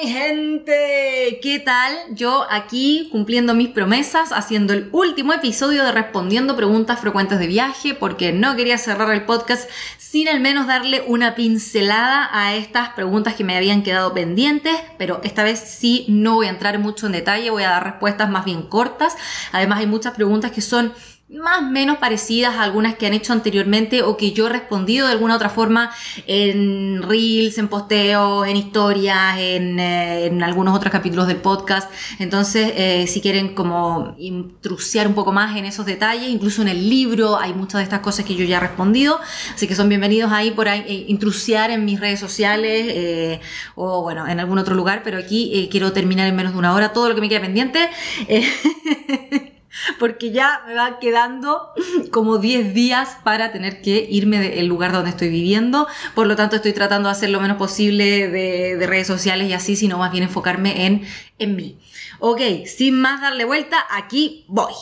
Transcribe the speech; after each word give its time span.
mi 0.00 0.08
gente? 0.08 1.40
¿Qué 1.42 1.58
tal? 1.64 1.94
Yo 2.10 2.46
aquí 2.48 3.08
cumpliendo 3.12 3.54
mis 3.54 3.68
promesas, 3.68 4.32
haciendo 4.32 4.72
el 4.72 4.88
último 4.92 5.32
episodio 5.32 5.84
de 5.84 5.92
Respondiendo 5.92 6.56
Preguntas 6.56 7.00
Frecuentes 7.00 7.38
de 7.38 7.46
Viaje, 7.46 7.94
porque 7.94 8.32
no 8.32 8.56
quería 8.56 8.78
cerrar 8.78 9.12
el 9.12 9.26
podcast 9.26 9.68
sin 9.98 10.28
al 10.28 10.40
menos 10.40 10.66
darle 10.66 11.04
una 11.06 11.34
pincelada 11.34 12.28
a 12.32 12.54
estas 12.54 12.90
preguntas 12.90 13.34
que 13.34 13.44
me 13.44 13.56
habían 13.56 13.82
quedado 13.82 14.14
pendientes, 14.14 14.74
pero 14.96 15.20
esta 15.22 15.44
vez 15.44 15.60
sí 15.60 16.06
no 16.08 16.36
voy 16.36 16.46
a 16.46 16.50
entrar 16.50 16.78
mucho 16.78 17.06
en 17.06 17.12
detalle, 17.12 17.50
voy 17.50 17.62
a 17.64 17.70
dar 17.70 17.84
respuestas 17.84 18.30
más 18.30 18.44
bien 18.44 18.62
cortas. 18.62 19.16
Además 19.52 19.80
hay 19.80 19.86
muchas 19.86 20.14
preguntas 20.14 20.50
que 20.50 20.62
son 20.62 20.92
más 21.32 21.60
o 21.60 21.62
menos 21.62 21.98
parecidas 21.98 22.56
a 22.56 22.64
algunas 22.64 22.96
que 22.96 23.06
han 23.06 23.14
hecho 23.14 23.32
anteriormente 23.32 24.02
o 24.02 24.16
que 24.16 24.32
yo 24.32 24.46
he 24.46 24.50
respondido 24.50 25.06
de 25.06 25.12
alguna 25.12 25.36
otra 25.36 25.48
forma 25.48 25.92
en 26.26 27.02
reels, 27.02 27.56
en 27.58 27.68
posteos, 27.68 28.48
en 28.48 28.56
historias, 28.56 29.38
en, 29.38 29.78
eh, 29.78 30.38
algunos 30.42 30.74
otros 30.74 30.90
capítulos 30.90 31.28
del 31.28 31.36
podcast. 31.36 31.90
Entonces, 32.18 32.72
eh, 32.74 33.06
si 33.06 33.20
quieren 33.20 33.54
como 33.54 34.14
intrusiar 34.18 35.06
un 35.06 35.14
poco 35.14 35.30
más 35.30 35.56
en 35.56 35.64
esos 35.64 35.86
detalles, 35.86 36.28
incluso 36.28 36.62
en 36.62 36.68
el 36.68 36.88
libro 36.90 37.38
hay 37.38 37.54
muchas 37.54 37.78
de 37.78 37.84
estas 37.84 38.00
cosas 38.00 38.24
que 38.24 38.34
yo 38.34 38.44
ya 38.44 38.56
he 38.56 38.60
respondido, 38.60 39.20
así 39.54 39.68
que 39.68 39.76
son 39.76 39.88
bienvenidos 39.88 40.32
ahí 40.32 40.50
por 40.50 40.68
ahí, 40.68 40.84
eh, 40.88 41.04
intrusiar 41.08 41.70
en 41.70 41.84
mis 41.84 42.00
redes 42.00 42.18
sociales 42.18 43.40
o 43.76 44.02
bueno, 44.02 44.26
en 44.26 44.40
algún 44.40 44.58
otro 44.58 44.74
lugar, 44.74 45.02
pero 45.04 45.18
aquí 45.18 45.68
quiero 45.70 45.92
terminar 45.92 46.26
en 46.26 46.34
menos 46.34 46.52
de 46.52 46.58
una 46.58 46.74
hora 46.74 46.92
todo 46.92 47.08
lo 47.08 47.14
que 47.14 47.20
me 47.20 47.28
queda 47.28 47.40
pendiente. 47.40 47.88
porque 49.98 50.30
ya 50.30 50.62
me 50.66 50.74
va 50.74 50.98
quedando 50.98 51.72
como 52.10 52.38
10 52.38 52.74
días 52.74 53.16
para 53.24 53.52
tener 53.52 53.82
que 53.82 54.06
irme 54.10 54.38
del 54.38 54.66
lugar 54.66 54.92
donde 54.92 55.10
estoy 55.10 55.28
viviendo. 55.28 55.86
Por 56.14 56.26
lo 56.26 56.36
tanto, 56.36 56.56
estoy 56.56 56.72
tratando 56.72 57.08
de 57.08 57.12
hacer 57.12 57.30
lo 57.30 57.40
menos 57.40 57.56
posible 57.56 58.28
de, 58.28 58.76
de 58.76 58.86
redes 58.86 59.06
sociales 59.06 59.48
y 59.48 59.52
así, 59.52 59.76
sino 59.76 59.98
más 59.98 60.12
bien 60.12 60.24
enfocarme 60.24 60.86
en, 60.86 61.06
en 61.38 61.56
mí. 61.56 61.78
Ok, 62.18 62.40
sin 62.66 63.00
más 63.00 63.20
darle 63.20 63.44
vuelta, 63.44 63.78
aquí 63.90 64.44
voy. 64.48 64.74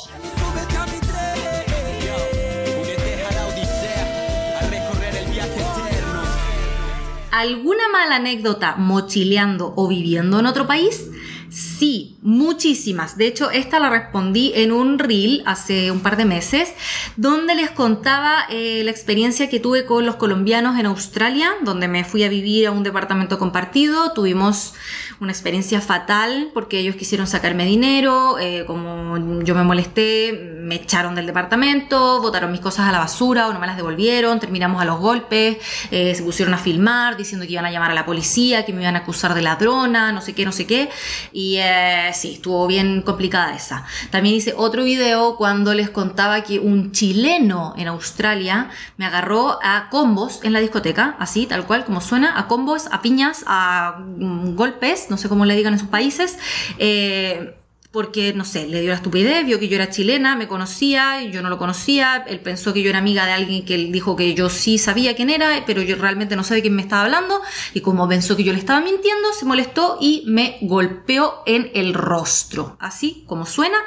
¿Alguna 7.30 7.88
mala 7.92 8.16
anécdota 8.16 8.74
mochileando 8.76 9.72
o 9.76 9.86
viviendo 9.86 10.40
en 10.40 10.46
otro 10.46 10.66
país? 10.66 11.08
Sí, 11.50 12.18
muchísimas. 12.22 13.16
De 13.16 13.26
hecho, 13.26 13.50
esta 13.50 13.80
la 13.80 13.88
respondí 13.88 14.52
en 14.54 14.70
un 14.72 14.98
reel 14.98 15.42
hace 15.46 15.90
un 15.90 16.00
par 16.00 16.16
de 16.16 16.24
meses, 16.24 16.74
donde 17.16 17.54
les 17.54 17.70
contaba 17.70 18.44
eh, 18.50 18.82
la 18.84 18.90
experiencia 18.90 19.48
que 19.48 19.58
tuve 19.58 19.86
con 19.86 20.04
los 20.04 20.16
colombianos 20.16 20.78
en 20.78 20.86
Australia, 20.86 21.50
donde 21.64 21.88
me 21.88 22.04
fui 22.04 22.22
a 22.24 22.28
vivir 22.28 22.66
a 22.66 22.70
un 22.70 22.82
departamento 22.82 23.38
compartido. 23.38 24.12
Tuvimos 24.12 24.74
una 25.20 25.32
experiencia 25.32 25.80
fatal 25.80 26.50
porque 26.52 26.80
ellos 26.80 26.96
quisieron 26.96 27.26
sacarme 27.26 27.64
dinero, 27.64 28.38
eh, 28.38 28.64
como 28.66 29.42
yo 29.42 29.54
me 29.54 29.64
molesté, 29.64 30.57
me 30.68 30.76
echaron 30.76 31.14
del 31.14 31.26
departamento, 31.26 32.20
botaron 32.20 32.52
mis 32.52 32.60
cosas 32.60 32.86
a 32.88 32.92
la 32.92 32.98
basura 32.98 33.48
o 33.48 33.52
no 33.52 33.58
me 33.58 33.66
las 33.66 33.76
devolvieron, 33.76 34.38
terminamos 34.38 34.80
a 34.82 34.84
los 34.84 35.00
golpes, 35.00 35.56
eh, 35.90 36.14
se 36.14 36.22
pusieron 36.22 36.54
a 36.54 36.58
filmar 36.58 37.16
diciendo 37.16 37.46
que 37.46 37.52
iban 37.52 37.64
a 37.64 37.70
llamar 37.70 37.90
a 37.90 37.94
la 37.94 38.04
policía, 38.04 38.64
que 38.64 38.72
me 38.72 38.82
iban 38.82 38.94
a 38.94 39.00
acusar 39.00 39.34
de 39.34 39.42
ladrona, 39.42 40.12
no 40.12 40.20
sé 40.20 40.34
qué, 40.34 40.44
no 40.44 40.52
sé 40.52 40.66
qué. 40.66 40.90
Y 41.32 41.56
eh, 41.56 42.10
sí, 42.12 42.34
estuvo 42.34 42.66
bien 42.66 43.02
complicada 43.02 43.54
esa. 43.54 43.84
También 44.10 44.36
hice 44.36 44.54
otro 44.56 44.84
video 44.84 45.36
cuando 45.36 45.72
les 45.74 45.88
contaba 45.90 46.42
que 46.42 46.58
un 46.58 46.92
chileno 46.92 47.74
en 47.78 47.88
Australia 47.88 48.68
me 48.98 49.06
agarró 49.06 49.58
a 49.62 49.88
combos 49.90 50.40
en 50.44 50.52
la 50.52 50.60
discoteca, 50.60 51.16
así, 51.18 51.46
tal 51.46 51.66
cual 51.66 51.84
como 51.84 52.00
suena, 52.00 52.38
a 52.38 52.46
combos, 52.46 52.88
a 52.92 53.00
piñas, 53.00 53.44
a 53.46 53.98
mm, 53.98 54.54
golpes, 54.54 55.06
no 55.08 55.16
sé 55.16 55.28
cómo 55.28 55.46
le 55.46 55.56
digan 55.56 55.72
en 55.72 55.78
sus 55.78 55.88
países. 55.88 56.38
eh, 56.78 57.54
porque, 57.98 58.32
no 58.32 58.44
sé, 58.44 58.68
le 58.68 58.80
dio 58.80 58.90
la 58.90 58.94
estupidez, 58.94 59.44
vio 59.44 59.58
que 59.58 59.66
yo 59.66 59.74
era 59.74 59.90
chilena, 59.90 60.36
me 60.36 60.46
conocía, 60.46 61.20
yo 61.24 61.42
no 61.42 61.48
lo 61.48 61.58
conocía, 61.58 62.24
él 62.28 62.38
pensó 62.38 62.72
que 62.72 62.80
yo 62.80 62.90
era 62.90 63.00
amiga 63.00 63.26
de 63.26 63.32
alguien 63.32 63.64
que 63.64 63.74
él 63.74 63.90
dijo 63.90 64.14
que 64.14 64.34
yo 64.34 64.50
sí 64.50 64.78
sabía 64.78 65.16
quién 65.16 65.30
era, 65.30 65.64
pero 65.66 65.82
yo 65.82 65.96
realmente 65.96 66.36
no 66.36 66.44
sabía 66.44 66.62
quién 66.62 66.76
me 66.76 66.82
estaba 66.82 67.02
hablando, 67.02 67.42
y 67.74 67.80
como 67.80 68.08
pensó 68.08 68.36
que 68.36 68.44
yo 68.44 68.52
le 68.52 68.60
estaba 68.60 68.80
mintiendo, 68.80 69.32
se 69.32 69.46
molestó 69.46 69.98
y 70.00 70.22
me 70.28 70.58
golpeó 70.60 71.42
en 71.44 71.72
el 71.74 71.92
rostro, 71.92 72.76
así 72.78 73.24
como 73.26 73.46
suena. 73.46 73.78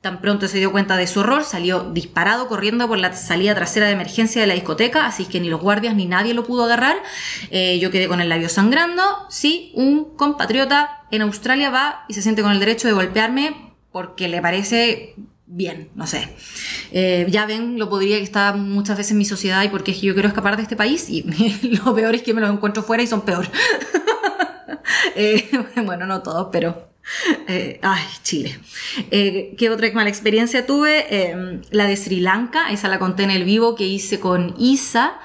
Tan 0.00 0.22
pronto 0.22 0.48
se 0.48 0.56
dio 0.56 0.72
cuenta 0.72 0.96
de 0.96 1.06
su 1.06 1.20
error, 1.20 1.44
salió 1.44 1.90
disparado 1.92 2.48
corriendo 2.48 2.88
por 2.88 2.98
la 2.98 3.12
salida 3.12 3.54
trasera 3.54 3.86
de 3.86 3.92
emergencia 3.92 4.40
de 4.40 4.46
la 4.46 4.54
discoteca, 4.54 5.04
así 5.04 5.26
que 5.26 5.40
ni 5.40 5.50
los 5.50 5.60
guardias 5.60 5.94
ni 5.94 6.06
nadie 6.06 6.32
lo 6.32 6.42
pudo 6.42 6.64
agarrar. 6.64 6.96
Eh, 7.50 7.78
yo 7.80 7.90
quedé 7.90 8.08
con 8.08 8.22
el 8.22 8.30
labio 8.30 8.48
sangrando. 8.48 9.02
Sí, 9.28 9.72
un 9.74 10.16
compatriota 10.16 11.04
en 11.10 11.20
Australia 11.20 11.68
va 11.68 12.06
y 12.08 12.14
se 12.14 12.22
siente 12.22 12.40
con 12.40 12.52
el 12.52 12.60
derecho 12.60 12.88
de 12.88 12.94
golpearme 12.94 13.69
porque 13.92 14.28
le 14.28 14.40
parece 14.40 15.14
bien, 15.46 15.90
no 15.94 16.06
sé. 16.06 16.28
Eh, 16.92 17.26
ya 17.28 17.44
ven, 17.46 17.78
lo 17.78 17.88
podría 17.88 18.18
que 18.18 18.22
está 18.22 18.52
muchas 18.52 18.96
veces 18.96 19.12
en 19.12 19.18
mi 19.18 19.24
sociedad 19.24 19.62
y 19.64 19.68
porque 19.68 19.90
es 19.90 19.98
que 19.98 20.06
yo 20.06 20.14
quiero 20.14 20.28
escapar 20.28 20.56
de 20.56 20.62
este 20.62 20.76
país 20.76 21.08
y 21.10 21.22
lo 21.84 21.94
peor 21.94 22.14
es 22.14 22.22
que 22.22 22.34
me 22.34 22.40
los 22.40 22.50
encuentro 22.50 22.82
fuera 22.82 23.02
y 23.02 23.06
son 23.06 23.22
peor. 23.22 23.46
Eh, 25.16 25.48
bueno, 25.84 26.06
no 26.06 26.22
todos, 26.22 26.48
pero 26.52 26.89
eh, 27.48 27.78
ay, 27.82 28.02
Chile. 28.22 28.58
Eh, 29.10 29.54
¿Qué 29.58 29.70
otra 29.70 29.90
mala 29.92 30.08
experiencia 30.08 30.66
tuve? 30.66 31.06
Eh, 31.10 31.60
la 31.70 31.86
de 31.86 31.96
Sri 31.96 32.20
Lanka, 32.20 32.70
esa 32.70 32.88
la 32.88 32.98
conté 32.98 33.24
en 33.24 33.30
el 33.30 33.44
vivo 33.44 33.74
que 33.74 33.86
hice 33.86 34.20
con 34.20 34.54
Isa, 34.58 35.18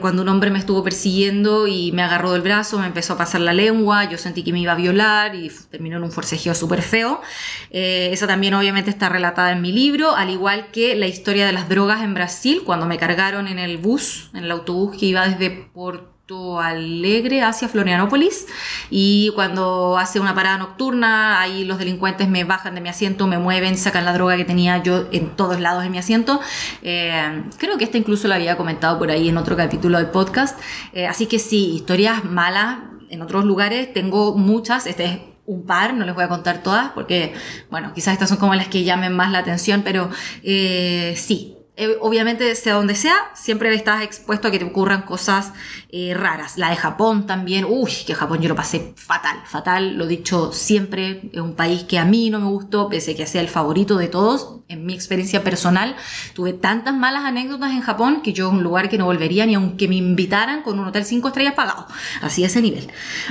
cuando 0.00 0.22
un 0.22 0.28
hombre 0.30 0.50
me 0.50 0.58
estuvo 0.58 0.82
persiguiendo 0.82 1.66
y 1.66 1.92
me 1.92 2.02
agarró 2.02 2.32
del 2.32 2.40
brazo, 2.40 2.78
me 2.78 2.86
empezó 2.86 3.12
a 3.12 3.18
pasar 3.18 3.42
la 3.42 3.52
lengua, 3.52 4.04
yo 4.08 4.16
sentí 4.16 4.42
que 4.42 4.50
me 4.50 4.60
iba 4.60 4.72
a 4.72 4.74
violar 4.74 5.34
y 5.34 5.52
terminó 5.70 5.98
en 5.98 6.04
un 6.04 6.12
forcejeo 6.12 6.54
súper 6.54 6.80
feo. 6.80 7.20
Esa 7.70 8.26
también 8.26 8.54
obviamente 8.54 8.88
está 8.88 9.10
relatada 9.10 9.52
en 9.52 9.60
mi 9.60 9.72
libro, 9.72 10.16
al 10.16 10.30
igual 10.30 10.70
que 10.72 10.96
la 10.96 11.06
historia 11.06 11.44
de 11.44 11.52
las 11.52 11.68
drogas 11.68 12.02
en 12.02 12.14
Brasil, 12.14 12.62
cuando 12.64 12.86
me 12.86 12.96
cargaron 12.96 13.48
en 13.48 13.58
el 13.58 13.76
bus, 13.76 14.30
en 14.32 14.44
el 14.44 14.50
autobús 14.50 14.96
que 14.96 15.06
iba 15.06 15.28
desde 15.28 15.50
Porto 15.50 16.15
Alegre 16.28 17.42
hacia 17.42 17.68
Florianópolis 17.68 18.48
y 18.90 19.30
cuando 19.36 19.96
hace 19.96 20.18
una 20.18 20.34
parada 20.34 20.58
nocturna 20.58 21.40
ahí 21.40 21.64
los 21.64 21.78
delincuentes 21.78 22.28
me 22.28 22.42
bajan 22.42 22.74
de 22.74 22.80
mi 22.80 22.88
asiento, 22.88 23.28
me 23.28 23.38
mueven, 23.38 23.76
sacan 23.76 24.04
la 24.04 24.12
droga 24.12 24.36
que 24.36 24.44
tenía 24.44 24.82
yo 24.82 25.06
en 25.12 25.36
todos 25.36 25.60
lados 25.60 25.84
de 25.84 25.90
mi 25.90 25.98
asiento. 25.98 26.40
Eh, 26.82 27.44
creo 27.58 27.78
que 27.78 27.84
esta 27.84 27.98
incluso 27.98 28.26
la 28.26 28.34
había 28.34 28.56
comentado 28.56 28.98
por 28.98 29.12
ahí 29.12 29.28
en 29.28 29.36
otro 29.36 29.56
capítulo 29.56 29.98
del 29.98 30.08
podcast. 30.08 30.58
Eh, 30.92 31.06
así 31.06 31.26
que 31.26 31.38
sí, 31.38 31.74
historias 31.76 32.24
malas 32.24 32.78
en 33.08 33.22
otros 33.22 33.44
lugares 33.44 33.92
tengo 33.92 34.36
muchas. 34.36 34.88
Este 34.88 35.04
es 35.04 35.18
un 35.44 35.64
par, 35.64 35.94
no 35.94 36.04
les 36.04 36.14
voy 36.16 36.24
a 36.24 36.28
contar 36.28 36.60
todas 36.60 36.90
porque, 36.90 37.34
bueno, 37.70 37.92
quizás 37.94 38.14
estas 38.14 38.28
son 38.28 38.38
como 38.38 38.56
las 38.56 38.66
que 38.66 38.82
llamen 38.82 39.12
más 39.12 39.30
la 39.30 39.38
atención, 39.38 39.82
pero 39.84 40.10
eh, 40.42 41.14
sí, 41.16 41.55
eh, 41.78 41.98
obviamente 42.00 42.54
sea 42.54 42.74
donde 42.74 42.94
sea, 42.94 43.16
siempre 43.34 43.74
estás 43.74 44.02
expuesto 44.02 44.48
a 44.48 44.50
que 44.50 44.58
te 44.58 44.64
ocurran 44.64 45.02
cosas 45.02 45.52
eh, 45.90 46.14
raras. 46.14 46.56
La 46.56 46.70
de 46.70 46.76
Japón 46.76 47.26
también, 47.26 47.66
uy, 47.68 47.90
que 48.06 48.14
Japón 48.14 48.40
yo 48.40 48.48
lo 48.48 48.54
pasé 48.54 48.94
fatal, 48.96 49.42
fatal, 49.44 49.98
lo 49.98 50.04
he 50.04 50.08
dicho 50.08 50.52
siempre, 50.52 51.28
es 51.32 51.40
un 51.40 51.54
país 51.54 51.82
que 51.82 51.98
a 51.98 52.06
mí 52.06 52.30
no 52.30 52.40
me 52.40 52.46
gustó, 52.46 52.88
pese 52.88 53.12
a 53.12 53.16
que 53.16 53.26
sea 53.26 53.42
el 53.42 53.48
favorito 53.48 53.98
de 53.98 54.08
todos, 54.08 54.60
en 54.68 54.86
mi 54.86 54.94
experiencia 54.94 55.44
personal, 55.44 55.96
tuve 56.34 56.54
tantas 56.54 56.94
malas 56.94 57.24
anécdotas 57.24 57.70
en 57.72 57.82
Japón 57.82 58.22
que 58.22 58.32
yo 58.32 58.48
es 58.48 58.54
un 58.54 58.62
lugar 58.62 58.88
que 58.88 58.96
no 58.96 59.04
volvería 59.04 59.44
ni 59.44 59.54
aunque 59.54 59.86
me 59.86 59.96
invitaran 59.96 60.62
con 60.62 60.78
un 60.78 60.88
hotel 60.88 61.04
5 61.04 61.28
estrellas 61.28 61.54
pagado, 61.54 61.86
así 62.22 62.42
a 62.42 62.46
ese 62.46 62.62
nivel. 62.62 62.88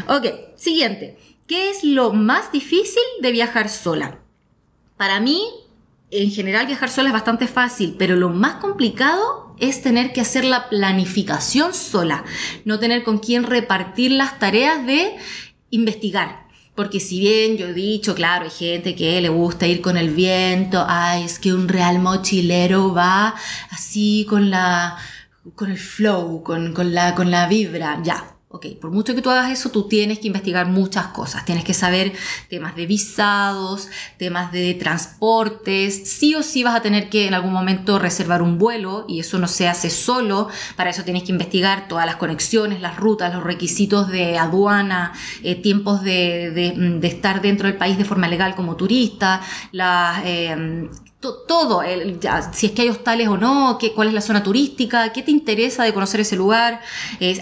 Ok, 0.07 0.27
siguiente, 0.55 1.17
¿qué 1.47 1.71
es 1.71 1.83
lo 1.83 2.13
más 2.13 2.51
difícil 2.51 3.01
de 3.21 3.31
viajar 3.31 3.69
sola? 3.69 4.19
Para 4.97 5.19
mí, 5.19 5.43
en 6.11 6.31
general 6.31 6.67
viajar 6.67 6.89
sola 6.89 7.09
es 7.09 7.13
bastante 7.13 7.47
fácil, 7.47 7.95
pero 7.97 8.15
lo 8.15 8.29
más 8.29 8.55
complicado 8.55 9.55
es 9.59 9.81
tener 9.81 10.13
que 10.13 10.21
hacer 10.21 10.45
la 10.45 10.69
planificación 10.69 11.73
sola, 11.73 12.23
no 12.65 12.79
tener 12.79 13.03
con 13.03 13.19
quién 13.19 13.43
repartir 13.43 14.11
las 14.11 14.39
tareas 14.39 14.85
de 14.85 15.15
investigar. 15.69 16.45
Porque 16.75 16.99
si 16.99 17.21
bien 17.21 17.55
yo 17.55 17.67
he 17.67 17.73
dicho, 17.73 18.15
claro, 18.15 18.45
hay 18.45 18.51
gente 18.51 18.95
que 18.95 19.21
le 19.21 19.29
gusta 19.29 19.65
ir 19.65 19.81
con 19.81 19.95
el 19.95 20.09
viento, 20.09 20.85
ay, 20.87 21.23
es 21.23 21.39
que 21.39 21.53
un 21.53 21.69
real 21.69 21.99
mochilero 21.99 22.93
va 22.93 23.33
así 23.71 24.25
con 24.29 24.49
la 24.49 24.97
con 25.53 25.69
el 25.71 25.77
flow, 25.77 26.41
con, 26.43 26.73
con 26.73 26.93
la, 26.93 27.13
con 27.13 27.29
la 27.29 27.47
vibra, 27.47 27.99
ya, 28.03 28.34
Ok, 28.55 28.67
por 28.79 28.89
mucho 28.89 29.13
que 29.13 29.21
tú 29.21 29.29
hagas 29.29 29.51
eso, 29.51 29.69
tú 29.69 29.89
tienes 29.89 30.19
que 30.19 30.27
investigar 30.27 30.65
muchas 30.65 31.07
cosas. 31.07 31.43
Tienes 31.43 31.65
que 31.65 31.73
saber 31.73 32.13
temas 32.49 32.73
de 32.73 32.85
visados, 32.85 33.89
temas 34.17 34.53
de 34.53 34.73
transportes. 34.75 36.09
Sí 36.09 36.35
o 36.35 36.41
sí 36.41 36.63
vas 36.63 36.73
a 36.73 36.81
tener 36.81 37.09
que 37.09 37.27
en 37.27 37.33
algún 37.33 37.51
momento 37.51 37.99
reservar 37.99 38.41
un 38.41 38.57
vuelo 38.57 39.03
y 39.09 39.19
eso 39.19 39.39
no 39.39 39.49
se 39.49 39.67
hace 39.67 39.89
solo. 39.89 40.47
Para 40.77 40.91
eso 40.91 41.03
tienes 41.03 41.23
que 41.23 41.33
investigar 41.33 41.89
todas 41.89 42.05
las 42.05 42.15
conexiones, 42.15 42.79
las 42.79 42.95
rutas, 42.95 43.33
los 43.33 43.43
requisitos 43.43 44.07
de 44.07 44.37
aduana, 44.37 45.11
eh, 45.43 45.55
tiempos 45.55 46.01
de, 46.01 47.01
estar 47.03 47.41
dentro 47.41 47.67
del 47.67 47.75
país 47.75 47.97
de 47.97 48.05
forma 48.05 48.29
legal 48.29 48.55
como 48.55 48.77
turista, 48.77 49.41
las... 49.73 50.23
eh, 50.23 50.87
todo, 51.33 51.81
si 52.53 52.65
es 52.67 52.71
que 52.71 52.81
hay 52.83 52.89
hostales 52.89 53.27
o 53.27 53.37
no, 53.37 53.77
qué, 53.79 53.93
cuál 53.93 54.07
es 54.07 54.13
la 54.13 54.21
zona 54.21 54.43
turística, 54.43 55.11
qué 55.13 55.21
te 55.21 55.31
interesa 55.31 55.83
de 55.83 55.93
conocer 55.93 56.19
ese 56.21 56.35
lugar, 56.35 56.81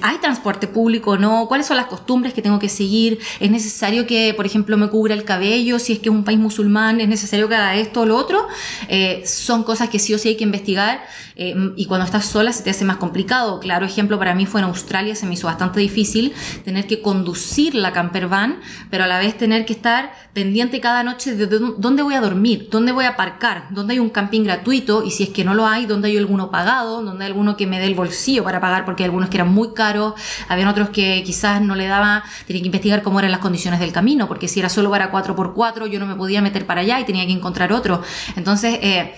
hay 0.01 0.17
transporte 0.17 0.67
público 0.67 1.11
o 1.11 1.17
no, 1.17 1.45
cuáles 1.47 1.67
son 1.67 1.77
las 1.77 1.87
costumbres 1.87 2.33
que 2.33 2.41
tengo 2.41 2.59
que 2.59 2.69
seguir, 2.69 3.19
es 3.39 3.51
necesario 3.51 4.05
que, 4.05 4.33
por 4.35 4.45
ejemplo, 4.45 4.77
me 4.77 4.89
cubra 4.89 5.13
el 5.13 5.23
cabello, 5.23 5.79
si 5.79 5.93
es 5.93 5.99
que 5.99 6.09
es 6.09 6.15
un 6.15 6.23
país 6.23 6.39
musulmán, 6.39 7.01
es 7.01 7.07
necesario 7.07 7.47
que 7.47 7.55
haga 7.55 7.75
esto 7.75 8.01
o 8.01 8.05
lo 8.05 8.15
otro, 8.17 8.47
Eh, 8.87 9.23
son 9.25 9.63
cosas 9.63 9.89
que 9.89 9.99
sí 9.99 10.13
o 10.13 10.17
sí 10.17 10.29
hay 10.29 10.35
que 10.35 10.43
investigar 10.43 11.03
eh, 11.35 11.55
y 11.75 11.85
cuando 11.85 12.05
estás 12.05 12.25
sola 12.25 12.51
se 12.51 12.63
te 12.63 12.69
hace 12.69 12.85
más 12.85 12.97
complicado. 12.97 13.59
Claro, 13.59 13.85
ejemplo, 13.85 14.17
para 14.17 14.33
mí 14.33 14.45
fue 14.45 14.59
en 14.61 14.65
Australia, 14.65 15.15
se 15.15 15.25
me 15.25 15.33
hizo 15.33 15.47
bastante 15.47 15.79
difícil 15.79 16.33
tener 16.63 16.87
que 16.87 17.01
conducir 17.01 17.75
la 17.75 17.91
camper 17.91 18.27
van, 18.27 18.59
pero 18.89 19.03
a 19.03 19.07
la 19.07 19.19
vez 19.19 19.37
tener 19.37 19.65
que 19.65 19.73
estar 19.73 20.13
pendiente 20.33 20.79
cada 20.79 21.03
noche 21.03 21.35
de 21.35 21.47
dó- 21.49 21.75
dónde 21.77 22.03
voy 22.03 22.13
a 22.15 22.21
dormir, 22.21 22.67
dónde 22.71 22.91
voy 22.91 23.05
a 23.05 23.09
aparcar, 23.09 23.67
dónde 23.73 23.93
hay 23.93 23.99
un 23.99 24.09
camping 24.09 24.43
gratuito 24.43 25.03
y 25.03 25.11
si 25.11 25.23
es 25.23 25.29
que 25.29 25.43
no 25.43 25.53
lo 25.53 25.65
hay, 25.65 25.85
dónde 25.85 26.09
hay 26.09 26.17
alguno 26.17 26.51
pagado, 26.51 27.01
dónde 27.01 27.25
hay 27.25 27.31
alguno 27.31 27.57
que 27.57 27.67
me 27.67 27.79
dé 27.79 27.87
el 27.87 27.95
bolsillo 27.95 28.43
para 28.43 28.59
pagar 28.59 28.85
porque 28.85 29.03
hay 29.03 29.07
algunos 29.07 29.29
que 29.29 29.37
eran 29.37 29.53
muy 29.53 29.73
caros, 29.73 30.13
habían 30.47 30.67
otros 30.67 30.89
que 30.89 31.23
quizás 31.25 31.61
no 31.61 31.75
le 31.75 31.87
daba, 31.87 32.23
tenía 32.47 32.61
que 32.61 32.67
investigar 32.67 33.01
cómo 33.01 33.19
eran 33.19 33.31
las 33.31 33.39
condiciones 33.39 33.79
del 33.79 33.91
camino, 33.91 34.27
porque 34.27 34.47
si 34.47 34.59
era 34.59 34.69
solo 34.69 34.89
para 34.89 35.11
4x4 35.11 35.87
yo 35.87 35.99
no 35.99 36.05
me 36.05 36.15
podía 36.15 36.41
meter 36.41 36.65
para 36.65 36.81
allá 36.81 36.99
y 36.99 37.05
tenía 37.05 37.25
que 37.25 37.33
encontrar 37.33 37.73
otro. 37.73 38.01
Entonces, 38.35 38.79
eh, 38.81 39.13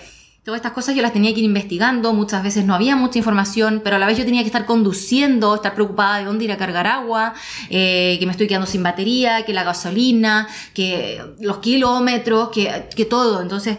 Todas 0.46 0.60
estas 0.60 0.74
cosas 0.74 0.94
yo 0.94 1.02
las 1.02 1.12
tenía 1.12 1.34
que 1.34 1.40
ir 1.40 1.44
investigando, 1.44 2.12
muchas 2.12 2.40
veces 2.40 2.64
no 2.64 2.72
había 2.72 2.94
mucha 2.94 3.18
información, 3.18 3.80
pero 3.82 3.96
a 3.96 3.98
la 3.98 4.06
vez 4.06 4.16
yo 4.16 4.24
tenía 4.24 4.42
que 4.42 4.46
estar 4.46 4.64
conduciendo, 4.64 5.56
estar 5.56 5.74
preocupada 5.74 6.18
de 6.18 6.24
dónde 6.24 6.44
ir 6.44 6.52
a 6.52 6.56
cargar 6.56 6.86
agua, 6.86 7.34
eh, 7.68 8.16
que 8.20 8.26
me 8.26 8.30
estoy 8.30 8.46
quedando 8.46 8.68
sin 8.68 8.80
batería, 8.80 9.44
que 9.44 9.52
la 9.52 9.64
gasolina, 9.64 10.46
que 10.72 11.20
los 11.40 11.58
kilómetros, 11.58 12.50
que, 12.50 12.88
que 12.94 13.04
todo. 13.04 13.42
Entonces, 13.42 13.78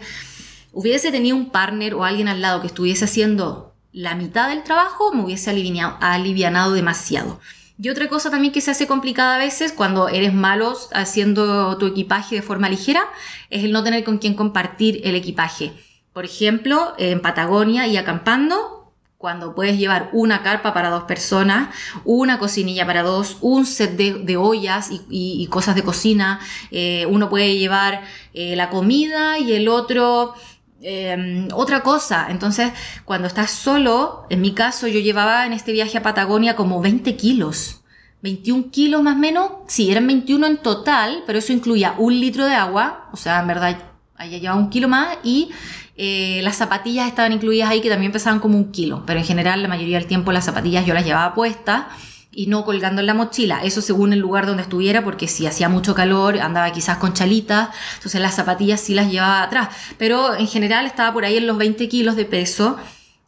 hubiese 0.72 1.10
tenido 1.10 1.36
un 1.36 1.50
partner 1.50 1.94
o 1.94 2.04
alguien 2.04 2.28
al 2.28 2.40
lado 2.40 2.60
que 2.60 2.66
estuviese 2.68 3.04
haciendo 3.04 3.74
la 3.92 4.14
mitad 4.14 4.48
del 4.48 4.62
trabajo, 4.62 5.12
me 5.12 5.24
hubiese 5.24 5.50
alivianado, 5.50 6.72
demasiado. 6.72 7.40
Y 7.80 7.90
otra 7.90 8.08
cosa 8.08 8.30
también 8.30 8.52
que 8.52 8.60
se 8.60 8.72
hace 8.72 8.86
complicada 8.86 9.36
a 9.36 9.38
veces 9.38 9.72
cuando 9.72 10.08
eres 10.08 10.34
malo 10.34 10.76
haciendo 10.92 11.78
tu 11.78 11.86
equipaje 11.86 12.36
de 12.36 12.42
forma 12.42 12.68
ligera 12.68 13.02
es 13.50 13.64
el 13.64 13.72
no 13.72 13.84
tener 13.84 14.02
con 14.02 14.18
quién 14.18 14.34
compartir 14.34 15.00
el 15.04 15.14
equipaje. 15.14 15.72
Por 16.12 16.24
ejemplo, 16.24 16.94
en 16.98 17.22
Patagonia 17.22 17.86
y 17.86 17.96
acampando, 17.96 18.92
cuando 19.16 19.54
puedes 19.54 19.78
llevar 19.78 20.10
una 20.12 20.42
carpa 20.42 20.74
para 20.74 20.90
dos 20.90 21.04
personas, 21.04 21.74
una 22.04 22.38
cocinilla 22.38 22.86
para 22.86 23.02
dos, 23.02 23.36
un 23.40 23.66
set 23.66 23.96
de, 23.96 24.36
ollas 24.36 24.90
y 24.90 25.46
cosas 25.48 25.74
de 25.74 25.82
cocina, 25.82 26.40
eh, 26.70 27.06
uno 27.08 27.28
puede 27.28 27.58
llevar 27.58 28.02
eh, 28.32 28.54
la 28.56 28.70
comida 28.70 29.38
y 29.38 29.52
el 29.52 29.68
otro 29.68 30.34
eh, 30.82 31.48
otra 31.52 31.82
cosa. 31.82 32.26
Entonces, 32.30 32.72
cuando 33.04 33.26
estás 33.28 33.50
solo, 33.50 34.26
en 34.30 34.40
mi 34.40 34.52
caso, 34.52 34.86
yo 34.86 35.00
llevaba 35.00 35.46
en 35.46 35.52
este 35.52 35.72
viaje 35.72 35.98
a 35.98 36.02
Patagonia 36.02 36.56
como 36.56 36.80
20 36.80 37.16
kilos. 37.16 37.82
21 38.22 38.70
kilos 38.70 39.02
más 39.02 39.14
o 39.14 39.18
menos, 39.18 39.50
sí, 39.68 39.90
eran 39.90 40.06
21 40.06 40.46
en 40.46 40.56
total, 40.58 41.22
pero 41.26 41.38
eso 41.38 41.52
incluía 41.52 41.94
un 41.98 42.18
litro 42.18 42.46
de 42.46 42.54
agua, 42.54 43.08
o 43.12 43.16
sea, 43.16 43.40
en 43.40 43.46
verdad, 43.46 43.78
allá 44.16 44.38
llevaba 44.38 44.60
un 44.60 44.70
kilo 44.70 44.88
más 44.88 45.18
y 45.22 45.50
eh, 45.96 46.40
las 46.42 46.56
zapatillas 46.56 47.06
estaban 47.06 47.32
incluidas 47.32 47.70
ahí 47.70 47.80
que 47.80 47.88
también 47.88 48.10
pesaban 48.10 48.40
como 48.40 48.58
un 48.58 48.72
kilo, 48.72 49.04
pero 49.06 49.20
en 49.20 49.24
general 49.24 49.62
la 49.62 49.68
mayoría 49.68 49.98
del 49.98 50.08
tiempo 50.08 50.32
las 50.32 50.44
zapatillas 50.44 50.84
yo 50.84 50.94
las 50.94 51.04
llevaba 51.04 51.32
puestas 51.34 51.86
y 52.38 52.46
no 52.46 52.64
colgando 52.64 53.00
en 53.00 53.08
la 53.08 53.14
mochila, 53.14 53.64
eso 53.64 53.82
según 53.82 54.12
el 54.12 54.20
lugar 54.20 54.46
donde 54.46 54.62
estuviera, 54.62 55.02
porque 55.02 55.26
si 55.26 55.44
hacía 55.44 55.68
mucho 55.68 55.92
calor 55.92 56.38
andaba 56.38 56.70
quizás 56.70 56.98
con 56.98 57.12
chalitas, 57.12 57.70
entonces 57.96 58.20
las 58.20 58.36
zapatillas 58.36 58.80
sí 58.80 58.94
las 58.94 59.10
llevaba 59.10 59.42
atrás, 59.42 59.70
pero 59.98 60.36
en 60.36 60.46
general 60.46 60.86
estaba 60.86 61.12
por 61.12 61.24
ahí 61.24 61.36
en 61.36 61.48
los 61.48 61.58
20 61.58 61.88
kilos 61.88 62.14
de 62.14 62.26
peso, 62.26 62.76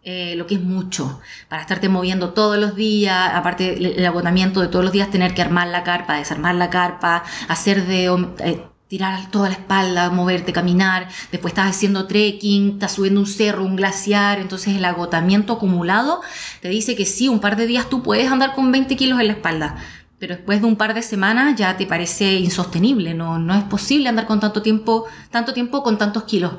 eh, 0.05 0.37
lo 0.37 0.47
que 0.47 0.55
es 0.55 0.61
mucho, 0.61 1.21
para 1.49 1.61
estarte 1.61 1.89
moviendo 1.89 2.35
todos 2.35 2.57
los 2.57 2.77
días, 2.77 3.33
aparte 3.35 3.99
el, 3.99 4.07
agotamiento 4.07 4.61
de 4.61 4.69
todos 4.69 4.85
los 4.85 4.93
días, 4.93 5.11
tener 5.11 5.35
que 5.35 5.43
armar 5.43 5.67
la 5.67 5.83
carpa, 5.83 6.17
desarmar 6.19 6.55
la 6.55 6.71
carpa, 6.71 7.25
hacer 7.49 7.87
de... 7.87 8.05
eh, 8.45 8.70
tirar 8.91 9.31
toda 9.31 9.49
la 9.49 9.55
espalda, 9.55 10.11
moverte, 10.11 10.53
caminar, 10.53 11.09
después 11.31 11.53
estás 11.53 11.71
haciendo 11.71 12.09
trekking, 12.09 12.73
estás 12.73 12.95
subiendo 12.95 13.21
un 13.21 13.27
cerro, 13.29 13.65
un 13.65 13.77
glaciar, 13.77 14.41
entonces 14.41 14.75
el 14.77 14.85
agotamiento 14.85 15.53
acumulado 15.53 16.23
te 16.61 16.69
dice 16.71 16.97
que 16.97 17.07
sí, 17.07 17.29
un 17.29 17.39
par 17.39 17.55
de 17.55 17.69
días 17.69 17.89
tú 17.89 18.03
puedes 18.03 18.33
andar 18.33 18.53
con 18.53 18.73
20 18.73 18.97
kilos 18.97 19.21
en 19.21 19.29
la 19.29 19.35
espalda, 19.35 19.77
pero 20.19 20.35
después 20.35 20.61
de 20.61 20.67
un 20.67 20.75
par 20.75 20.95
de 20.95 21.03
semanas 21.03 21.55
ya 21.57 21.77
te 21.77 21.87
parece 21.87 22.35
insostenible, 22.35 23.15
no, 23.15 23.39
no 23.39 23.55
es 23.55 23.63
posible 23.63 24.09
andar 24.09 24.27
con 24.27 24.41
tanto 24.41 24.61
tiempo, 24.61 25.07
tanto 25.31 25.55
tiempo 25.55 25.85
con 25.85 25.97
tantos 25.97 26.25
kilos. 26.25 26.53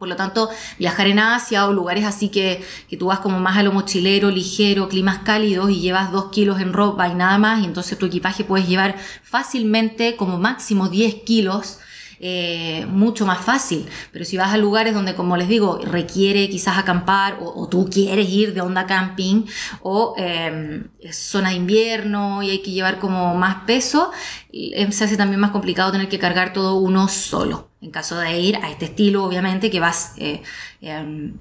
Por 0.00 0.08
lo 0.08 0.16
tanto, 0.16 0.48
viajar 0.78 1.06
en 1.08 1.20
Asia 1.20 1.66
o 1.68 1.72
lugares 1.72 2.04
así 2.06 2.30
que, 2.30 2.64
que 2.88 2.96
tú 2.96 3.06
vas 3.06 3.20
como 3.20 3.38
más 3.38 3.56
a 3.58 3.62
lo 3.62 3.72
mochilero, 3.72 4.30
ligero, 4.30 4.88
climas 4.88 5.18
cálidos 5.18 5.70
y 5.70 5.80
llevas 5.80 6.10
dos 6.10 6.30
kilos 6.32 6.60
en 6.60 6.72
ropa 6.72 7.08
y 7.08 7.14
nada 7.14 7.38
más, 7.38 7.62
y 7.62 7.66
entonces 7.66 7.98
tu 7.98 8.06
equipaje 8.06 8.44
puedes 8.44 8.66
llevar 8.68 8.96
fácilmente 9.22 10.16
como 10.16 10.38
máximo 10.38 10.88
10 10.88 11.14
kilos. 11.24 11.78
eh, 12.22 12.84
mucho 12.86 13.24
más 13.26 13.40
fácil, 13.44 13.88
pero 14.12 14.24
si 14.26 14.36
vas 14.36 14.52
a 14.52 14.58
lugares 14.58 14.94
donde, 14.94 15.14
como 15.14 15.36
les 15.38 15.48
digo, 15.48 15.78
requiere 15.82 16.48
quizás 16.50 16.76
acampar 16.78 17.38
o, 17.40 17.66
tú 17.68 17.88
quieres 17.90 18.28
ir 18.28 18.52
de 18.52 18.60
onda 18.60 18.86
camping 18.86 19.46
o 19.82 20.14
eh, 20.18 20.84
zona 21.12 21.50
de 21.50 21.56
invierno 21.56 22.42
y 22.42 22.50
hay 22.50 22.62
que 22.62 22.72
llevar 22.72 22.98
como 22.98 23.34
más 23.34 23.64
peso, 23.64 24.10
eh, 24.52 24.90
se 24.92 25.04
hace 25.04 25.16
también 25.16 25.40
más 25.40 25.50
complicado 25.50 25.92
tener 25.92 26.08
que 26.08 26.18
cargar 26.18 26.52
todo 26.52 26.76
uno 26.76 27.08
solo. 27.08 27.69
En 27.80 27.90
caso 27.90 28.18
de 28.18 28.38
ir 28.38 28.56
a 28.56 28.70
este 28.70 28.86
estilo, 28.86 29.24
obviamente, 29.24 29.70
que 29.70 29.80
vas 29.80 30.12
eh, 30.18 30.42
eh, 30.82 31.32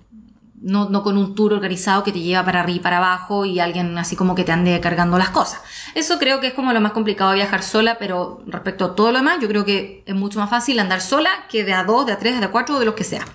no, 0.61 0.89
no 0.89 1.03
con 1.03 1.17
un 1.17 1.35
tour 1.35 1.53
organizado 1.53 2.03
que 2.03 2.11
te 2.11 2.19
lleva 2.19 2.43
para 2.43 2.61
arriba 2.61 2.77
y 2.77 2.81
para 2.81 2.97
abajo 2.97 3.45
y 3.45 3.59
alguien 3.59 3.97
así 3.97 4.15
como 4.15 4.35
que 4.35 4.43
te 4.43 4.51
ande 4.51 4.79
cargando 4.79 5.17
las 5.17 5.29
cosas. 5.29 5.61
Eso 5.95 6.19
creo 6.19 6.39
que 6.39 6.47
es 6.47 6.53
como 6.53 6.73
lo 6.73 6.81
más 6.81 6.91
complicado 6.91 7.31
de 7.31 7.37
viajar 7.37 7.63
sola, 7.63 7.97
pero 7.97 8.43
respecto 8.45 8.85
a 8.85 8.95
todo 8.95 9.11
lo 9.11 9.19
demás, 9.19 9.37
yo 9.41 9.47
creo 9.47 9.65
que 9.65 10.03
es 10.05 10.15
mucho 10.15 10.39
más 10.39 10.49
fácil 10.49 10.79
andar 10.79 11.01
sola 11.01 11.29
que 11.49 11.63
de 11.63 11.73
a 11.73 11.83
dos, 11.83 12.05
de 12.05 12.13
a 12.13 12.19
tres, 12.19 12.39
de 12.39 12.45
a 12.45 12.51
cuatro, 12.51 12.79
de 12.79 12.85
los 12.85 12.95
que 12.95 13.03
sea. 13.03 13.25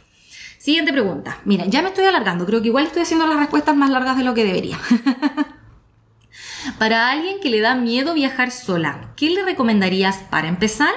Siguiente 0.58 0.92
pregunta. 0.92 1.38
Mira, 1.44 1.66
ya 1.66 1.82
me 1.82 1.88
estoy 1.88 2.06
alargando, 2.06 2.46
creo 2.46 2.62
que 2.62 2.68
igual 2.68 2.86
estoy 2.86 3.02
haciendo 3.02 3.26
las 3.26 3.36
respuestas 3.36 3.76
más 3.76 3.90
largas 3.90 4.16
de 4.16 4.24
lo 4.24 4.34
que 4.34 4.44
debería. 4.44 4.78
para 6.78 7.10
alguien 7.10 7.40
que 7.40 7.50
le 7.50 7.60
da 7.60 7.74
miedo 7.74 8.14
viajar 8.14 8.50
sola, 8.50 9.12
¿qué 9.16 9.30
le 9.30 9.44
recomendarías 9.44 10.18
para 10.30 10.48
empezar? 10.48 10.94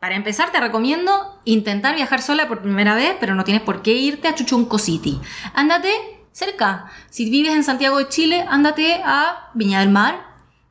Para 0.00 0.16
empezar, 0.16 0.50
te 0.50 0.58
recomiendo 0.58 1.38
intentar 1.44 1.94
viajar 1.94 2.22
sola 2.22 2.48
por 2.48 2.62
primera 2.62 2.94
vez, 2.94 3.16
pero 3.20 3.34
no 3.34 3.44
tienes 3.44 3.62
por 3.62 3.82
qué 3.82 3.92
irte 3.92 4.28
a 4.28 4.34
Chuchunco 4.34 4.78
City. 4.78 5.20
Ándate 5.52 5.90
cerca. 6.32 6.90
Si 7.10 7.28
vives 7.28 7.54
en 7.54 7.64
Santiago 7.64 7.98
de 7.98 8.08
Chile, 8.08 8.46
ándate 8.48 9.02
a 9.04 9.50
Viña 9.52 9.80
del 9.80 9.90
Mar, 9.90 10.29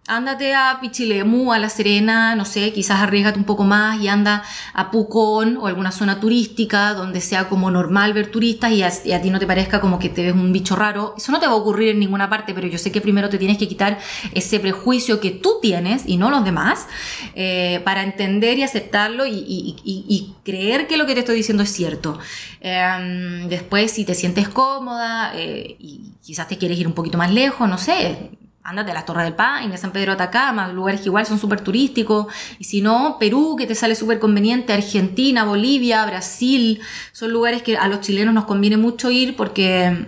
ándate 0.10 0.56
a 0.56 0.80
Pichilemu, 0.82 1.54
a 1.54 1.60
La 1.60 1.70
Serena, 1.70 2.36
no 2.36 2.44
sé, 2.44 2.74
quizás 2.74 3.02
arriesgate 3.02 3.38
un 3.38 3.46
poco 3.46 3.64
más 3.64 4.02
y 4.02 4.08
anda 4.08 4.44
a 4.74 4.92
Pucón 4.92 5.58
o 5.58 5.68
alguna 5.68 5.92
zona 5.92 6.20
turística 6.20 6.94
donde 6.94 7.22
sea 7.22 7.48
como 7.48 7.70
normal 7.70 8.14
ver 8.14 8.32
turistas 8.32 8.72
y 8.72 8.84
a, 9.14 9.22
ti 9.22 9.30
no 9.30 9.40
te 9.40 9.46
parezca 9.46 9.80
como 9.80 10.00
que 10.00 10.10
te 10.10 10.24
ves 10.24 10.34
un 10.34 10.52
bicho 10.52 10.76
raro. 10.76 11.14
Eso 11.16 11.32
no 11.32 11.40
te 11.40 11.46
va 11.46 11.54
a 11.54 11.56
ocurrir 11.56 11.90
en 11.90 12.00
ninguna 12.00 12.30
parte, 12.30 12.54
pero 12.54 12.68
yo 12.68 12.78
sé 12.78 12.92
que 12.92 13.02
primero 13.02 13.30
te 13.30 13.38
tienes 13.38 13.58
que 13.58 13.68
quitar 13.68 14.00
ese 14.34 14.60
prejuicio 14.60 15.20
que 15.20 15.32
tú 15.32 15.60
tienes 15.62 16.04
y 16.08 16.18
no 16.18 16.32
los 16.32 16.44
demás 16.44 16.88
eh, 17.36 17.82
para 17.86 18.04
entender 18.04 18.58
y 18.58 18.64
aceptarlo 18.64 19.26
y, 19.28 20.36
creer 20.44 20.88
que 20.88 20.98
lo 20.98 21.06
que 21.06 21.14
te 21.14 21.20
estoy 21.20 21.36
diciendo 21.36 21.62
es 21.62 21.72
cierto. 21.72 22.18
Eh, 22.62 23.46
después, 23.48 23.92
si 23.92 24.04
te 24.04 24.16
sientes 24.16 24.50
cómoda 24.50 25.32
eh, 25.36 25.76
y 25.80 26.14
quizás 26.24 26.48
te 26.48 26.58
quieres 26.58 26.80
ir 26.80 26.88
un 26.88 26.94
poquito 26.94 27.20
más 27.20 27.32
lejos, 27.32 27.70
no 27.70 27.78
sé, 27.78 28.39
ándate 28.64 28.92
a 28.92 28.94
las 28.94 29.06
Torres 29.06 29.24
del 29.24 29.36
Paine, 29.36 29.78
San 29.78 29.92
Pedro 29.92 30.16
de 30.16 30.24
Atacama, 30.24 30.68
lugares 30.70 31.02
que 31.02 31.08
igual 31.08 31.26
son 31.26 31.40
súper 31.40 31.62
turísticos. 31.62 32.28
Y 32.60 32.66
si 32.66 32.82
no, 32.82 33.18
Perú, 33.20 33.56
que 33.58 33.68
te 33.68 33.76
sale 33.76 33.96
súper 33.96 34.20
conveniente, 34.20 34.74
Argentina, 34.74 35.46
Bolivia, 35.46 36.06
Brasil, 36.06 36.80
son 37.12 37.32
lugares 37.32 37.64
que 37.64 37.78
a 37.78 37.88
los 37.88 38.02
chilenos 38.02 38.34
nos 38.34 38.46
conviene 38.46 38.78
mucho 38.78 39.10
ir 39.12 39.36
porque 39.36 40.08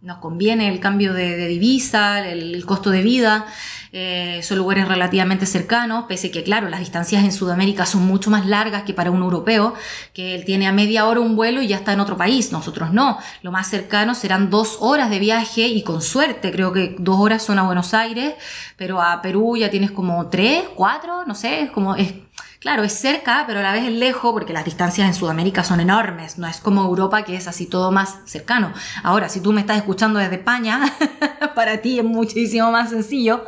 nos 0.00 0.18
conviene 0.18 0.68
el 0.68 0.80
cambio 0.80 1.14
de, 1.14 1.46
divisa, 1.46 2.28
el 2.28 2.64
costo 2.66 2.90
de 2.90 3.02
vida. 3.02 3.46
Eh, 3.94 4.40
son 4.42 4.56
lugares 4.56 4.88
relativamente 4.88 5.44
cercanos, 5.44 6.06
pese 6.08 6.30
que, 6.30 6.42
claro, 6.42 6.70
las 6.70 6.80
distancias 6.80 7.24
en 7.24 7.30
Sudamérica 7.30 7.84
son 7.84 8.06
mucho 8.06 8.30
más 8.30 8.46
largas 8.46 8.84
que 8.84 8.94
para 8.94 9.10
un 9.10 9.22
europeo, 9.22 9.74
que 10.14 10.34
él 10.34 10.46
tiene 10.46 10.66
a 10.66 10.72
media 10.72 11.06
hora 11.06 11.20
un 11.20 11.36
vuelo 11.36 11.60
y 11.60 11.68
ya 11.68 11.76
está 11.76 11.92
en 11.92 12.00
otro 12.00 12.16
país. 12.16 12.52
Nosotros 12.52 12.92
no. 12.92 13.18
Lo 13.42 13.52
más 13.52 13.68
cercano 13.68 14.14
serán 14.14 14.48
dos 14.48 14.78
horas 14.80 15.10
de 15.10 15.18
viaje 15.18 15.66
y 15.66 15.82
con 15.82 16.00
suerte, 16.00 16.50
creo 16.50 16.72
que 16.72 16.96
dos 16.98 17.20
horas 17.20 17.42
son 17.42 17.58
a 17.58 17.64
Buenos 17.64 17.92
Aires, 17.92 18.34
pero 18.78 19.02
a 19.02 19.20
Perú 19.20 19.58
ya 19.58 19.70
tienes 19.70 19.90
como 19.90 20.28
tres, 20.28 20.64
cuatro, 20.74 21.24
no 21.26 21.34
sé, 21.34 21.62
es 21.62 21.70
como 21.70 21.94
es. 21.94 22.14
Claro, 22.62 22.84
es 22.84 22.92
cerca, 22.92 23.42
pero 23.44 23.58
a 23.58 23.62
la 23.62 23.72
vez 23.72 23.82
es 23.82 23.92
lejos 23.92 24.32
porque 24.32 24.52
las 24.52 24.64
distancias 24.64 25.08
en 25.08 25.14
Sudamérica 25.14 25.64
son 25.64 25.80
enormes. 25.80 26.38
No 26.38 26.46
es 26.46 26.58
como 26.58 26.84
Europa 26.84 27.24
que 27.24 27.34
es 27.34 27.48
así 27.48 27.66
todo 27.66 27.90
más 27.90 28.20
cercano. 28.24 28.72
Ahora, 29.02 29.28
si 29.28 29.40
tú 29.40 29.52
me 29.52 29.60
estás 29.60 29.78
escuchando 29.78 30.20
desde 30.20 30.36
España, 30.36 30.80
para 31.56 31.78
ti 31.78 31.98
es 31.98 32.04
muchísimo 32.04 32.70
más 32.70 32.90
sencillo 32.90 33.44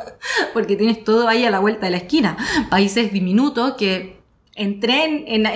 porque 0.53 0.75
tienes 0.75 1.05
todo 1.05 1.29
ahí 1.29 1.45
a 1.45 1.51
la 1.51 1.61
vuelta 1.61 1.87
de 1.87 1.93
la 1.93 1.99
esquina. 1.99 2.37
Países 2.71 3.13
diminutos 3.13 3.75
que 3.75 4.21
En 4.57 4.81
tren, 4.81 5.25
en, 5.29 5.47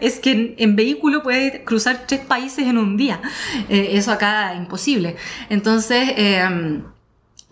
es 0.00 0.20
que 0.20 0.54
en, 0.56 0.76
vehículo 0.76 1.24
puedes 1.24 1.64
cruzar 1.64 2.04
tres 2.06 2.20
países 2.20 2.68
en 2.68 2.78
un 2.78 2.96
día. 2.96 3.20
Eh, 3.68 3.90
eso 3.94 4.12
acá 4.12 4.54
imposible. 4.54 5.16
Entonces, 5.48 6.12
eh, 6.16 6.82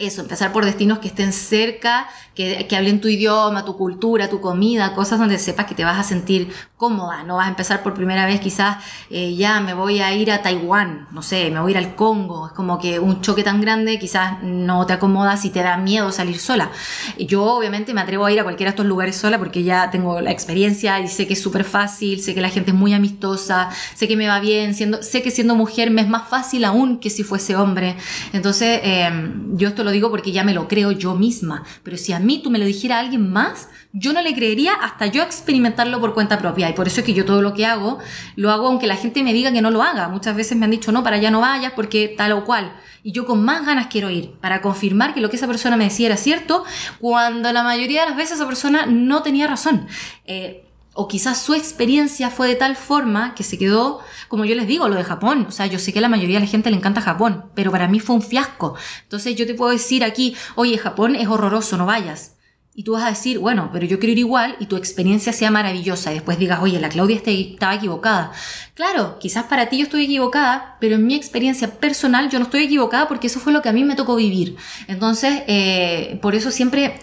eso, 0.00 0.22
empezar 0.22 0.52
por 0.52 0.64
destinos 0.64 0.98
que 0.98 1.08
estén 1.08 1.32
cerca, 1.32 2.08
que, 2.34 2.66
que 2.66 2.76
hablen 2.76 3.00
tu 3.00 3.08
idioma, 3.08 3.64
tu 3.64 3.76
cultura, 3.76 4.28
tu 4.28 4.40
comida, 4.40 4.94
cosas 4.94 5.18
donde 5.18 5.38
sepas 5.38 5.66
que 5.66 5.74
te 5.74 5.84
vas 5.84 5.98
a 5.98 6.02
sentir 6.02 6.52
cómoda. 6.76 7.24
No 7.24 7.36
vas 7.36 7.46
a 7.46 7.50
empezar 7.50 7.82
por 7.82 7.92
primera 7.92 8.24
vez, 8.24 8.40
quizás 8.40 8.78
eh, 9.10 9.34
ya 9.36 9.60
me 9.60 9.74
voy 9.74 10.00
a 10.00 10.14
ir 10.14 10.32
a 10.32 10.40
Taiwán, 10.40 11.08
no 11.12 11.20
sé, 11.20 11.50
me 11.50 11.60
voy 11.60 11.74
a 11.74 11.78
ir 11.78 11.86
al 11.86 11.94
Congo. 11.94 12.46
Es 12.46 12.52
como 12.54 12.78
que 12.78 12.98
un 12.98 13.20
choque 13.20 13.42
tan 13.44 13.60
grande 13.60 13.98
quizás 13.98 14.42
no 14.42 14.86
te 14.86 14.94
acomodas 14.94 15.44
y 15.44 15.50
te 15.50 15.62
da 15.62 15.76
miedo 15.76 16.10
salir 16.10 16.38
sola. 16.38 16.70
Yo 17.18 17.44
obviamente 17.44 17.92
me 17.92 18.00
atrevo 18.00 18.24
a 18.24 18.32
ir 18.32 18.40
a 18.40 18.44
cualquiera 18.44 18.70
de 18.70 18.76
estos 18.76 18.86
lugares 18.86 19.16
sola 19.16 19.38
porque 19.38 19.62
ya 19.62 19.90
tengo 19.90 20.20
la 20.22 20.30
experiencia 20.30 20.98
y 21.00 21.08
sé 21.08 21.26
que 21.26 21.34
es 21.34 21.42
súper 21.42 21.64
fácil, 21.64 22.20
sé 22.22 22.34
que 22.34 22.40
la 22.40 22.48
gente 22.48 22.70
es 22.70 22.76
muy 22.76 22.94
amistosa, 22.94 23.68
sé 23.94 24.08
que 24.08 24.16
me 24.16 24.26
va 24.26 24.40
bien, 24.40 24.74
sé 24.74 25.22
que 25.22 25.30
siendo 25.30 25.54
mujer 25.54 25.90
me 25.90 26.00
es 26.00 26.08
más 26.08 26.28
fácil 26.28 26.64
aún 26.64 26.98
que 26.98 27.10
si 27.10 27.22
fuese 27.22 27.56
hombre. 27.56 27.96
Entonces, 28.32 28.80
eh, 28.82 29.10
yo 29.52 29.68
esto 29.68 29.84
lo 29.84 29.89
digo 29.90 30.10
porque 30.10 30.32
ya 30.32 30.44
me 30.44 30.54
lo 30.54 30.68
creo 30.68 30.92
yo 30.92 31.14
misma, 31.14 31.64
pero 31.82 31.96
si 31.96 32.12
a 32.12 32.18
mí 32.18 32.40
tú 32.42 32.50
me 32.50 32.58
lo 32.58 32.64
dijera 32.64 32.98
alguien 32.98 33.30
más, 33.32 33.68
yo 33.92 34.12
no 34.12 34.22
le 34.22 34.34
creería 34.34 34.74
hasta 34.74 35.06
yo 35.06 35.22
experimentarlo 35.22 36.00
por 36.00 36.14
cuenta 36.14 36.38
propia. 36.38 36.70
Y 36.70 36.74
por 36.74 36.86
eso 36.86 37.00
es 37.00 37.06
que 37.06 37.14
yo 37.14 37.24
todo 37.24 37.42
lo 37.42 37.54
que 37.54 37.66
hago, 37.66 37.98
lo 38.36 38.50
hago 38.50 38.68
aunque 38.68 38.86
la 38.86 38.96
gente 38.96 39.22
me 39.22 39.32
diga 39.32 39.52
que 39.52 39.62
no 39.62 39.70
lo 39.70 39.82
haga. 39.82 40.08
Muchas 40.08 40.36
veces 40.36 40.56
me 40.56 40.64
han 40.64 40.70
dicho, 40.70 40.92
no, 40.92 41.02
para 41.02 41.16
allá 41.16 41.30
no 41.30 41.40
vayas 41.40 41.72
porque 41.74 42.14
tal 42.16 42.32
o 42.32 42.44
cual. 42.44 42.72
Y 43.02 43.12
yo 43.12 43.26
con 43.26 43.44
más 43.44 43.64
ganas 43.64 43.88
quiero 43.88 44.10
ir 44.10 44.32
para 44.40 44.60
confirmar 44.60 45.14
que 45.14 45.20
lo 45.20 45.30
que 45.30 45.36
esa 45.36 45.46
persona 45.46 45.76
me 45.76 45.84
decía 45.84 46.06
era 46.06 46.16
cierto, 46.16 46.64
cuando 47.00 47.52
la 47.52 47.62
mayoría 47.62 48.02
de 48.02 48.08
las 48.08 48.16
veces 48.16 48.36
esa 48.36 48.46
persona 48.46 48.86
no 48.86 49.22
tenía 49.22 49.46
razón. 49.46 49.86
Eh, 50.24 50.69
o 51.00 51.08
quizás 51.08 51.40
su 51.40 51.54
experiencia 51.54 52.28
fue 52.28 52.46
de 52.46 52.56
tal 52.56 52.76
forma 52.76 53.34
que 53.34 53.42
se 53.42 53.56
quedó, 53.56 54.00
como 54.28 54.44
yo 54.44 54.54
les 54.54 54.66
digo, 54.66 54.86
lo 54.86 54.96
de 54.96 55.02
Japón. 55.02 55.46
O 55.48 55.50
sea, 55.50 55.64
yo 55.64 55.78
sé 55.78 55.94
que 55.94 55.98
a 55.98 56.02
la 56.02 56.10
mayoría 56.10 56.38
de 56.38 56.44
la 56.44 56.50
gente 56.50 56.70
le 56.70 56.76
encanta 56.76 57.00
Japón, 57.00 57.46
pero 57.54 57.70
para 57.70 57.88
mí 57.88 58.00
fue 58.00 58.16
un 58.16 58.20
fiasco. 58.20 58.74
Entonces 59.04 59.34
yo 59.34 59.46
te 59.46 59.54
puedo 59.54 59.70
decir 59.70 60.04
aquí, 60.04 60.36
oye, 60.56 60.76
Japón 60.76 61.16
es 61.16 61.26
horroroso, 61.26 61.78
no 61.78 61.86
vayas. 61.86 62.36
Y 62.74 62.84
tú 62.84 62.92
vas 62.92 63.04
a 63.04 63.08
decir, 63.08 63.38
bueno, 63.38 63.70
pero 63.72 63.86
yo 63.86 63.98
quiero 63.98 64.12
ir 64.12 64.18
igual 64.18 64.56
y 64.60 64.66
tu 64.66 64.76
experiencia 64.76 65.32
sea 65.32 65.50
maravillosa. 65.50 66.10
Y 66.10 66.16
después 66.16 66.38
digas, 66.38 66.60
oye, 66.60 66.78
la 66.78 66.90
Claudia 66.90 67.16
estaba 67.24 67.74
equivocada. 67.74 68.32
Claro, 68.74 69.18
quizás 69.18 69.44
para 69.44 69.70
ti 69.70 69.78
yo 69.78 69.84
estoy 69.84 70.04
equivocada, 70.04 70.76
pero 70.80 70.96
en 70.96 71.06
mi 71.06 71.14
experiencia 71.14 71.80
personal 71.80 72.28
yo 72.28 72.38
no 72.38 72.44
estoy 72.44 72.64
equivocada 72.64 73.08
porque 73.08 73.28
eso 73.28 73.40
fue 73.40 73.54
lo 73.54 73.62
que 73.62 73.70
a 73.70 73.72
mí 73.72 73.84
me 73.84 73.96
tocó 73.96 74.16
vivir. 74.16 74.56
Entonces, 74.86 75.44
eh, 75.46 76.18
por 76.20 76.34
eso 76.34 76.50
siempre 76.50 77.00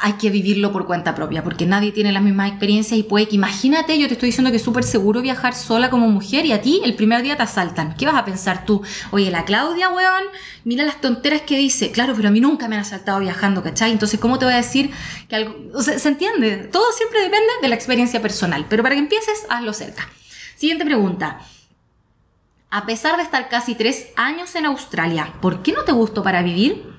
hay 0.00 0.14
que 0.14 0.30
vivirlo 0.30 0.72
por 0.72 0.86
cuenta 0.86 1.14
propia, 1.14 1.42
porque 1.44 1.66
nadie 1.66 1.92
tiene 1.92 2.12
las 2.12 2.22
mismas 2.22 2.50
experiencias 2.50 2.98
y 2.98 3.02
puede 3.02 3.28
que, 3.28 3.36
imagínate, 3.36 3.98
yo 3.98 4.08
te 4.08 4.14
estoy 4.14 4.28
diciendo 4.28 4.50
que 4.50 4.56
es 4.56 4.62
súper 4.62 4.84
seguro 4.84 5.22
viajar 5.22 5.54
sola 5.54 5.90
como 5.90 6.08
mujer 6.08 6.46
y 6.46 6.52
a 6.52 6.60
ti 6.60 6.80
el 6.84 6.94
primer 6.94 7.22
día 7.22 7.36
te 7.36 7.42
asaltan. 7.42 7.94
¿Qué 7.96 8.06
vas 8.06 8.14
a 8.14 8.24
pensar 8.24 8.64
tú? 8.64 8.82
Oye, 9.10 9.30
la 9.30 9.44
Claudia, 9.44 9.90
weón, 9.90 10.24
mira 10.64 10.84
las 10.84 11.00
tonteras 11.00 11.42
que 11.42 11.58
dice. 11.58 11.92
Claro, 11.92 12.14
pero 12.16 12.28
a 12.28 12.30
mí 12.30 12.40
nunca 12.40 12.68
me 12.68 12.76
han 12.76 12.82
asaltado 12.82 13.20
viajando, 13.20 13.62
¿cachai? 13.62 13.92
Entonces, 13.92 14.18
¿cómo 14.18 14.38
te 14.38 14.44
voy 14.44 14.54
a 14.54 14.58
decir 14.58 14.90
que 15.28 15.36
algo... 15.36 15.54
O 15.74 15.82
sea, 15.82 15.98
¿se 15.98 16.08
entiende? 16.08 16.68
Todo 16.72 16.90
siempre 16.92 17.20
depende 17.20 17.52
de 17.60 17.68
la 17.68 17.74
experiencia 17.74 18.20
personal, 18.20 18.66
pero 18.68 18.82
para 18.82 18.94
que 18.94 19.00
empieces, 19.00 19.46
hazlo 19.48 19.72
cerca. 19.72 20.08
Siguiente 20.56 20.84
pregunta. 20.84 21.40
A 22.70 22.86
pesar 22.86 23.16
de 23.16 23.22
estar 23.22 23.48
casi 23.48 23.74
tres 23.74 24.08
años 24.16 24.54
en 24.54 24.64
Australia, 24.64 25.34
¿por 25.42 25.62
qué 25.62 25.72
no 25.72 25.84
te 25.84 25.92
gustó 25.92 26.22
para 26.22 26.42
vivir? 26.42 26.90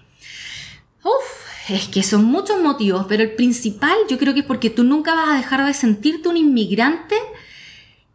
Uf, 1.03 1.42
es 1.69 1.87
que 1.87 2.03
son 2.03 2.25
muchos 2.25 2.61
motivos, 2.61 3.05
pero 3.07 3.23
el 3.23 3.35
principal 3.35 3.95
yo 4.09 4.17
creo 4.17 4.33
que 4.33 4.41
es 4.41 4.45
porque 4.45 4.69
tú 4.69 4.83
nunca 4.83 5.15
vas 5.15 5.29
a 5.29 5.37
dejar 5.37 5.65
de 5.65 5.73
sentirte 5.73 6.27
un 6.27 6.37
inmigrante 6.37 7.15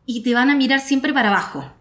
y 0.05 0.23
te 0.23 0.35
van 0.35 0.50
a 0.50 0.55
mirar 0.55 0.81
siempre 0.81 1.12
para 1.12 1.31
abajo. 1.31 1.73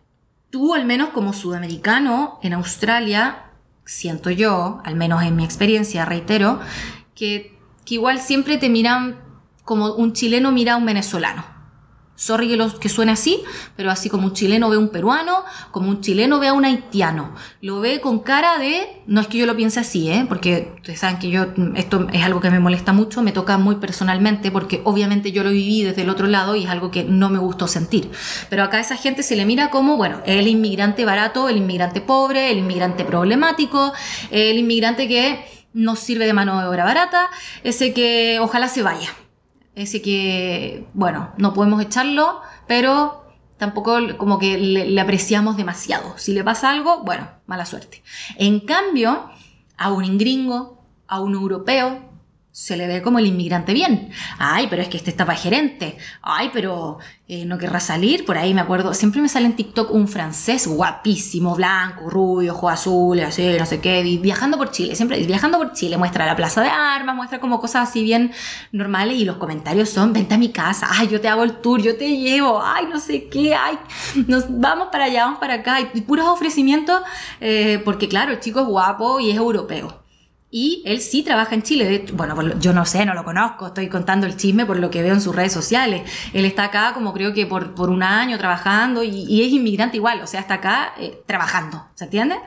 Tú, 0.49 0.73
al 0.73 0.85
menos 0.85 1.09
como 1.09 1.33
sudamericano 1.33 2.39
en 2.41 2.53
Australia, 2.53 3.51
siento 3.85 4.29
yo, 4.29 4.81
al 4.85 4.95
menos 4.95 5.23
en 5.23 5.35
mi 5.35 5.43
experiencia, 5.43 6.05
reitero, 6.05 6.59
que, 7.15 7.57
que 7.85 7.95
igual 7.95 8.21
siempre 8.21 8.57
te 8.57 8.69
miran 8.69 9.19
como 9.65 9.93
un 9.95 10.13
chileno 10.13 10.53
mira 10.53 10.73
a 10.73 10.77
un 10.77 10.85
venezolano. 10.85 11.56
Sorry 12.17 12.49
que, 12.49 12.57
lo- 12.57 12.79
que 12.79 12.89
suene 12.89 13.11
así, 13.11 13.43
pero 13.75 13.91
así 13.91 14.09
como 14.09 14.25
un 14.25 14.33
chileno 14.33 14.69
ve 14.69 14.75
a 14.75 14.79
un 14.79 14.89
peruano, 14.89 15.45
como 15.71 15.87
un 15.87 16.01
chileno 16.01 16.39
ve 16.39 16.47
a 16.47 16.53
un 16.53 16.65
haitiano. 16.65 17.35
Lo 17.61 17.79
ve 17.79 18.01
con 18.01 18.19
cara 18.19 18.57
de, 18.57 19.03
no 19.05 19.21
es 19.21 19.27
que 19.27 19.37
yo 19.37 19.45
lo 19.45 19.55
piense 19.55 19.79
así, 19.79 20.09
¿eh? 20.09 20.25
porque 20.27 20.73
ustedes 20.77 20.99
saben 20.99 21.19
que 21.19 21.29
yo, 21.29 21.45
esto 21.75 22.07
es 22.11 22.23
algo 22.23 22.41
que 22.41 22.49
me 22.49 22.59
molesta 22.59 22.91
mucho, 22.91 23.21
me 23.21 23.31
toca 23.31 23.59
muy 23.59 23.75
personalmente, 23.75 24.49
porque 24.49 24.81
obviamente 24.83 25.31
yo 25.31 25.43
lo 25.43 25.51
viví 25.51 25.83
desde 25.83 26.01
el 26.01 26.09
otro 26.09 26.25
lado 26.25 26.55
y 26.55 26.63
es 26.63 26.69
algo 26.71 26.89
que 26.89 27.03
no 27.03 27.29
me 27.29 27.37
gustó 27.37 27.67
sentir. 27.67 28.09
Pero 28.49 28.63
acá 28.63 28.77
a 28.77 28.81
esa 28.81 28.97
gente 28.97 29.21
se 29.21 29.35
le 29.35 29.45
mira 29.45 29.69
como, 29.69 29.95
bueno, 29.95 30.19
el 30.25 30.47
inmigrante 30.47 31.05
barato, 31.05 31.49
el 31.49 31.57
inmigrante 31.57 32.01
pobre, 32.01 32.51
el 32.51 32.57
inmigrante 32.57 33.05
problemático, 33.05 33.93
el 34.31 34.57
inmigrante 34.57 35.07
que 35.07 35.45
no 35.73 35.95
sirve 35.95 36.25
de 36.25 36.33
mano 36.33 36.59
de 36.59 36.65
obra 36.67 36.83
barata, 36.83 37.27
ese 37.63 37.93
que 37.93 38.39
ojalá 38.41 38.67
se 38.69 38.81
vaya 38.81 39.09
ese 39.77 40.01
que, 40.01 40.87
bueno, 40.93 41.31
no 41.37 41.53
podemos 41.53 41.81
echarlo, 41.81 42.41
pero 42.67 43.23
tampoco 43.57 43.95
como 44.17 44.39
que 44.39 44.57
le, 44.57 44.99
apreciamos 44.99 45.55
demasiado. 45.55 46.17
Si 46.17 46.33
le 46.33 46.43
pasa 46.43 46.71
algo, 46.71 47.03
bueno, 47.03 47.29
mala 47.45 47.65
suerte. 47.65 48.01
En 48.37 48.59
cambio, 48.59 49.29
a 49.77 49.91
un 49.91 50.17
gringo, 50.17 50.83
a 51.07 51.21
un 51.21 51.35
europeo, 51.35 52.01
se 52.59 52.75
le 52.75 52.87
ve 52.87 53.03
como 53.03 53.19
el 53.19 53.27
inmigrante 53.27 53.71
bien. 53.71 54.09
Ay, 54.39 54.65
pero 54.67 54.81
es 54.81 54.87
que 54.87 54.97
este 54.97 55.11
está 55.11 55.25
para 55.27 55.37
gerente. 55.37 55.95
Ay, 56.23 56.49
pero 56.51 56.97
eh, 57.27 57.45
no 57.45 57.59
querrá 57.59 57.79
salir. 57.79 58.25
Por 58.25 58.35
ahí 58.35 58.55
me 58.55 58.61
acuerdo, 58.61 58.95
siempre 58.95 59.21
me 59.21 59.29
sale 59.29 59.45
en 59.45 59.55
TikTok 59.55 59.91
un 59.91 60.07
francés 60.07 60.65
guapísimo, 60.67 61.53
blanco, 61.55 62.09
rubio, 62.09 62.53
ojos 62.53 62.73
azules, 62.73 63.27
así, 63.27 63.45
no 63.59 63.65
sé 63.67 63.79
qué, 63.79 64.01
vi- 64.01 64.17
viajando 64.17 64.57
por 64.57 64.71
Chile. 64.71 64.95
Siempre 64.95 65.23
viajando 65.23 65.59
por 65.59 65.73
Chile, 65.73 65.97
muestra 65.97 66.25
la 66.25 66.35
plaza 66.35 66.61
de 66.63 66.69
armas, 66.69 67.15
muestra 67.15 67.39
como 67.39 67.59
cosas 67.59 67.89
así 67.89 68.01
bien 68.03 68.31
normales 68.71 69.17
y 69.17 69.25
los 69.25 69.37
comentarios 69.37 69.89
son, 69.89 70.11
vente 70.11 70.33
a 70.33 70.37
mi 70.39 70.49
casa, 70.49 70.87
ay, 70.89 71.07
yo 71.09 71.21
te 71.21 71.27
hago 71.27 71.43
el 71.43 71.57
tour, 71.61 71.79
yo 71.81 71.95
te 71.95 72.17
llevo, 72.17 72.59
ay, 72.63 72.85
no 72.89 72.99
sé 72.99 73.27
qué, 73.29 73.53
ay, 73.53 73.77
nos 74.27 74.45
vamos 74.49 74.87
para 74.91 75.05
allá, 75.05 75.25
vamos 75.25 75.39
para 75.39 75.55
acá, 75.55 75.77
y 75.93 76.01
puros 76.01 76.25
ofrecimientos, 76.27 77.01
eh, 77.39 77.79
porque 77.85 78.07
claro, 78.09 78.31
el 78.31 78.39
chico 78.39 78.61
es 78.61 78.65
guapo 78.65 79.19
y 79.19 79.29
es 79.29 79.37
europeo. 79.37 80.06
Y 80.59 80.81
él 80.85 81.01
sí 81.01 81.21
trabaja 81.21 81.53
en 81.53 81.61
Chile. 81.61 82.05
Bueno, 82.13 82.57
yo 82.59 82.73
no 82.73 82.83
sé, 82.83 83.05
no 83.05 83.13
lo 83.13 83.23
conozco, 83.23 83.67
estoy 83.67 83.89
contando 83.89 84.25
el 84.25 84.37
chisme 84.37 84.65
por 84.65 84.79
lo 84.79 84.89
que 84.89 85.03
veo 85.03 85.13
en 85.13 85.21
sus 85.21 85.35
redes 85.35 85.53
sociales. 85.53 86.01
Él 86.33 86.45
está 86.45 86.63
acá 86.63 86.93
como 86.95 87.13
creo 87.13 87.31
que 87.31 87.45
por, 87.45 87.75
por 87.75 87.91
un 87.91 88.01
año 88.01 88.39
trabajando 88.39 89.03
y, 89.03 89.43
es 89.43 89.53
inmigrante 89.53 89.97
igual, 89.97 90.19
o 90.19 90.25
sea, 90.25 90.39
está 90.39 90.55
acá 90.55 90.93
eh, 90.97 91.21
trabajando, 91.27 91.85
¿se 91.93 92.05
entiende? 92.05 92.37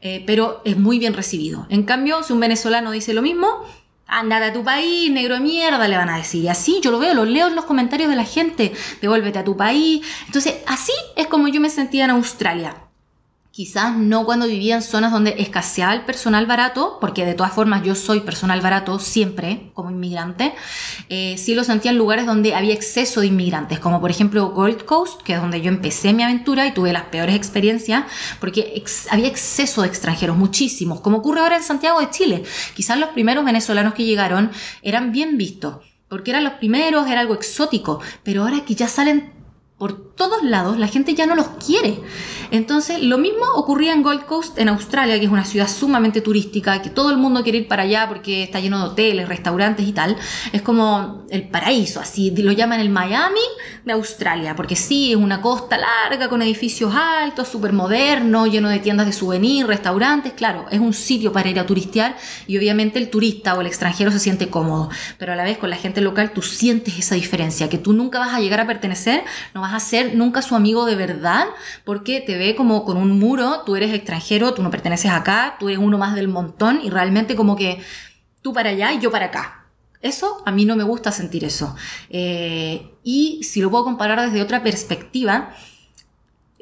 Eh, 0.00 0.24
pero 0.26 0.62
es 0.64 0.78
muy 0.78 0.98
bien 0.98 1.12
recibido. 1.12 1.66
En 1.68 1.82
cambio, 1.82 2.22
si 2.22 2.32
un 2.32 2.40
venezolano 2.40 2.92
dice 2.92 3.12
lo 3.12 3.20
mismo, 3.20 3.66
Ándate 4.12 4.46
a 4.46 4.52
tu 4.52 4.64
país, 4.64 5.08
negro 5.12 5.34
de 5.34 5.40
mierda, 5.40 5.86
le 5.86 5.96
van 5.96 6.08
a 6.08 6.16
decir. 6.16 6.42
Y 6.42 6.48
así 6.48 6.80
yo 6.82 6.90
lo 6.90 6.98
veo, 6.98 7.14
lo 7.14 7.24
leo 7.24 7.46
en 7.46 7.54
los 7.54 7.64
comentarios 7.64 8.10
de 8.10 8.16
la 8.16 8.24
gente. 8.24 8.72
Devuélvete 9.00 9.38
a 9.38 9.44
tu 9.44 9.56
país. 9.56 10.04
Entonces, 10.26 10.56
así 10.66 10.90
es 11.14 11.28
como 11.28 11.46
yo 11.46 11.60
me 11.60 11.70
sentía 11.70 12.06
en 12.06 12.10
Australia. 12.10 12.89
Quizás 13.60 13.94
no 13.94 14.24
cuando 14.24 14.46
vivía 14.46 14.76
en 14.76 14.80
zonas 14.80 15.12
donde 15.12 15.34
escaseaba 15.36 15.92
el 15.92 16.06
personal 16.06 16.46
barato, 16.46 16.96
porque 16.98 17.26
de 17.26 17.34
todas 17.34 17.52
formas 17.52 17.82
yo 17.82 17.94
soy 17.94 18.20
personal 18.20 18.62
barato 18.62 18.98
siempre 18.98 19.70
como 19.74 19.90
inmigrante, 19.90 20.54
eh, 21.10 21.36
sí 21.36 21.54
lo 21.54 21.62
sentía 21.62 21.90
en 21.90 21.98
lugares 21.98 22.24
donde 22.24 22.54
había 22.54 22.72
exceso 22.72 23.20
de 23.20 23.26
inmigrantes, 23.26 23.78
como 23.78 24.00
por 24.00 24.10
ejemplo 24.10 24.48
Gold 24.52 24.86
Coast, 24.86 25.20
que 25.20 25.34
es 25.34 25.42
donde 25.42 25.60
yo 25.60 25.68
empecé 25.68 26.14
mi 26.14 26.22
aventura 26.22 26.66
y 26.66 26.72
tuve 26.72 26.94
las 26.94 27.02
peores 27.02 27.36
experiencias, 27.36 28.04
porque 28.40 28.82
había 29.10 29.28
exceso 29.28 29.82
de 29.82 29.88
extranjeros, 29.88 30.38
muchísimos, 30.38 31.02
como 31.02 31.18
ocurre 31.18 31.40
ahora 31.40 31.58
en 31.58 31.62
Santiago 31.62 32.00
de 32.00 32.08
Chile. 32.08 32.44
Quizás 32.74 32.98
los 32.98 33.10
primeros 33.10 33.44
venezolanos 33.44 33.92
que 33.92 34.06
llegaron 34.06 34.52
eran 34.80 35.12
bien 35.12 35.36
vistos, 35.36 35.84
porque 36.08 36.30
eran 36.30 36.44
los 36.44 36.54
primeros, 36.54 37.06
era 37.08 37.20
algo 37.20 37.34
exótico, 37.34 38.00
pero 38.24 38.44
ahora 38.44 38.64
que 38.64 38.74
ya 38.74 38.88
salen 38.88 39.38
por 39.80 40.14
todos 40.14 40.42
lados, 40.42 40.78
la 40.78 40.88
gente 40.88 41.14
ya 41.14 41.24
no 41.24 41.34
los 41.34 41.48
quiere. 41.64 42.00
Entonces, 42.50 43.02
lo 43.02 43.16
mismo 43.16 43.46
ocurría 43.54 43.94
en 43.94 44.02
Gold 44.02 44.26
Coast, 44.26 44.58
en 44.58 44.68
Australia, 44.68 45.18
que 45.18 45.24
es 45.24 45.32
una 45.32 45.46
ciudad 45.46 45.68
sumamente 45.68 46.20
turística, 46.20 46.82
que 46.82 46.90
todo 46.90 47.10
el 47.10 47.16
mundo 47.16 47.42
quiere 47.42 47.58
ir 47.58 47.68
para 47.68 47.84
allá 47.84 48.06
porque 48.06 48.42
está 48.42 48.60
lleno 48.60 48.78
de 48.78 48.84
hoteles, 48.90 49.26
restaurantes 49.26 49.88
y 49.88 49.92
tal. 49.92 50.18
Es 50.52 50.60
como 50.60 51.24
el 51.30 51.48
paraíso, 51.48 51.98
así 51.98 52.30
lo 52.30 52.52
llaman 52.52 52.80
el 52.80 52.90
Miami 52.90 53.40
de 53.86 53.92
Australia, 53.92 54.54
porque 54.54 54.76
sí, 54.76 55.12
es 55.12 55.16
una 55.16 55.40
costa 55.40 55.78
larga 55.78 56.28
con 56.28 56.42
edificios 56.42 56.94
altos, 56.94 57.48
súper 57.48 57.72
moderno, 57.72 58.46
lleno 58.46 58.68
de 58.68 58.80
tiendas 58.80 59.06
de 59.06 59.14
souvenir, 59.14 59.66
restaurantes, 59.66 60.34
claro, 60.34 60.66
es 60.70 60.80
un 60.80 60.92
sitio 60.92 61.32
para 61.32 61.48
ir 61.48 61.58
a 61.58 61.64
turistear 61.64 62.16
y 62.46 62.58
obviamente 62.58 62.98
el 62.98 63.08
turista 63.08 63.54
o 63.54 63.62
el 63.62 63.66
extranjero 63.66 64.10
se 64.10 64.18
siente 64.18 64.48
cómodo, 64.48 64.90
pero 65.16 65.32
a 65.32 65.36
la 65.36 65.44
vez 65.44 65.56
con 65.56 65.70
la 65.70 65.76
gente 65.76 66.02
local 66.02 66.32
tú 66.32 66.42
sientes 66.42 66.98
esa 66.98 67.14
diferencia, 67.14 67.70
que 67.70 67.78
tú 67.78 67.94
nunca 67.94 68.18
vas 68.18 68.34
a 68.34 68.40
llegar 68.40 68.60
a 68.60 68.66
pertenecer, 68.66 69.24
no 69.54 69.62
vas 69.62 69.69
a 69.72 69.80
ser 69.80 70.14
nunca 70.14 70.42
su 70.42 70.54
amigo 70.56 70.84
de 70.86 70.96
verdad, 70.96 71.46
porque 71.84 72.20
te 72.20 72.36
ve 72.36 72.54
como 72.54 72.84
con 72.84 72.96
un 72.96 73.18
muro, 73.18 73.62
tú 73.64 73.76
eres 73.76 73.92
extranjero, 73.92 74.54
tú 74.54 74.62
no 74.62 74.70
perteneces 74.70 75.10
acá, 75.10 75.56
tú 75.58 75.68
eres 75.68 75.80
uno 75.80 75.98
más 75.98 76.14
del 76.14 76.28
montón 76.28 76.80
y 76.82 76.90
realmente 76.90 77.36
como 77.36 77.56
que 77.56 77.80
tú 78.42 78.52
para 78.52 78.70
allá 78.70 78.92
y 78.92 79.00
yo 79.00 79.10
para 79.10 79.26
acá. 79.26 79.66
Eso, 80.02 80.42
a 80.46 80.50
mí 80.50 80.64
no 80.64 80.76
me 80.76 80.84
gusta 80.84 81.12
sentir 81.12 81.44
eso. 81.44 81.74
Eh, 82.08 82.90
y 83.04 83.42
si 83.42 83.60
lo 83.60 83.70
puedo 83.70 83.84
comparar 83.84 84.20
desde 84.20 84.40
otra 84.40 84.62
perspectiva, 84.62 85.54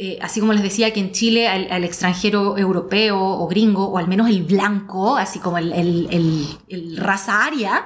eh, 0.01 0.19
así 0.23 0.39
como 0.39 0.53
les 0.53 0.63
decía 0.63 0.93
que 0.93 1.01
en 1.01 1.11
Chile 1.11 1.49
al, 1.49 1.83
extranjero 1.83 2.57
europeo 2.57 3.21
o 3.21 3.49
gringo, 3.49 3.87
o 3.87 3.99
al 3.99 4.09
menos 4.09 4.29
el 4.29 4.45
blanco, 4.45 5.17
así 5.17 5.41
como 5.41 5.59
el, 5.59 6.97
raza 6.97 7.45
aria, 7.45 7.85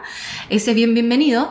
ese 0.49 0.71
es 0.71 0.76
bien 0.76 0.95
bienvenido. 0.95 1.50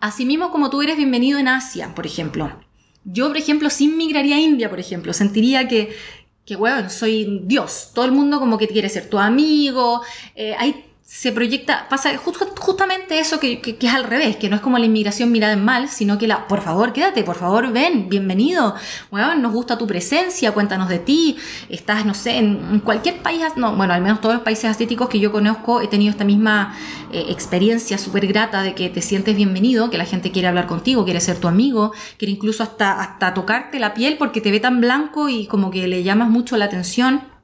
Asimismo 0.00 0.50
como 0.50 0.70
tú 0.70 0.82
eres 0.82 0.96
bienvenido 0.96 1.38
en 1.38 1.48
Asia, 1.48 1.94
por 1.94 2.06
ejemplo. 2.06 2.65
Yo, 3.06 3.28
por 3.28 3.36
ejemplo, 3.36 3.70
sí 3.70 3.88
migraría 3.88 4.36
a 4.36 4.40
India, 4.40 4.68
por 4.68 4.80
ejemplo. 4.80 5.12
Sentiría 5.12 5.68
que, 5.68 5.96
que 6.44 6.56
bueno, 6.56 6.90
soy 6.90 7.42
Dios. 7.44 7.92
Todo 7.94 8.04
el 8.04 8.12
mundo 8.12 8.40
como 8.40 8.58
que 8.58 8.68
quiere 8.68 8.88
ser 8.88 9.08
tu 9.08 9.18
amigo. 9.18 10.02
Eh, 10.34 10.54
hay 10.58 10.84
se 11.06 11.30
proyecta, 11.30 11.86
pasa 11.88 12.10
justamente 12.16 13.20
eso 13.20 13.38
que, 13.38 13.60
que, 13.60 13.76
que, 13.76 13.86
es 13.86 13.94
al 13.94 14.02
revés, 14.02 14.36
que 14.36 14.48
no 14.48 14.56
es 14.56 14.60
como 14.60 14.76
la 14.76 14.86
inmigración 14.86 15.30
mirada 15.30 15.52
en 15.52 15.64
mal, 15.64 15.88
sino 15.88 16.18
que 16.18 16.26
la, 16.26 16.48
por 16.48 16.62
favor, 16.62 16.92
quédate, 16.92 17.22
por 17.22 17.36
favor, 17.36 17.72
ven, 17.72 18.08
bienvenido, 18.08 18.74
bueno, 19.12 19.36
nos 19.36 19.52
gusta 19.52 19.78
tu 19.78 19.86
presencia, 19.86 20.50
cuéntanos 20.50 20.88
de 20.88 20.98
ti, 20.98 21.36
estás, 21.68 22.04
no 22.04 22.12
sé, 22.12 22.38
en 22.38 22.80
cualquier 22.80 23.22
país, 23.22 23.40
no, 23.54 23.76
bueno, 23.76 23.94
al 23.94 24.02
menos 24.02 24.20
todos 24.20 24.34
los 24.34 24.42
países 24.42 24.64
asiáticos 24.64 25.08
que 25.08 25.20
yo 25.20 25.30
conozco 25.30 25.80
he 25.80 25.86
tenido 25.86 26.10
esta 26.10 26.24
misma 26.24 26.76
eh, 27.12 27.26
experiencia 27.28 27.98
súper 27.98 28.26
grata 28.26 28.62
de 28.62 28.74
que 28.74 28.88
te 28.88 29.00
sientes 29.00 29.36
bienvenido, 29.36 29.90
que 29.90 29.98
la 29.98 30.06
gente 30.06 30.32
quiere 30.32 30.48
hablar 30.48 30.66
contigo, 30.66 31.04
quiere 31.04 31.20
ser 31.20 31.38
tu 31.38 31.46
amigo, 31.46 31.92
quiere 32.18 32.32
incluso 32.32 32.64
hasta, 32.64 33.00
hasta 33.00 33.32
tocarte 33.32 33.78
la 33.78 33.94
piel 33.94 34.16
porque 34.18 34.40
te 34.40 34.50
ve 34.50 34.58
tan 34.58 34.80
blanco 34.80 35.28
y 35.28 35.46
como 35.46 35.70
que 35.70 35.86
le 35.86 36.02
llamas 36.02 36.28
mucho 36.28 36.56
la 36.56 36.64
atención 36.64 37.35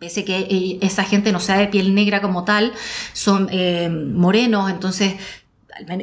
pese 0.00 0.24
que 0.24 0.38
eh, 0.38 0.78
esa 0.80 1.04
gente 1.04 1.30
no 1.30 1.40
sea 1.40 1.58
de 1.58 1.68
piel 1.68 1.94
negra 1.94 2.22
como 2.22 2.44
tal, 2.44 2.72
son 3.12 3.48
eh, 3.52 3.88
morenos, 3.90 4.70
entonces 4.70 5.14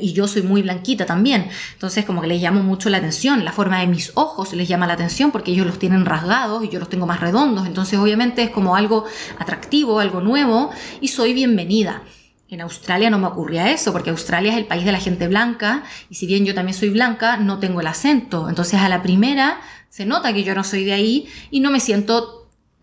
y 0.02 0.14
yo 0.14 0.28
soy 0.28 0.42
muy 0.42 0.62
blanquita 0.62 1.06
también, 1.06 1.50
entonces 1.74 2.06
como 2.06 2.22
que 2.22 2.28
les 2.28 2.42
llamo 2.42 2.64
mucho 2.64 2.90
la 2.90 2.98
atención, 2.98 3.44
la 3.44 3.52
forma 3.52 3.80
de 3.80 3.88
mis 3.88 4.12
ojos 4.16 4.54
les 4.54 4.68
llama 4.68 4.88
la 4.88 4.94
atención 4.94 5.32
porque 5.32 5.52
ellos 5.52 5.68
los 5.68 5.78
tienen 5.78 6.06
rasgados 6.06 6.64
y 6.64 6.70
yo 6.70 6.80
los 6.80 6.90
tengo 6.90 7.06
más 7.06 7.20
redondos, 7.20 7.68
entonces 7.68 8.00
obviamente 8.00 8.44
es 8.44 8.50
como 8.50 8.76
algo 8.76 9.06
atractivo, 9.38 10.00
algo 10.00 10.22
nuevo 10.22 10.72
y 11.02 11.10
soy 11.10 11.34
bienvenida. 11.34 12.04
En 12.50 12.62
Australia 12.62 13.10
no 13.10 13.20
me 13.20 13.28
ocurría 13.28 13.72
eso, 13.72 13.92
porque 13.92 14.10
Australia 14.10 14.54
es 14.54 14.58
el 14.58 14.68
país 14.68 14.86
de 14.86 14.94
la 14.94 15.00
gente 15.00 15.28
blanca, 15.28 15.84
y 16.10 16.16
si 16.16 16.28
bien 16.28 16.46
yo 16.46 16.56
también 16.56 16.78
soy 16.78 16.90
blanca, 16.90 17.36
no 17.36 17.60
tengo 17.60 17.82
el 17.82 17.88
acento. 17.88 18.48
Entonces 18.48 18.80
a 18.80 18.88
la 18.88 19.04
primera 19.04 19.60
se 19.90 20.06
nota 20.06 20.32
que 20.32 20.46
yo 20.46 20.56
no 20.56 20.64
soy 20.64 20.86
de 20.86 20.94
ahí 20.94 21.28
y 21.52 21.60
no 21.60 21.72
me 21.72 21.82
siento 21.82 22.37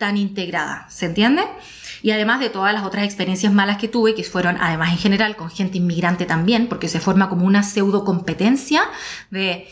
tan 0.04 0.18
integrada, 0.18 0.86
¿se 0.90 1.06
entiende? 1.06 1.42
Y 2.02 2.10
además 2.10 2.38
de 2.38 2.50
todas 2.50 2.74
las 2.74 2.84
otras 2.84 3.06
experiencias 3.06 3.54
malas 3.54 3.78
que 3.78 3.88
tuve, 3.88 4.14
que 4.14 4.22
fueron 4.22 4.58
además 4.60 4.92
en 4.92 4.98
general 4.98 5.34
con 5.34 5.48
gente 5.48 5.78
inmigrante 5.78 6.26
también, 6.26 6.66
porque 6.66 6.88
se 6.88 7.00
forma 7.00 7.30
como 7.30 7.46
una 7.46 7.62
pseudo 7.62 8.04
competencia 8.04 8.82
de, 9.30 9.66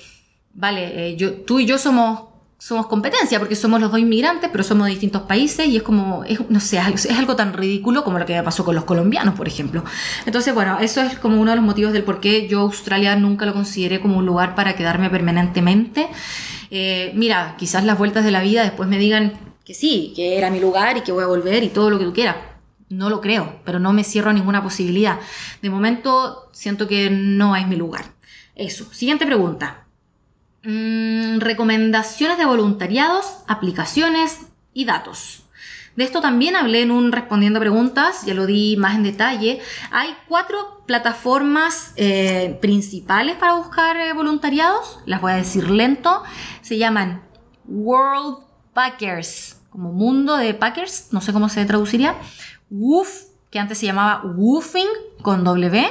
vale, 0.55 1.09
eh, 1.09 1.17
yo, 1.17 1.35
tú 1.43 1.61
y 1.61 1.67
yo 1.67 1.77
somos 1.77 2.87
competencia 2.89 3.39
porque 3.39 3.55
somos 3.55 3.79
los 3.79 3.91
dos 3.91 4.01
inmigrantes, 4.01 4.49
pero 4.51 4.65
somos 4.65 4.87
de 4.87 4.93
distintos 4.93 5.23
países 5.23 5.67
y 5.67 5.77
es 5.77 5.83
como, 5.83 6.25
no 6.49 6.61
sé, 6.61 6.81
es 6.95 7.11
algo 7.11 7.37
tan 7.37 7.53
ridículo 7.53 8.05
como 8.05 8.19
lo 8.19 8.25
que 8.25 8.33
me 8.33 8.43
pasó 8.43 8.65
con 8.65 8.75
los 8.75 8.85
colombianos, 8.85 9.35
por 9.35 9.47
ejemplo. 9.47 9.85
Entonces, 10.25 10.55
bueno, 10.55 10.79
eso 10.81 11.03
es 11.03 11.19
como 11.19 11.39
uno 11.39 11.51
de 11.51 11.57
los 11.57 11.65
motivos 11.67 11.93
del 11.93 12.05
por 12.05 12.21
qué 12.21 12.49
yo 12.49 12.61
Australia 12.61 13.15
nunca 13.17 13.45
lo 13.45 13.53
consideré 13.53 14.01
como 14.01 14.17
un 14.17 14.25
lugar 14.25 14.55
para 14.55 14.75
quedarme 14.77 15.11
permanentemente. 15.11 16.09
Eh, 16.71 17.13
mira, 17.15 17.57
quizás 17.59 17.85
las 17.85 17.99
vueltas 17.99 18.25
de 18.25 18.31
la 18.31 18.41
vida 18.41 18.63
después 18.63 18.89
me 18.89 18.97
digan, 18.97 19.52
que 19.65 19.75
sí, 19.75 20.13
que 20.17 20.37
era 20.39 20.51
mi 20.51 20.61
lugar 20.61 20.97
y 20.97 21.03
que 21.03 21.13
voy 21.13 21.25
a 21.25 21.29
volver 21.29 21.63
y 21.63 21.69
todo 21.69 21.91
lo 21.91 21.99
que 21.99 22.05
tú 22.05 22.13
quieras. 22.13 22.37
No 22.89 23.09
lo 23.09 23.21
creo, 23.21 23.61
pero 23.65 23.79
no 23.79 23.93
me 23.93 24.05
cierro 24.05 24.31
a 24.31 24.35
ninguna 24.35 24.63
posibilidad. 24.63 25.19
De 25.63 25.71
momento 25.71 26.51
siento 26.53 26.89
que 26.89 27.11
no 27.11 27.57
es 27.57 27.67
mi 27.67 27.77
lugar. 27.77 28.05
Eso. 28.55 28.93
Siguiente 28.93 29.25
pregunta. 29.25 29.87
Mm, 30.65 31.41
recomendaciones 31.41 32.39
de 32.39 32.45
voluntariados, 32.45 33.27
aplicaciones 33.49 34.41
y 34.75 34.85
datos. 34.85 35.45
De 35.97 36.05
esto 36.05 36.21
también 36.23 36.57
hablé 36.57 36.83
en 36.83 36.91
un 36.91 37.13
respondiendo 37.13 37.61
preguntas, 37.61 38.25
ya 38.25 38.33
lo 38.33 38.47
di 38.47 38.77
más 38.79 38.95
en 38.95 39.03
detalle. 39.03 39.61
Hay 39.91 40.17
cuatro 40.27 40.83
plataformas 40.87 41.93
eh, 41.97 42.59
principales 42.63 43.37
para 43.37 43.55
buscar 43.55 43.97
eh, 43.99 44.13
voluntariados, 44.15 45.01
las 45.05 45.21
voy 45.21 45.33
a 45.33 45.37
decir 45.37 45.69
lento. 45.69 46.23
Se 46.63 46.79
llaman 46.79 47.23
World 47.67 48.52
Packers, 48.73 49.61
como 49.71 49.93
mundo 49.93 50.37
de 50.37 50.55
Packers, 50.55 51.09
no 51.13 51.21
sé 51.21 51.33
cómo 51.33 51.49
se 51.49 51.65
traduciría. 51.65 52.15
Woof, 52.71 53.09
que 53.51 53.59
antes 53.59 53.79
se 53.79 53.87
llamaba 53.87 54.23
Woofing 54.25 54.89
con 55.23 55.45
W, 55.45 55.85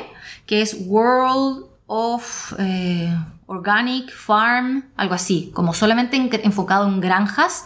que 0.45 0.61
es 0.61 0.77
World 0.87 1.65
of 1.87 2.53
eh, 2.59 3.15
Organic 3.45 4.11
Farm, 4.11 4.89
algo 4.95 5.13
así, 5.13 5.51
como 5.53 5.73
solamente 5.73 6.17
en, 6.17 6.29
enfocado 6.43 6.87
en 6.87 7.01
granjas. 7.01 7.65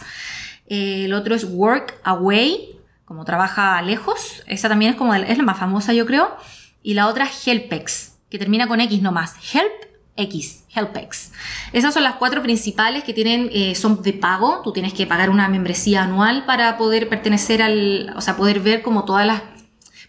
Eh, 0.66 1.04
el 1.04 1.14
otro 1.14 1.34
es 1.34 1.44
Work 1.44 2.00
Away, 2.04 2.78
como 3.04 3.24
trabaja 3.24 3.80
lejos. 3.82 4.42
Esa 4.46 4.68
también 4.68 4.92
es 4.92 4.96
como 4.96 5.14
es 5.14 5.38
la 5.38 5.44
más 5.44 5.58
famosa, 5.58 5.92
yo 5.92 6.06
creo. 6.06 6.36
Y 6.82 6.94
la 6.94 7.06
otra 7.06 7.24
es 7.24 7.46
Helpex, 7.46 8.18
que 8.28 8.38
termina 8.38 8.68
con 8.68 8.80
X 8.80 9.00
nomás. 9.00 9.34
Help 9.54 9.95
X, 10.16 10.64
HelpX. 10.74 11.32
Esas 11.72 11.94
son 11.94 12.02
las 12.02 12.16
cuatro 12.16 12.42
principales 12.42 13.04
que 13.04 13.12
tienen, 13.12 13.50
eh, 13.52 13.74
son 13.74 14.02
de 14.02 14.12
pago. 14.12 14.62
Tú 14.64 14.72
tienes 14.72 14.92
que 14.92 15.06
pagar 15.06 15.30
una 15.30 15.48
membresía 15.48 16.02
anual 16.02 16.44
para 16.46 16.78
poder 16.78 17.08
pertenecer 17.08 17.62
al, 17.62 18.12
o 18.16 18.20
sea, 18.20 18.36
poder 18.36 18.60
ver 18.60 18.82
como 18.82 19.04
todas 19.04 19.26
las, 19.26 19.42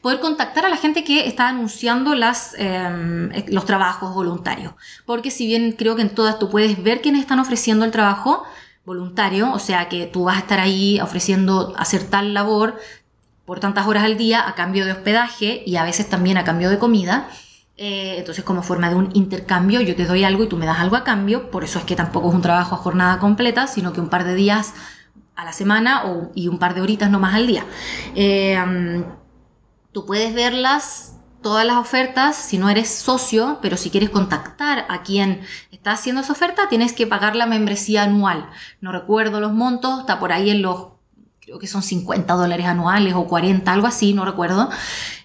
poder 0.01 0.19
contactar 0.19 0.65
a 0.65 0.69
la 0.69 0.77
gente 0.77 1.03
que 1.03 1.27
está 1.27 1.49
anunciando 1.49 2.15
las, 2.15 2.55
eh, 2.57 3.45
los 3.49 3.65
trabajos 3.65 4.13
voluntarios. 4.13 4.73
Porque 5.05 5.31
si 5.31 5.45
bien 5.45 5.73
creo 5.73 5.95
que 5.95 6.01
en 6.03 6.15
todas 6.15 6.39
tú 6.39 6.49
puedes 6.49 6.81
ver 6.81 7.01
quiénes 7.01 7.21
están 7.21 7.39
ofreciendo 7.39 7.85
el 7.85 7.91
trabajo 7.91 8.43
voluntario, 8.85 9.51
o 9.51 9.59
sea 9.59 9.89
que 9.89 10.05
tú 10.05 10.23
vas 10.23 10.37
a 10.37 10.39
estar 10.39 10.59
ahí 10.59 10.99
ofreciendo 11.01 11.73
hacer 11.77 12.03
tal 12.03 12.33
labor 12.33 12.79
por 13.45 13.59
tantas 13.59 13.85
horas 13.87 14.03
al 14.03 14.17
día 14.17 14.47
a 14.47 14.55
cambio 14.55 14.85
de 14.85 14.93
hospedaje 14.93 15.63
y 15.65 15.75
a 15.75 15.83
veces 15.83 16.09
también 16.09 16.37
a 16.37 16.43
cambio 16.43 16.69
de 16.69 16.79
comida 16.79 17.29
eh, 17.77 18.15
entonces, 18.17 18.43
como 18.43 18.63
forma 18.63 18.89
de 18.89 18.95
un 18.95 19.09
intercambio, 19.13 19.81
yo 19.81 19.95
te 19.95 20.05
doy 20.05 20.23
algo 20.23 20.43
y 20.43 20.47
tú 20.47 20.57
me 20.57 20.65
das 20.65 20.79
algo 20.79 20.95
a 20.95 21.03
cambio. 21.03 21.51
Por 21.51 21.63
eso 21.63 21.77
es 21.77 21.85
que 21.85 21.95
tampoco 21.95 22.29
es 22.29 22.35
un 22.35 22.41
trabajo 22.41 22.75
a 22.75 22.77
jornada 22.79 23.19
completa, 23.19 23.67
sino 23.67 23.93
que 23.93 24.01
un 24.01 24.09
par 24.09 24.23
de 24.23 24.33
días 24.33 24.73
a 25.35 25.45
la 25.45 25.53
semana 25.53 26.05
o, 26.05 26.31
y 26.33 26.47
un 26.47 26.57
par 26.57 26.73
de 26.73 26.81
horitas 26.81 27.11
no 27.11 27.19
más 27.19 27.35
al 27.35 27.45
día. 27.45 27.65
Eh, 28.15 28.57
tú 29.91 30.05
puedes 30.07 30.33
verlas, 30.33 31.17
todas 31.43 31.65
las 31.65 31.77
ofertas, 31.77 32.35
si 32.35 32.57
no 32.57 32.69
eres 32.69 32.89
socio, 32.89 33.59
pero 33.61 33.77
si 33.77 33.91
quieres 33.91 34.09
contactar 34.09 34.85
a 34.89 35.03
quien 35.03 35.41
está 35.71 35.91
haciendo 35.91 36.21
esa 36.21 36.33
oferta, 36.33 36.69
tienes 36.69 36.93
que 36.93 37.05
pagar 37.05 37.35
la 37.35 37.45
membresía 37.45 38.03
anual. 38.03 38.49
No 38.81 38.91
recuerdo 38.91 39.39
los 39.39 39.53
montos, 39.53 39.99
está 39.99 40.19
por 40.19 40.31
ahí 40.31 40.49
en 40.49 40.63
los 40.63 40.97
creo 41.39 41.59
que 41.59 41.67
son 41.67 41.81
50 41.81 42.33
dólares 42.33 42.65
anuales 42.65 43.13
o 43.13 43.25
40, 43.25 43.71
algo 43.71 43.87
así, 43.87 44.13
no 44.13 44.25
recuerdo. 44.25 44.69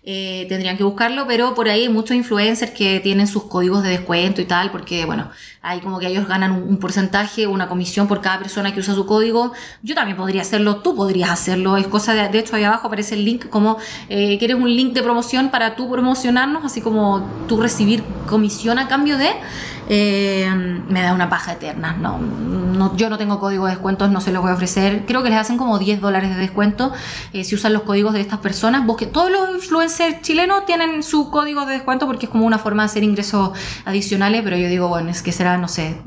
Eh, 0.04 0.46
tendrían 0.48 0.76
que 0.76 0.82
buscarlo, 0.82 1.26
pero 1.28 1.54
por 1.54 1.68
ahí 1.68 1.82
hay 1.82 1.88
muchos 1.88 2.16
influencers 2.16 2.72
que 2.72 2.98
tienen 3.00 3.28
sus 3.28 3.44
códigos 3.44 3.84
de 3.84 3.90
descuento 3.90 4.40
y 4.40 4.46
tal, 4.46 4.72
porque 4.72 5.04
bueno, 5.04 5.30
hay 5.62 5.80
como 5.80 5.98
que 5.98 6.08
ellos 6.08 6.26
ganan 6.26 6.52
un, 6.52 6.76
porcentaje, 6.78 7.46
una 7.46 7.68
comisión 7.68 8.08
por 8.08 8.20
cada 8.20 8.38
persona 8.38 8.74
que 8.74 8.80
usa 8.80 8.94
su 8.94 9.06
código. 9.06 9.52
Yo 9.82 9.94
también 9.94 10.16
podría 10.16 10.42
hacerlo, 10.42 10.76
tú 10.76 10.96
podrías 10.96 11.30
hacerlo, 11.30 11.76
es 11.76 11.86
cosa 11.86 12.14
de, 12.14 12.28
de 12.28 12.38
hecho 12.38 12.56
ahí 12.56 12.64
abajo 12.64 12.88
aparece 12.88 13.14
el 13.14 13.24
link 13.24 13.48
como 13.48 13.78
eh, 14.08 14.38
quieres 14.38 14.56
un 14.56 14.74
link 14.74 14.92
de 14.92 15.02
promoción 15.02 15.50
para 15.50 15.76
tú 15.76 15.90
promocionarnos, 15.90 16.64
así 16.64 16.80
como 16.80 17.26
tú 17.46 17.60
recibir 17.60 18.02
comisión 18.28 18.78
a 18.78 18.88
cambio 18.88 19.18
de, 19.18 19.30
eh, 19.88 20.50
me 20.88 21.02
da 21.02 21.12
una 21.12 21.28
paja 21.28 21.52
eterna. 21.52 21.92
No, 21.92 22.96
yo 22.96 23.08
no 23.08 23.18
tengo 23.18 23.38
código 23.38 23.66
de 23.66 23.72
descuentos, 23.72 24.10
no 24.10 24.20
se 24.20 24.32
los 24.32 24.42
voy 24.42 24.50
a 24.50 24.54
ofrecer. 24.54 25.04
Creo 25.06 25.22
que 25.22 25.30
les 25.30 25.38
hacen 25.38 25.56
como 25.56 25.78
10 25.78 26.00
dólares 26.00 26.30
de 26.30 26.36
descuento 26.36 26.92
si 27.32 27.54
usan 27.54 27.72
los 27.72 27.82
códigos 27.82 28.14
de 28.14 28.20
estas 28.20 28.38
personas. 28.38 28.86
Vos 28.86 28.96
que 28.96 29.06
todos 29.06 29.30
los 29.30 29.50
influencers 29.50 29.92
ser 29.92 30.22
chileno 30.22 30.62
tienen 30.62 31.02
su 31.02 31.30
código 31.30 31.66
de 31.66 31.74
descuento 31.74 32.06
porque 32.06 32.26
es 32.26 32.32
como 32.32 32.46
una 32.46 32.58
forma 32.58 32.82
de 32.82 32.86
hacer 32.86 33.02
ingresos 33.02 33.50
adicionales, 33.84 34.42
pero 34.42 34.56
yo 34.56 34.68
digo, 34.68 34.88
bueno, 34.88 35.10
es 35.10 35.22
que 35.22 35.32
será, 35.32 35.51
no 35.58 35.68
sé, 35.68 36.00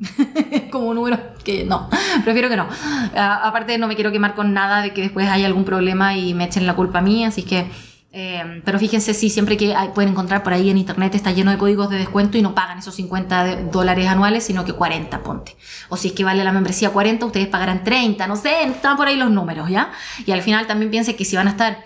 como 0.70 0.88
un 0.88 0.96
número 0.96 1.18
que 1.44 1.64
no, 1.64 1.88
prefiero 2.24 2.48
que 2.48 2.56
no. 2.56 2.68
aparte 3.14 3.78
no 3.78 3.86
me 3.86 3.94
quiero 3.94 4.12
quemar 4.12 4.34
con 4.34 4.52
nada 4.52 4.82
de 4.82 4.92
que 4.92 5.02
después 5.02 5.28
haya 5.28 5.46
algún 5.46 5.64
problema 5.64 6.16
y 6.16 6.34
me 6.34 6.44
echen 6.44 6.66
la 6.66 6.74
culpa 6.74 6.98
a 6.98 7.02
mí, 7.02 7.24
así 7.24 7.42
que... 7.42 7.70
Eh, 8.12 8.60
pero 8.64 8.76
fíjense, 8.80 9.14
sí, 9.14 9.30
siempre 9.30 9.56
que 9.56 9.72
pueden 9.94 10.10
encontrar 10.10 10.42
por 10.42 10.52
ahí 10.52 10.68
en 10.68 10.78
internet 10.78 11.14
está 11.14 11.30
lleno 11.30 11.52
de 11.52 11.58
códigos 11.58 11.90
de 11.90 11.96
descuento 11.96 12.36
y 12.36 12.42
no 12.42 12.56
pagan 12.56 12.80
esos 12.80 12.96
50 12.96 13.70
dólares 13.70 14.08
anuales, 14.08 14.42
sino 14.42 14.64
que 14.64 14.72
40, 14.72 15.22
ponte. 15.22 15.56
O 15.90 15.96
si 15.96 16.08
es 16.08 16.14
que 16.14 16.24
vale 16.24 16.42
la 16.42 16.50
membresía 16.50 16.90
40, 16.90 17.24
ustedes 17.24 17.46
pagarán 17.46 17.84
30, 17.84 18.26
no 18.26 18.34
sé, 18.34 18.64
están 18.64 18.96
por 18.96 19.06
ahí 19.06 19.14
los 19.14 19.30
números, 19.30 19.70
¿ya? 19.70 19.92
Y 20.26 20.32
al 20.32 20.42
final 20.42 20.66
también 20.66 20.90
piensen 20.90 21.16
que 21.16 21.24
si 21.24 21.36
van 21.36 21.46
a 21.46 21.50
estar 21.50 21.84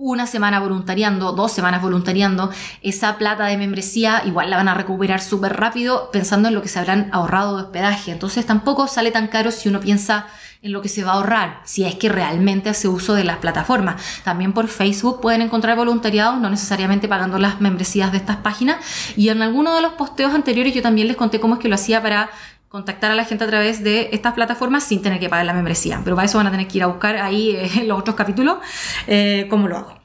una 0.00 0.28
semana 0.28 0.60
voluntariando, 0.60 1.32
dos 1.32 1.50
semanas 1.50 1.82
voluntariando, 1.82 2.50
esa 2.82 3.18
plata 3.18 3.46
de 3.46 3.56
membresía 3.56 4.22
igual 4.24 4.48
la 4.48 4.56
van 4.56 4.68
a 4.68 4.74
recuperar 4.74 5.20
súper 5.20 5.56
rápido 5.56 6.10
pensando 6.12 6.46
en 6.46 6.54
lo 6.54 6.62
que 6.62 6.68
se 6.68 6.78
habrán 6.78 7.10
ahorrado 7.12 7.56
de 7.56 7.64
hospedaje. 7.64 8.12
Entonces 8.12 8.46
tampoco 8.46 8.86
sale 8.86 9.10
tan 9.10 9.26
caro 9.26 9.50
si 9.50 9.68
uno 9.68 9.80
piensa 9.80 10.26
en 10.62 10.72
lo 10.72 10.82
que 10.82 10.88
se 10.88 11.02
va 11.02 11.12
a 11.12 11.14
ahorrar, 11.14 11.60
si 11.64 11.84
es 11.84 11.96
que 11.96 12.08
realmente 12.08 12.68
hace 12.68 12.86
uso 12.86 13.14
de 13.14 13.24
las 13.24 13.38
plataformas. 13.38 14.00
También 14.22 14.52
por 14.52 14.68
Facebook 14.68 15.20
pueden 15.20 15.42
encontrar 15.42 15.76
voluntariados, 15.76 16.40
no 16.40 16.48
necesariamente 16.48 17.08
pagando 17.08 17.38
las 17.38 17.60
membresías 17.60 18.12
de 18.12 18.18
estas 18.18 18.36
páginas. 18.36 18.76
Y 19.16 19.30
en 19.30 19.42
alguno 19.42 19.74
de 19.74 19.82
los 19.82 19.94
posteos 19.94 20.32
anteriores 20.32 20.74
yo 20.74 20.82
también 20.82 21.08
les 21.08 21.16
conté 21.16 21.40
cómo 21.40 21.54
es 21.54 21.60
que 21.60 21.68
lo 21.68 21.74
hacía 21.74 22.00
para 22.00 22.30
contactar 22.68 23.10
a 23.10 23.14
la 23.14 23.24
gente 23.24 23.44
a 23.44 23.46
través 23.46 23.82
de 23.82 24.10
estas 24.12 24.34
plataformas 24.34 24.84
sin 24.84 25.02
tener 25.02 25.18
que 25.18 25.28
pagar 25.28 25.46
la 25.46 25.54
membresía. 25.54 26.00
Pero 26.04 26.16
para 26.16 26.26
eso 26.26 26.38
van 26.38 26.48
a 26.48 26.50
tener 26.50 26.68
que 26.68 26.78
ir 26.78 26.84
a 26.84 26.86
buscar 26.86 27.16
ahí 27.16 27.56
eh, 27.56 27.82
los 27.86 27.98
otros 27.98 28.16
capítulos 28.16 28.58
eh, 29.06 29.46
cómo 29.50 29.68
lo 29.68 29.76
hago. 29.78 29.98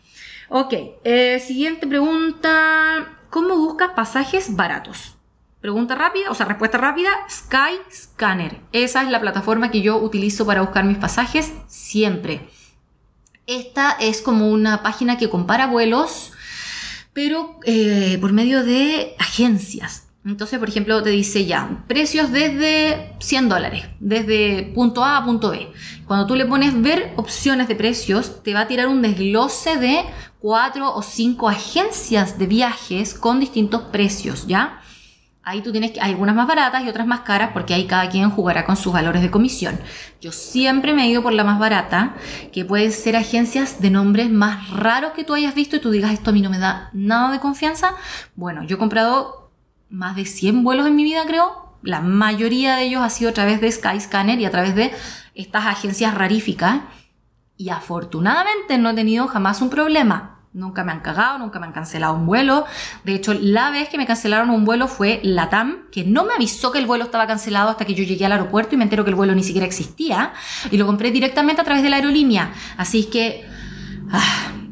Ok, 0.50 0.74
eh, 1.04 1.42
siguiente 1.46 1.88
pregunta. 1.88 3.18
¿Cómo 3.30 3.58
buscas 3.58 3.92
pasajes 3.96 4.56
baratos? 4.56 5.16
Pregunta 5.60 5.96
rápida, 5.96 6.30
o 6.30 6.36
sea, 6.36 6.46
respuesta 6.46 6.78
rápida, 6.78 7.10
Sky 7.30 7.80
Scanner. 7.92 8.60
Esa 8.74 9.02
es 9.02 9.10
la 9.10 9.22
plataforma 9.22 9.72
que 9.72 9.82
yo 9.82 9.98
utilizo 9.98 10.46
para 10.46 10.62
buscar 10.62 10.84
mis 10.84 10.98
pasajes 10.98 11.54
siempre. 11.68 12.48
Esta 13.48 13.92
es 14.00 14.22
como 14.22 14.50
una 14.50 14.84
página 14.84 15.18
que 15.18 15.30
compara 15.30 15.68
vuelos, 15.68 16.34
pero 17.14 17.60
por 18.20 18.34
medio 18.34 18.64
de 18.64 19.16
agencias. 19.18 20.03
Entonces, 20.26 20.58
por 20.58 20.70
ejemplo, 20.70 21.04
te 21.04 21.10
dice 21.10 21.46
ya, 21.46 21.84
precios 21.88 22.32
desde 22.32 23.14
100 23.20 23.50
dólares, 23.50 23.86
desde 24.00 24.72
punto 24.74 25.04
A 25.04 25.18
a 25.18 25.26
punto 25.26 25.52
B. 25.52 25.70
Cuando 26.08 26.26
tú 26.28 26.36
le 26.36 26.46
pones 26.46 26.82
ver 26.82 27.12
opciones 27.18 27.68
de 27.68 27.76
precios, 27.76 28.42
te 28.42 28.54
va 28.54 28.62
a 28.62 28.68
tirar 28.68 28.88
un 28.88 29.02
desglose 29.02 29.78
de 29.78 30.06
cuatro 30.40 30.94
o 30.94 31.02
cinco 31.02 31.50
agencias 31.50 32.40
de 32.40 32.48
viajes 32.48 33.14
con 33.14 33.42
distintos 33.42 33.82
precios, 33.84 34.48
¿ya? 34.48 34.80
Ahí 35.46 35.62
tú 35.62 35.74
tienes 35.74 35.92
que, 35.92 36.00
algunas 36.00 36.36
más 36.36 36.48
baratas 36.48 36.86
y 36.86 36.90
otras 36.90 37.06
más 37.06 37.22
caras 37.22 37.50
porque 37.52 37.74
ahí 37.74 37.86
cada 37.86 38.08
quien 38.10 38.30
jugará 38.30 38.66
con 38.66 38.78
sus 38.78 38.94
valores 38.94 39.22
de 39.22 39.30
comisión. 39.30 39.78
Yo 40.22 40.32
siempre 40.32 40.94
me 40.94 41.04
he 41.04 41.10
ido 41.10 41.22
por 41.22 41.34
la 41.34 41.44
más 41.44 41.60
barata, 41.60 42.16
que 42.54 42.64
puede 42.64 42.92
ser 42.92 43.18
agencias 43.18 43.82
de 43.82 43.90
nombres 43.90 44.30
más 44.30 44.70
raros 44.70 45.12
que 45.12 45.26
tú 45.26 45.34
hayas 45.34 45.54
visto 45.54 45.76
y 45.76 45.80
tú 45.80 45.92
digas 45.92 46.14
esto 46.14 46.30
a 46.30 46.34
mí 46.34 46.42
no 46.42 46.50
me 46.50 46.60
da 46.60 46.90
nada 46.94 47.34
de 47.34 47.42
confianza. 47.42 47.96
Bueno, 48.36 48.64
yo 48.64 48.78
he 48.78 48.80
comprado 48.80 49.43
más 49.94 50.16
de 50.16 50.26
100 50.26 50.64
vuelos 50.64 50.88
en 50.88 50.96
mi 50.96 51.04
vida 51.04 51.24
creo. 51.26 51.78
La 51.84 52.02
mayoría 52.02 52.78
de 52.78 52.86
ellos 52.86 53.02
ha 53.04 53.10
sido 53.10 53.30
a 53.30 53.34
través 53.34 53.62
de 53.62 53.72
Skyscanner 53.72 54.40
y 54.40 54.46
a 54.46 54.52
través 54.52 54.76
de 54.76 54.92
estas 55.36 55.66
agencias 55.66 56.16
raríficas. 56.16 56.82
Y 57.58 57.70
afortunadamente 57.70 58.78
no 58.80 58.90
he 58.90 58.94
tenido 58.96 59.28
jamás 59.28 59.62
un 59.62 59.70
problema. 59.70 60.40
Nunca 60.52 60.84
me 60.84 60.92
han 60.92 61.02
cagado, 61.02 61.38
nunca 61.38 61.60
me 61.60 61.68
han 61.68 61.74
cancelado 61.74 62.16
un 62.16 62.26
vuelo. 62.26 62.66
De 63.04 63.14
hecho, 63.14 63.34
la 63.34 63.70
vez 63.70 63.90
que 63.90 63.98
me 63.98 64.08
cancelaron 64.08 64.50
un 64.50 64.66
vuelo 64.66 64.88
fue 64.88 65.20
Latam, 65.24 65.90
que 65.92 66.04
no 66.04 66.26
me 66.26 66.34
avisó 66.34 66.72
que 66.72 66.80
el 66.80 66.86
vuelo 66.86 67.06
estaba 67.06 67.28
cancelado 67.28 67.70
hasta 67.70 67.86
que 67.86 67.94
yo 67.94 68.04
llegué 68.04 68.26
al 68.26 68.32
aeropuerto 68.32 68.74
y 68.74 68.78
me 68.78 68.84
entero 68.86 69.04
que 69.04 69.12
el 69.12 69.16
vuelo 69.16 69.36
ni 69.36 69.44
siquiera 69.44 69.68
existía. 69.68 70.34
Y 70.72 70.78
lo 70.78 70.88
compré 70.88 71.12
directamente 71.12 71.62
a 71.62 71.66
través 71.66 71.84
de 71.84 71.90
la 71.90 71.98
aerolínea. 71.98 72.52
Así 72.78 73.06
que... 73.06 73.48
ah, 74.12 74.63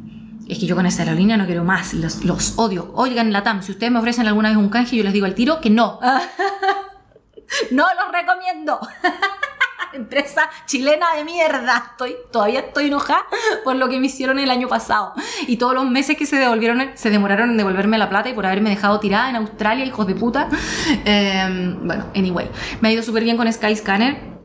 es 0.51 0.59
que 0.59 0.65
yo 0.65 0.75
con 0.75 0.85
esa 0.85 1.03
aerolínea 1.03 1.37
no 1.37 1.45
quiero 1.45 1.63
más, 1.63 1.93
los, 1.93 2.53
odio. 2.57 2.91
Oigan, 2.95 3.31
Latam, 3.31 3.63
si 3.63 3.71
ustedes 3.71 3.91
me 3.91 3.99
ofrecen 3.99 4.27
alguna 4.27 4.49
vez 4.49 4.57
un 4.57 4.67
canje, 4.67 4.97
yo 4.97 5.03
les 5.03 5.13
digo 5.13 5.25
al 5.25 5.33
tiro 5.33 5.61
que 5.61 5.69
no. 5.69 5.97
no 7.71 7.85
los 7.85 8.11
recomiendo. 8.11 8.79
Empresa 9.93 10.49
chilena 10.65 11.15
de 11.15 11.23
mierda. 11.23 11.91
Estoy, 11.91 12.15
todavía 12.33 12.59
estoy 12.59 12.87
enojada 12.87 13.25
por 13.63 13.77
lo 13.77 13.87
que 13.87 13.97
me 13.99 14.07
hicieron 14.07 14.39
el 14.39 14.51
año 14.51 14.67
pasado. 14.67 15.13
Y 15.47 15.55
todos 15.55 15.73
los 15.73 15.89
meses 15.89 16.17
que 16.17 16.25
se 16.25 16.35
devolvieron, 16.35 16.91
se 16.95 17.09
demoraron 17.09 17.51
en 17.51 17.57
devolverme 17.57 17.97
la 17.97 18.09
plata 18.09 18.29
y 18.29 18.33
por 18.33 18.45
haberme 18.45 18.71
dejado 18.71 18.99
tirada 18.99 19.29
en 19.29 19.37
Australia, 19.37 19.85
hijos 19.85 20.05
de 20.05 20.15
puta. 20.15 20.49
Eh, 21.05 21.75
bueno, 21.81 22.07
anyway. 22.13 22.49
Me 22.81 22.89
ha 22.89 22.91
ido 22.91 23.03
súper 23.03 23.23
bien 23.23 23.37
con 23.37 23.51
Skyscanner 23.51 24.40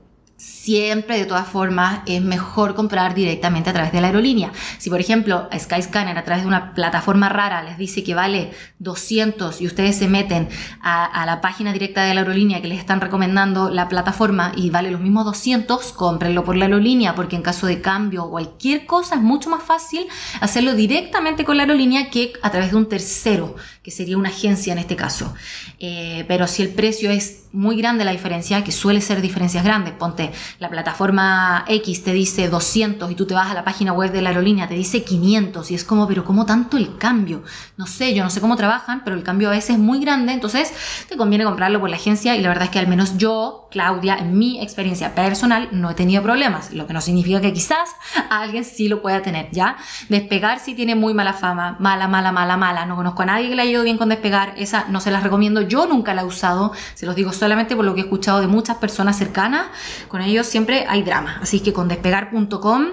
siempre 0.66 1.16
de 1.16 1.26
todas 1.26 1.46
formas 1.46 2.00
es 2.06 2.20
mejor 2.20 2.74
comprar 2.74 3.14
directamente 3.14 3.70
a 3.70 3.72
través 3.72 3.92
de 3.92 4.00
la 4.00 4.08
aerolínea. 4.08 4.50
Si 4.78 4.90
por 4.90 4.98
ejemplo 4.98 5.48
Skyscanner 5.56 6.18
a 6.18 6.24
través 6.24 6.42
de 6.42 6.48
una 6.48 6.74
plataforma 6.74 7.28
rara 7.28 7.62
les 7.62 7.78
dice 7.78 8.02
que 8.02 8.16
vale 8.16 8.50
200 8.80 9.60
y 9.60 9.66
ustedes 9.68 9.96
se 9.96 10.08
meten 10.08 10.48
a, 10.82 11.04
a, 11.04 11.24
la 11.24 11.40
página 11.40 11.72
directa 11.72 12.02
de 12.02 12.14
la 12.14 12.22
aerolínea 12.22 12.60
que 12.62 12.66
les 12.66 12.80
están 12.80 13.00
recomendando 13.00 13.70
la 13.70 13.86
plataforma 13.86 14.50
y 14.56 14.70
vale 14.70 14.90
los 14.90 15.00
mismos 15.00 15.24
200, 15.26 15.92
cómprenlo 15.92 16.42
por 16.42 16.56
la 16.56 16.64
aerolínea 16.64 17.14
porque 17.14 17.36
en 17.36 17.42
caso 17.42 17.68
de 17.68 17.80
cambio 17.80 18.24
o 18.24 18.30
cualquier 18.30 18.86
cosa 18.86 19.14
es 19.14 19.20
mucho 19.20 19.50
más 19.50 19.62
fácil 19.62 20.08
hacerlo 20.40 20.74
directamente 20.74 21.44
con 21.44 21.58
la 21.58 21.62
aerolínea 21.62 22.10
que 22.10 22.32
a 22.42 22.50
través 22.50 22.72
de 22.72 22.76
un 22.76 22.88
tercero, 22.88 23.54
que 23.86 23.92
sería 23.92 24.18
una 24.18 24.30
agencia 24.30 24.72
en 24.72 24.80
este 24.80 24.96
caso. 24.96 25.32
Eh, 25.78 26.24
pero 26.26 26.48
si 26.48 26.60
el 26.60 26.70
precio 26.70 27.08
es 27.08 27.44
muy 27.52 27.76
grande 27.76 28.04
la 28.04 28.10
diferencia, 28.10 28.64
que 28.64 28.72
suele 28.72 29.00
ser 29.00 29.20
diferencias 29.20 29.62
grandes, 29.62 29.94
ponte 29.94 30.32
la 30.58 30.68
plataforma 30.68 31.64
X 31.68 32.02
te 32.02 32.12
dice 32.12 32.48
200 32.48 33.08
y 33.12 33.14
tú 33.14 33.28
te 33.28 33.34
vas 33.34 33.48
a 33.48 33.54
la 33.54 33.62
página 33.62 33.92
web 33.92 34.10
de 34.10 34.22
la 34.22 34.30
aerolínea, 34.30 34.66
te 34.66 34.74
dice 34.74 35.04
500 35.04 35.70
y 35.70 35.76
es 35.76 35.84
como, 35.84 36.08
pero 36.08 36.24
¿cómo 36.24 36.44
tanto 36.44 36.76
el 36.76 36.98
cambio? 36.98 37.44
No 37.76 37.86
sé, 37.86 38.12
yo 38.12 38.24
no 38.24 38.30
sé 38.30 38.40
cómo 38.40 38.56
trabajan, 38.56 39.04
pero 39.04 39.14
el 39.14 39.22
cambio 39.22 39.50
a 39.50 39.52
veces 39.52 39.70
es 39.70 39.78
muy 39.78 40.00
grande, 40.00 40.32
entonces 40.32 40.72
te 41.08 41.16
conviene 41.16 41.44
comprarlo 41.44 41.78
por 41.78 41.88
la 41.88 41.94
agencia 41.94 42.34
y 42.34 42.40
la 42.40 42.48
verdad 42.48 42.64
es 42.64 42.70
que 42.70 42.80
al 42.80 42.88
menos 42.88 43.16
yo, 43.18 43.65
Claudia, 43.76 44.16
en 44.16 44.38
mi 44.38 44.62
experiencia 44.62 45.14
personal, 45.14 45.68
no 45.70 45.90
he 45.90 45.94
tenido 45.94 46.22
problemas, 46.22 46.72
lo 46.72 46.86
que 46.86 46.94
no 46.94 47.02
significa 47.02 47.42
que 47.42 47.52
quizás 47.52 47.94
alguien 48.30 48.64
sí 48.64 48.88
lo 48.88 49.02
pueda 49.02 49.20
tener, 49.20 49.50
¿ya? 49.52 49.76
Despegar 50.08 50.60
sí 50.60 50.74
tiene 50.74 50.94
muy 50.94 51.12
mala 51.12 51.34
fama, 51.34 51.76
mala, 51.78 52.08
mala, 52.08 52.32
mala, 52.32 52.56
mala, 52.56 52.86
no 52.86 52.96
conozco 52.96 53.20
a 53.20 53.26
nadie 53.26 53.50
que 53.50 53.54
le 53.54 53.60
haya 53.60 53.72
ido 53.72 53.82
bien 53.82 53.98
con 53.98 54.08
despegar, 54.08 54.54
esa 54.56 54.86
no 54.88 54.98
se 55.00 55.10
las 55.10 55.22
recomiendo, 55.22 55.60
yo 55.60 55.86
nunca 55.86 56.14
la 56.14 56.22
he 56.22 56.24
usado, 56.24 56.72
se 56.94 57.04
los 57.04 57.14
digo 57.14 57.34
solamente 57.34 57.76
por 57.76 57.84
lo 57.84 57.94
que 57.94 58.00
he 58.00 58.04
escuchado 58.04 58.40
de 58.40 58.46
muchas 58.46 58.78
personas 58.78 59.18
cercanas, 59.18 59.66
con 60.08 60.22
ellos 60.22 60.46
siempre 60.46 60.86
hay 60.88 61.02
drama. 61.02 61.38
Así 61.42 61.60
que 61.60 61.74
con 61.74 61.86
despegar.com 61.86 62.86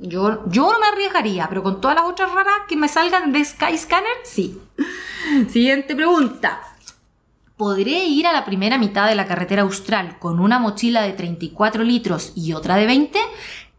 yo, 0.00 0.42
yo 0.46 0.72
no 0.72 0.78
me 0.78 0.86
arriesgaría, 0.86 1.50
pero 1.50 1.62
con 1.62 1.82
todas 1.82 1.96
las 1.96 2.06
otras 2.06 2.32
raras 2.32 2.62
que 2.66 2.76
me 2.76 2.88
salgan 2.88 3.30
de 3.30 3.44
Skyscanner, 3.44 4.16
sí. 4.24 4.58
Siguiente 5.50 5.94
pregunta. 5.94 6.60
¿Podré 7.60 8.06
ir 8.06 8.26
a 8.26 8.32
la 8.32 8.46
primera 8.46 8.78
mitad 8.78 9.06
de 9.06 9.14
la 9.14 9.26
carretera 9.26 9.60
austral 9.60 10.18
con 10.18 10.40
una 10.40 10.58
mochila 10.58 11.02
de 11.02 11.12
34 11.12 11.84
litros 11.84 12.32
y 12.34 12.54
otra 12.54 12.76
de 12.76 12.86
20? 12.86 13.18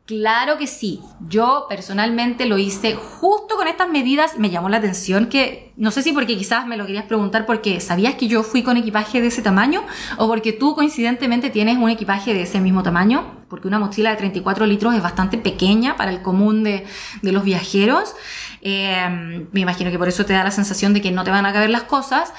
Claro 0.05 0.59
que 0.59 0.67
sí. 0.67 0.99
Yo 1.27 1.65
personalmente 1.67 2.45
lo 2.45 2.59
hice 2.59 2.93
justo 2.93 3.55
con 3.55 3.67
estas 3.67 3.89
medidas. 3.89 4.37
Me 4.37 4.51
llamó 4.51 4.69
la 4.69 4.77
atención 4.77 5.29
que, 5.29 5.73
no 5.77 5.89
sé 5.89 6.03
si 6.03 6.11
porque 6.11 6.37
quizás 6.37 6.67
me 6.67 6.77
lo 6.77 6.85
querías 6.85 7.05
preguntar 7.05 7.47
porque 7.47 7.79
sabías 7.79 8.13
que 8.13 8.27
yo 8.27 8.43
fui 8.43 8.61
con 8.61 8.77
equipaje 8.77 9.19
de 9.19 9.29
ese 9.29 9.41
tamaño 9.41 9.83
o 10.19 10.27
porque 10.27 10.53
tú 10.53 10.75
coincidentemente 10.75 11.49
tienes 11.49 11.77
un 11.77 11.89
equipaje 11.89 12.35
de 12.35 12.43
ese 12.43 12.59
mismo 12.59 12.83
tamaño, 12.83 13.45
porque 13.49 13.67
una 13.67 13.79
mochila 13.79 14.11
de 14.11 14.17
34 14.17 14.67
litros 14.67 14.93
es 14.93 15.01
bastante 15.01 15.39
pequeña 15.39 15.95
para 15.95 16.11
el 16.11 16.21
común 16.21 16.63
de, 16.63 16.85
de 17.23 17.31
los 17.31 17.43
viajeros. 17.43 18.13
Eh, 18.61 19.47
me 19.51 19.59
imagino 19.59 19.89
que 19.89 19.97
por 19.97 20.07
eso 20.07 20.23
te 20.23 20.33
da 20.33 20.43
la 20.43 20.51
sensación 20.51 20.93
de 20.93 21.01
que 21.01 21.09
no 21.09 21.23
te 21.23 21.31
van 21.31 21.47
a 21.47 21.53
caber 21.53 21.71
las 21.71 21.83
cosas. 21.83 22.31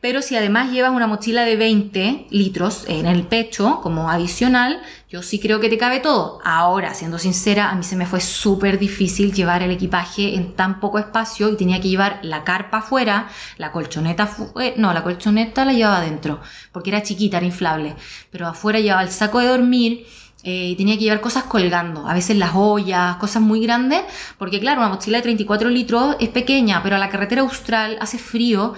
Pero 0.00 0.22
si 0.22 0.36
además 0.36 0.70
llevas 0.70 0.92
una 0.92 1.06
mochila 1.06 1.44
de 1.44 1.56
20 1.56 2.26
litros 2.30 2.84
en 2.88 3.06
el 3.06 3.26
pecho 3.26 3.80
como 3.82 4.10
adicional, 4.10 4.82
yo 5.08 5.22
sí 5.22 5.38
creo 5.38 5.60
que 5.60 5.68
te 5.68 5.78
cabe 5.78 6.00
todo. 6.00 6.40
Ahora, 6.44 6.94
siendo 6.94 7.18
sincera, 7.18 7.70
a 7.70 7.74
mí 7.74 7.82
se 7.82 7.96
me 7.96 8.06
fue 8.06 8.20
súper 8.20 8.78
difícil 8.78 9.32
llevar 9.32 9.62
el 9.62 9.70
equipaje 9.70 10.34
en 10.34 10.54
tan 10.54 10.80
poco 10.80 10.98
espacio 10.98 11.48
y 11.48 11.56
tenía 11.56 11.80
que 11.80 11.88
llevar 11.88 12.20
la 12.22 12.44
carpa 12.44 12.78
afuera, 12.78 13.28
la 13.58 13.72
colchoneta 13.72 14.28
no, 14.76 14.92
la 14.92 15.02
colchoneta 15.02 15.64
la 15.64 15.72
llevaba 15.72 15.98
adentro, 15.98 16.40
porque 16.72 16.90
era 16.90 17.02
chiquita, 17.02 17.38
era 17.38 17.46
inflable, 17.46 17.96
pero 18.30 18.46
afuera 18.46 18.80
llevaba 18.80 19.02
el 19.02 19.10
saco 19.10 19.40
de 19.40 19.46
dormir, 19.48 20.06
eh, 20.42 20.68
y 20.68 20.76
tenía 20.76 20.94
que 20.94 21.02
llevar 21.02 21.20
cosas 21.20 21.44
colgando, 21.44 22.06
a 22.06 22.14
veces 22.14 22.36
las 22.36 22.52
ollas, 22.54 23.16
cosas 23.16 23.42
muy 23.42 23.60
grandes, 23.60 24.02
porque 24.38 24.60
claro, 24.60 24.80
una 24.80 24.90
mochila 24.90 25.18
de 25.18 25.22
34 25.22 25.70
litros 25.70 26.16
es 26.20 26.28
pequeña, 26.28 26.82
pero 26.84 26.94
a 26.94 26.98
la 27.00 27.08
carretera 27.08 27.42
austral 27.42 27.98
hace 28.00 28.18
frío, 28.18 28.74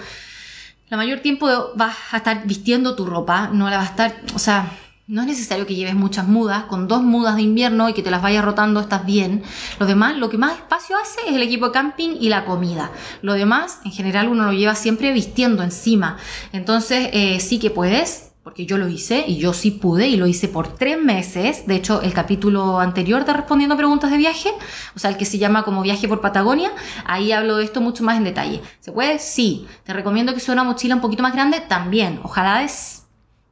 la 0.89 0.97
mayor 0.97 1.19
tiempo 1.19 1.47
vas 1.75 1.95
a 2.11 2.17
estar 2.17 2.45
vistiendo 2.45 2.95
tu 2.95 3.05
ropa, 3.05 3.49
no 3.53 3.69
la 3.69 3.77
vas 3.77 3.87
a 3.87 3.91
estar, 3.91 4.15
o 4.33 4.39
sea, 4.39 4.71
no 5.07 5.21
es 5.21 5.27
necesario 5.27 5.65
que 5.65 5.75
lleves 5.75 5.95
muchas 5.95 6.27
mudas, 6.27 6.65
con 6.65 6.87
dos 6.87 7.01
mudas 7.01 7.35
de 7.35 7.41
invierno 7.41 7.89
y 7.89 7.93
que 7.93 8.03
te 8.03 8.11
las 8.11 8.21
vayas 8.21 8.45
rotando 8.45 8.79
estás 8.79 9.05
bien. 9.05 9.41
Lo 9.79 9.87
demás, 9.87 10.17
lo 10.17 10.29
que 10.29 10.37
más 10.37 10.53
espacio 10.53 10.97
hace 10.97 11.21
es 11.27 11.35
el 11.35 11.41
equipo 11.41 11.67
de 11.67 11.71
camping 11.71 12.17
y 12.19 12.29
la 12.29 12.45
comida. 12.45 12.91
Lo 13.23 13.33
demás, 13.33 13.79
en 13.85 13.91
general, 13.91 14.27
uno 14.27 14.45
lo 14.45 14.53
lleva 14.53 14.75
siempre 14.75 15.11
vistiendo 15.11 15.63
encima. 15.63 16.17
Entonces, 16.53 17.09
eh, 17.11 17.39
sí 17.39 17.57
que 17.57 17.71
puedes, 17.71 18.28
porque 18.43 18.65
yo 18.65 18.77
lo 18.77 18.87
hice 18.87 19.25
y 19.27 19.37
yo 19.37 19.53
sí 19.53 19.71
pude 19.71 20.07
y 20.07 20.15
lo 20.15 20.25
hice 20.25 20.47
por 20.47 20.75
tres 20.75 21.01
meses. 21.01 21.67
De 21.67 21.75
hecho, 21.75 22.01
el 22.01 22.13
capítulo 22.13 22.79
anterior 22.79 23.25
de 23.25 23.33
Respondiendo 23.33 23.75
Preguntas 23.75 24.11
de 24.11 24.17
Viaje, 24.17 24.49
o 24.95 24.99
sea, 24.99 25.11
el 25.11 25.17
que 25.17 25.25
se 25.25 25.37
llama 25.37 25.63
como 25.63 25.81
Viaje 25.81 26.07
por 26.07 26.21
Patagonia, 26.21 26.71
ahí 27.05 27.31
hablo 27.31 27.57
de 27.57 27.65
esto 27.65 27.81
mucho 27.81 28.03
más 28.03 28.17
en 28.17 28.23
detalle. 28.23 28.61
¿Se 28.79 28.91
puede? 28.91 29.19
Sí. 29.19 29.67
Te 29.83 29.93
recomiendo 29.93 30.33
que 30.33 30.39
sea 30.39 30.53
una 30.53 30.63
mochila 30.63 30.95
un 30.95 31.01
poquito 31.01 31.21
más 31.21 31.33
grande 31.33 31.59
también. 31.59 32.19
Ojalá 32.23 32.63
es 32.63 33.03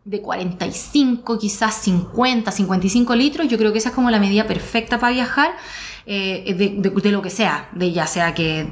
de 0.06 0.22
45, 0.22 1.38
quizás 1.38 1.76
50, 1.76 2.50
55 2.50 3.16
litros. 3.16 3.48
Yo 3.50 3.58
creo 3.58 3.74
que 3.74 3.80
esa 3.80 3.90
es 3.90 3.96
como 3.96 4.10
la 4.10 4.20
medida 4.20 4.48
perfecta 4.48 5.00
para 5.00 5.12
viajar, 5.12 5.52
eh, 6.06 6.54
de, 6.54 7.12
lo 7.12 7.22
que 7.22 7.30
sea, 7.30 7.70
de 7.74 7.92
ya 7.92 8.08
sea 8.08 8.34
que 8.34 8.70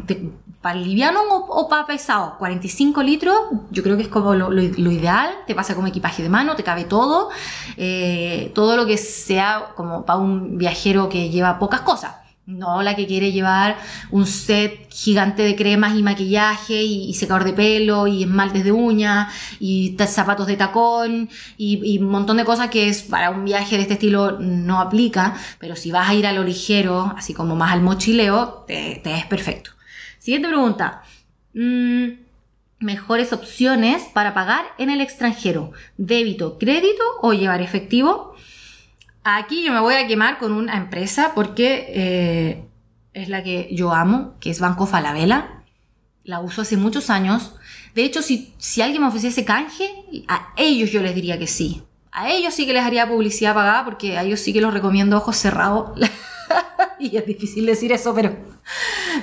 para 0.65 0.79
liviano 0.79 1.21
o, 1.29 1.69
para 1.69 1.85
pesado, 1.85 2.39
45 2.39 3.03
litros, 3.03 3.37
yo 3.69 3.83
creo 3.83 3.97
que 3.97 4.01
es 4.01 4.09
como 4.09 4.33
lo, 4.33 4.51
ideal, 4.91 5.29
te 5.45 5.53
pasa 5.53 5.75
como 5.75 5.85
equipaje 5.85 6.23
de 6.23 6.29
mano, 6.29 6.55
te 6.55 6.63
cabe 6.63 6.85
todo, 6.85 7.29
eh, 7.77 8.51
todo 8.55 8.75
lo 8.75 8.87
que 8.87 8.97
sea 8.97 9.73
como 9.75 10.07
para 10.07 10.17
un 10.17 10.57
viajero 10.57 11.07
que 11.07 11.29
lleva 11.29 11.59
pocas 11.59 11.81
cosas. 11.81 12.15
No 12.47 12.81
la 12.81 12.95
que 12.95 13.05
quiere 13.05 13.31
llevar 13.31 13.77
un 14.09 14.25
set 14.25 14.91
gigante 14.91 15.43
de 15.43 15.55
cremas 15.55 15.95
y 15.95 16.01
maquillaje 16.01 16.81
y, 16.81 17.13
secador 17.13 17.43
de 17.43 17.53
pelo 17.53 18.07
y 18.07 18.23
esmaltes 18.23 18.63
de 18.63 18.71
uñas 18.71 19.31
y 19.59 19.95
zapatos 20.07 20.47
de 20.47 20.57
tacón 20.57 21.29
y, 21.59 21.99
un 21.99 22.09
montón 22.09 22.37
de 22.37 22.43
cosas 22.43 22.71
que 22.71 22.89
es 22.89 23.03
para 23.03 23.29
un 23.29 23.45
viaje 23.45 23.75
de 23.75 23.83
este 23.83 23.93
estilo 23.93 24.39
no 24.39 24.81
aplica, 24.81 25.35
pero 25.59 25.75
si 25.75 25.91
vas 25.91 26.09
a 26.09 26.15
ir 26.15 26.25
a 26.25 26.33
lo 26.33 26.43
ligero, 26.43 27.13
así 27.15 27.35
como 27.35 27.55
más 27.55 27.71
al 27.71 27.81
mochileo, 27.81 28.65
te 28.65 28.99
es 29.03 29.25
perfecto. 29.27 29.74
Siguiente 30.25 30.47
pregunta. 30.47 31.03
Mm, 31.53 32.13
mejores 32.79 33.31
opciones 33.31 34.05
para 34.11 34.33
pagar 34.33 34.65
en 34.79 34.89
el 34.89 34.99
extranjero. 34.99 35.71
¿Débito, 35.97 36.57
crédito 36.57 37.03
o 37.21 37.33
llevar 37.33 37.61
efectivo? 37.61 38.33
Aquí 39.23 39.63
yo 39.63 39.71
me 39.71 39.81
voy 39.81 39.93
a 39.93 40.07
quemar 40.07 40.39
con 40.39 40.51
una 40.51 40.77
empresa 40.77 41.33
porque 41.35 41.85
eh, 41.89 42.63
es 43.13 43.29
la 43.29 43.43
que 43.43 43.69
yo 43.71 43.93
amo, 43.93 44.33
que 44.39 44.49
es 44.49 44.59
Banco 44.59 44.87
Falabella. 44.87 45.63
La 46.23 46.39
uso 46.39 46.63
hace 46.63 46.75
muchos 46.75 47.11
años. 47.11 47.53
De 47.93 48.03
hecho, 48.03 48.23
si, 48.23 48.51
si 48.57 48.81
alguien 48.81 49.03
me 49.03 49.09
ofreciese 49.09 49.45
canje, 49.45 49.87
a 50.27 50.53
ellos 50.57 50.89
yo 50.89 51.03
les 51.03 51.13
diría 51.13 51.37
que 51.37 51.45
sí. 51.45 51.83
A 52.11 52.31
ellos 52.31 52.55
sí 52.55 52.65
que 52.65 52.73
les 52.73 52.83
haría 52.83 53.07
publicidad 53.07 53.53
pagada 53.53 53.85
porque 53.85 54.17
a 54.17 54.23
ellos 54.23 54.39
sí 54.39 54.53
que 54.53 54.61
los 54.61 54.73
recomiendo 54.73 55.17
ojos 55.17 55.37
cerrados. 55.37 55.91
y 56.99 57.15
es 57.17 57.25
difícil 57.25 57.65
decir 57.65 57.91
eso, 57.91 58.13
pero 58.13 58.35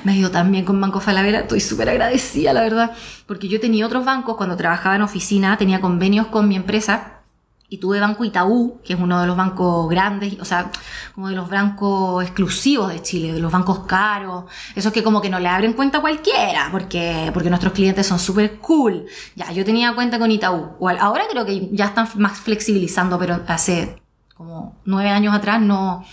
me 0.05 0.13
ha 0.13 0.17
ido 0.17 0.31
tan 0.31 0.51
bien 0.51 0.65
con 0.65 0.81
Banco 0.81 1.01
Falabella, 1.01 1.41
estoy 1.41 1.61
súper 1.61 1.89
agradecida, 1.89 2.53
la 2.53 2.63
verdad, 2.63 2.93
porque 3.27 3.49
yo 3.49 3.61
tenía 3.61 3.87
otros 3.87 4.05
bancos. 4.05 4.37
Cuando 4.37 4.57
trabajaba 4.57 4.97
en 4.97 5.03
oficina, 5.03 5.57
tenía 5.57 5.81
convenios 5.81 6.29
con 6.29 6.49
mi 6.49 6.57
empresa 6.57 7.23
y 7.69 7.79
tuve 7.79 8.01
Banco 8.01 8.23
Itaú, 8.23 8.81
que 8.85 8.93
es 8.93 9.01
uno 9.01 9.19
de 9.19 9.27
los 9.27 9.35
bancos 9.35 9.89
grandes, 9.89 10.39
o 10.39 10.45
sea, 10.45 10.71
como 11.15 11.31
de 11.31 11.35
los 11.35 11.49
bancos 11.49 12.23
exclusivos 12.23 12.93
de 12.93 13.01
Chile, 13.01 13.33
de 13.33 13.41
los 13.41 13.51
bancos 13.51 13.81
caros, 13.87 14.45
esos 14.75 14.93
que 14.93 15.03
como 15.03 15.23
que 15.23 15.31
no 15.31 15.41
le 15.41 15.49
abren 15.49 15.73
cuenta 15.73 15.99
a 15.99 16.01
cualquiera, 16.03 16.69
porque, 16.71 17.31
porque 17.33 17.49
nuestros 17.49 17.73
clientes 17.73 18.07
son 18.07 18.19
súper 18.19 18.59
cool. 18.59 19.07
Ya, 19.37 19.51
yo 19.53 19.65
tenía 19.65 19.95
cuenta 19.95 20.19
con 20.19 20.31
Itaú, 20.31 20.73
o 20.79 20.89
ahora 20.91 21.25
creo 21.31 21.47
que 21.47 21.71
ya 21.73 21.87
están 21.87 22.07
más 22.17 22.39
flexibilizando, 22.41 23.19
pero 23.19 23.41
hace 23.47 24.03
como 24.37 24.77
nueve 24.85 25.09
años 25.09 25.35
atrás 25.35 25.63
no, 25.63 26.05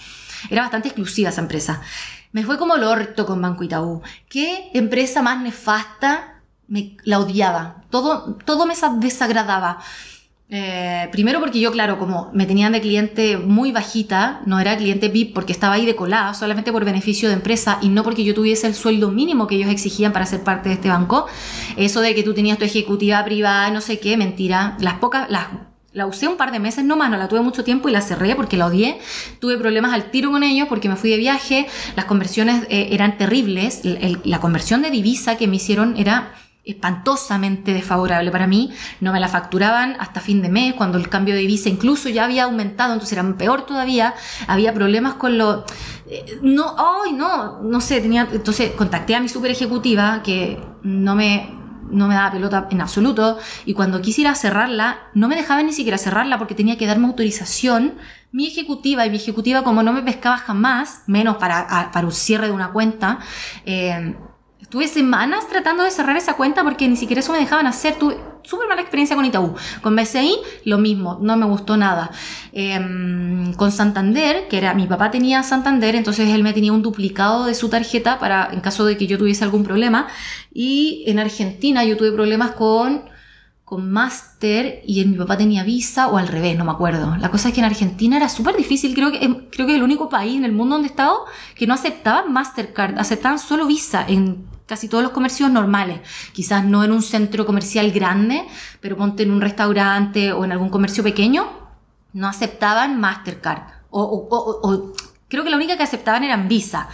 era 0.50 0.62
bastante 0.64 0.88
exclusiva 0.90 1.30
esa 1.30 1.42
empresa. 1.42 1.82
Me 2.32 2.44
fue 2.44 2.58
como 2.58 2.76
el 2.76 2.84
orto 2.84 3.26
con 3.26 3.42
Banco 3.42 3.64
Itaú. 3.64 4.02
¿Qué 4.30 4.70
empresa 4.74 5.22
más 5.22 5.42
nefasta? 5.42 6.42
Me, 6.68 6.98
la 7.04 7.20
odiaba. 7.20 7.84
Todo, 7.90 8.36
todo 8.46 8.66
me 8.68 8.76
sa- 8.76 8.94
desagradaba. 8.98 9.80
Eh, 10.52 11.10
primero 11.12 11.40
porque 11.40 11.60
yo, 11.60 11.72
claro, 11.72 12.00
como 12.00 12.32
me 12.34 12.48
tenían 12.48 12.72
de 12.72 12.82
cliente 12.82 13.38
muy 13.38 13.72
bajita, 13.72 14.42
no 14.48 14.60
era 14.60 14.76
cliente 14.78 15.08
VIP 15.10 15.34
porque 15.36 15.54
estaba 15.54 15.76
ahí 15.76 15.86
de 15.86 15.96
colada, 15.96 16.34
solamente 16.34 16.72
por 16.72 16.84
beneficio 16.86 17.30
de 17.30 17.36
empresa 17.36 17.78
y 17.82 17.90
no 17.90 18.02
porque 18.04 18.24
yo 18.24 18.34
tuviese 18.34 18.66
el 18.66 18.74
sueldo 18.74 19.12
mínimo 19.12 19.46
que 19.46 19.56
ellos 19.56 19.70
exigían 19.70 20.12
para 20.12 20.26
ser 20.26 20.44
parte 20.44 20.70
de 20.70 20.76
este 20.76 20.90
banco. 20.90 21.28
Eso 21.78 22.02
de 22.02 22.16
que 22.16 22.24
tú 22.24 22.34
tenías 22.34 22.58
tu 22.58 22.66
ejecutiva 22.66 23.24
privada, 23.24 23.70
no 23.70 23.80
sé 23.82 24.00
qué, 24.00 24.18
mentira. 24.18 24.76
Las 24.80 24.96
pocas, 24.96 25.30
las 25.30 25.48
la 25.94 26.06
usé 26.06 26.28
un 26.28 26.38
par 26.38 26.52
de 26.52 26.60
meses 26.60 26.84
nomás, 26.84 27.10
no 27.10 27.18
la 27.18 27.28
tuve 27.28 27.42
mucho 27.42 27.64
tiempo 27.64 27.90
y 27.90 27.92
la 27.92 28.02
cerré 28.02 28.36
porque 28.36 28.58
la 28.58 28.68
odié. 28.68 29.00
Tuve 29.40 29.58
problemas 29.58 29.94
al 29.94 30.12
tiro 30.12 30.32
con 30.32 30.44
ellos 30.44 30.68
porque 30.68 30.90
me 30.90 30.96
fui 30.96 31.10
de 31.10 31.18
viaje, 31.18 31.68
las 31.96 32.06
conversiones 32.06 32.66
eh, 32.70 32.90
eran 32.92 33.18
terribles, 33.18 33.82
la 33.84 34.40
conversión 34.40 34.82
de 34.82 34.92
divisa 34.92 35.38
que 35.38 35.48
me 35.48 35.56
hicieron 35.56 35.96
era 35.98 36.34
espantosamente 36.66 37.74
desfavorable 37.74 38.30
para 38.30 38.46
mí, 38.46 38.72
no 39.00 39.12
me 39.12 39.20
la 39.20 39.28
facturaban 39.28 39.96
hasta 40.00 40.20
fin 40.20 40.42
de 40.44 40.50
mes, 40.50 40.76
cuando 40.76 41.00
el 41.00 41.10
cambio 41.10 41.34
de 41.34 41.42
divisa 41.42 41.70
incluso 41.70 42.10
ya 42.10 42.26
había 42.26 42.44
aumentado, 42.44 42.94
entonces 42.94 43.18
era 43.18 43.38
peor 43.38 43.66
todavía, 43.66 44.14
había 44.48 44.74
problemas 44.74 45.16
con 45.16 45.38
lo... 45.40 45.66
eh, 46.06 46.38
No, 46.44 46.76
ay, 46.78 47.14
no, 47.14 47.62
no 47.64 47.82
sé, 47.82 48.02
tenía... 48.02 48.28
Entonces 48.32 48.72
contacté 48.74 49.16
a 49.16 49.20
mi 49.20 49.30
super 49.30 49.50
ejecutiva 49.50 50.22
que 50.24 50.60
no 50.84 51.16
me, 51.16 51.59
no 51.92 52.08
me 52.08 52.16
daba 52.16 52.32
pelota 52.32 52.68
en 52.72 52.82
absoluto 52.82 53.38
y 53.66 53.74
cuando 53.74 54.02
quisiera 54.02 54.36
cerrarla 54.36 55.00
no 55.14 55.28
me 55.28 55.36
dejaban 55.36 55.66
ni 55.66 55.74
siquiera 55.74 55.98
cerrarla 55.98 56.38
porque 56.38 56.56
tenía 56.56 56.78
que 56.78 56.86
darme 56.86 57.08
autorización 57.08 57.96
mi 58.32 58.48
ejecutiva 58.48 59.06
y 59.06 59.10
mi 59.10 59.18
ejecutiva 59.18 59.64
como 59.64 59.84
no 59.84 59.94
me 59.94 60.02
pescaba 60.02 60.38
jamás 60.38 61.04
menos 61.08 61.38
para, 61.38 61.92
para 61.92 62.06
un 62.06 62.14
cierre 62.14 62.48
de 62.48 62.54
una 62.54 62.72
cuenta 62.72 63.20
eh, 63.66 64.16
Estuve 64.70 64.88
semanas 64.88 65.48
tratando 65.48 65.84
de 65.84 65.90
cerrar 65.90 66.16
esa 66.16 66.36
cuenta 66.36 66.64
porque 66.64 66.88
ni 66.88 66.96
siquiera 66.96 67.22
eso 67.22 67.32
me 67.32 67.40
dejaban 67.40 67.66
hacer. 67.66 67.96
Tuve 67.96 68.18
súper 68.44 68.68
mala 68.68 68.82
experiencia 68.82 69.16
con 69.16 69.26
Itaú. 69.26 69.56
Con 69.82 69.96
BCI, 69.96 70.36
lo 70.66 70.78
mismo, 70.78 71.18
no 71.22 71.38
me 71.38 71.46
gustó 71.46 71.78
nada. 71.78 72.12
Eh, 72.54 72.80
con 73.58 73.72
Santander, 73.72 74.48
que 74.48 74.58
era 74.58 74.74
mi 74.74 74.88
papá 74.88 75.12
tenía 75.12 75.44
Santander, 75.44 75.96
entonces 75.96 76.30
él 76.30 76.44
me 76.44 76.54
tenía 76.54 76.74
un 76.74 76.82
duplicado 76.82 77.46
de 77.46 77.54
su 77.54 77.70
tarjeta 77.70 78.20
para 78.20 78.50
en 78.52 78.62
caso 78.62 78.86
de 78.86 78.98
que 78.98 79.08
yo 79.08 79.18
tuviese 79.18 79.44
algún 79.44 79.64
problema. 79.64 80.08
Y 80.54 81.04
en 81.08 81.20
Argentina 81.20 81.84
yo 81.84 81.98
tuve 81.98 82.12
problemas 82.12 82.52
con 82.52 83.10
con 83.70 83.92
Master 83.92 84.82
y 84.84 85.06
mi 85.06 85.16
papá 85.16 85.38
tenía 85.38 85.64
Visa 85.64 86.08
o 86.08 86.18
al 86.18 86.28
revés, 86.28 86.58
no 86.58 86.66
me 86.66 86.72
acuerdo. 86.72 87.16
La 87.18 87.30
cosa 87.30 87.50
es 87.50 87.54
que 87.54 87.60
en 87.60 87.68
Argentina 87.68 88.18
era 88.18 88.28
súper 88.28 88.58
difícil, 88.58 88.96
creo 88.96 89.12
que, 89.12 89.24
em, 89.24 89.46
creo 89.52 89.68
que 89.68 89.74
es 89.74 89.78
el 89.78 89.84
único 89.84 90.10
país 90.10 90.36
en 90.38 90.44
el 90.44 90.54
mundo 90.54 90.74
donde 90.74 90.88
he 90.88 90.90
estado 90.90 91.26
que 91.54 91.68
no 91.68 91.76
aceptaban 91.76 92.34
Mastercard, 92.34 92.98
aceptaban 92.98 93.38
solo 93.38 93.68
Visa 93.68 94.04
en 94.08 94.48
casi 94.70 94.88
todos 94.88 95.04
los 95.04 95.12
comercios 95.12 95.50
normales. 95.52 96.00
Quizás 96.32 96.64
no 96.64 96.84
en 96.84 96.92
un 96.92 97.02
centro 97.02 97.46
comercial 97.46 97.92
grande, 97.92 98.46
pero 98.80 98.96
ponte 98.96 99.24
en 99.24 99.32
un 99.32 99.42
restaurante 99.42 100.32
o 100.32 100.46
en 100.46 100.52
algún 100.54 100.70
comercio 100.70 101.04
pequeño, 101.04 101.48
no 102.14 102.28
aceptaban 102.28 103.00
Mastercard. 103.00 103.64
O, 103.90 104.02
o- 104.04 104.28
o- 104.38 104.70
o- 104.70 104.94
creo 105.30 105.44
que 105.44 105.50
la 105.50 105.56
única 105.58 105.78
que 105.78 105.84
aceptaban 105.84 106.24
eran 106.24 106.48
Visa. 106.48 106.90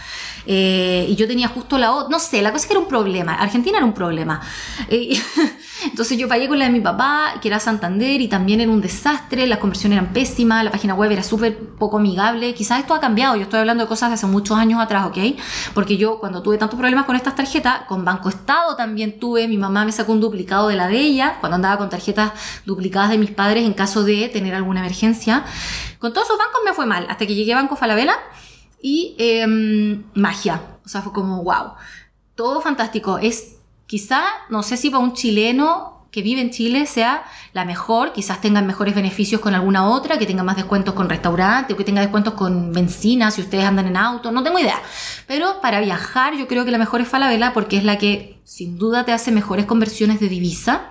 Eh, 0.48 1.06
y 1.08 1.16
yo 1.16 1.26
tenía 1.26 1.48
justo 1.48 1.76
la 1.76 1.92
otra, 1.92 2.08
no 2.10 2.20
sé, 2.20 2.40
la 2.40 2.52
cosa 2.52 2.64
es 2.64 2.66
que 2.68 2.74
era 2.74 2.80
un 2.80 2.86
problema. 2.86 3.34
Argentina 3.34 3.78
era 3.78 3.86
un 3.86 3.94
problema. 3.94 4.40
Eh, 4.88 5.18
entonces 5.84 6.16
yo 6.18 6.28
pagué 6.28 6.46
con 6.46 6.58
la 6.58 6.66
de 6.66 6.70
mi 6.70 6.80
papá, 6.80 7.34
que 7.40 7.48
era 7.48 7.58
Santander, 7.58 8.20
y 8.20 8.28
también 8.28 8.60
era 8.60 8.70
un 8.70 8.80
desastre, 8.80 9.46
las 9.46 9.58
conversiones 9.58 9.98
eran 9.98 10.12
pésimas, 10.12 10.62
la 10.62 10.70
página 10.70 10.94
web 10.94 11.10
era 11.10 11.22
súper 11.22 11.58
poco 11.58 11.96
amigable. 11.96 12.54
Quizás 12.54 12.80
esto 12.80 12.94
ha 12.94 13.00
cambiado, 13.00 13.36
yo 13.36 13.42
estoy 13.42 13.60
hablando 13.60 13.84
de 13.84 13.88
cosas 13.88 14.10
de 14.10 14.14
hace 14.14 14.26
muchos 14.26 14.56
años 14.56 14.80
atrás, 14.80 15.06
¿ok? 15.06 15.18
Porque 15.74 15.96
yo 15.96 16.20
cuando 16.20 16.42
tuve 16.42 16.58
tantos 16.58 16.78
problemas 16.78 17.06
con 17.06 17.16
estas 17.16 17.34
tarjetas, 17.34 17.82
con 17.88 18.04
Banco 18.04 18.28
Estado 18.28 18.76
también 18.76 19.18
tuve, 19.18 19.48
mi 19.48 19.56
mamá 19.56 19.84
me 19.84 19.92
sacó 19.92 20.12
un 20.12 20.20
duplicado 20.20 20.68
de 20.68 20.76
la 20.76 20.86
de 20.86 21.00
ella, 21.00 21.38
cuando 21.40 21.56
andaba 21.56 21.78
con 21.78 21.88
tarjetas 21.88 22.32
duplicadas 22.66 23.10
de 23.10 23.18
mis 23.18 23.30
padres 23.30 23.64
en 23.64 23.72
caso 23.72 24.04
de 24.04 24.28
tener 24.28 24.54
alguna 24.54 24.80
emergencia. 24.80 25.44
Con 26.06 26.12
todos 26.12 26.28
esos 26.28 26.38
bancos 26.38 26.60
me 26.64 26.72
fue 26.72 26.86
mal, 26.86 27.04
hasta 27.08 27.26
que 27.26 27.34
llegué 27.34 27.52
a 27.52 27.56
Banco 27.56 27.74
Falabella 27.74 28.16
y 28.80 29.16
em, 29.18 30.04
magia. 30.14 30.62
O 30.84 30.88
sea, 30.88 31.02
fue 31.02 31.12
como, 31.12 31.42
wow. 31.42 31.72
Todo 32.36 32.60
fantástico. 32.60 33.18
Es 33.18 33.56
quizá, 33.88 34.22
no 34.48 34.62
sé 34.62 34.76
si 34.76 34.88
para 34.88 35.02
un 35.02 35.14
chileno 35.14 36.06
que 36.12 36.22
vive 36.22 36.42
en 36.42 36.50
Chile 36.50 36.86
sea 36.86 37.24
la 37.54 37.64
mejor, 37.64 38.12
quizás 38.12 38.40
tengan 38.40 38.68
mejores 38.68 38.94
beneficios 38.94 39.40
con 39.40 39.56
alguna 39.56 39.88
otra, 39.88 40.16
que 40.16 40.26
tenga 40.26 40.44
más 40.44 40.54
descuentos 40.54 40.94
con 40.94 41.08
restaurantes, 41.08 41.74
o 41.74 41.76
que 41.76 41.82
tenga 41.82 42.02
descuentos 42.02 42.34
con 42.34 42.72
benzina 42.72 43.32
si 43.32 43.40
ustedes 43.40 43.64
andan 43.64 43.88
en 43.88 43.96
auto, 43.96 44.30
no 44.30 44.44
tengo 44.44 44.60
idea. 44.60 44.80
Pero 45.26 45.60
para 45.60 45.80
viajar 45.80 46.36
yo 46.36 46.46
creo 46.46 46.64
que 46.64 46.70
la 46.70 46.78
mejor 46.78 47.00
es 47.00 47.08
Falabella 47.08 47.52
porque 47.52 47.78
es 47.78 47.82
la 47.82 47.98
que 47.98 48.38
sin 48.44 48.78
duda 48.78 49.04
te 49.04 49.12
hace 49.12 49.32
mejores 49.32 49.66
conversiones 49.66 50.20
de 50.20 50.28
divisa. 50.28 50.88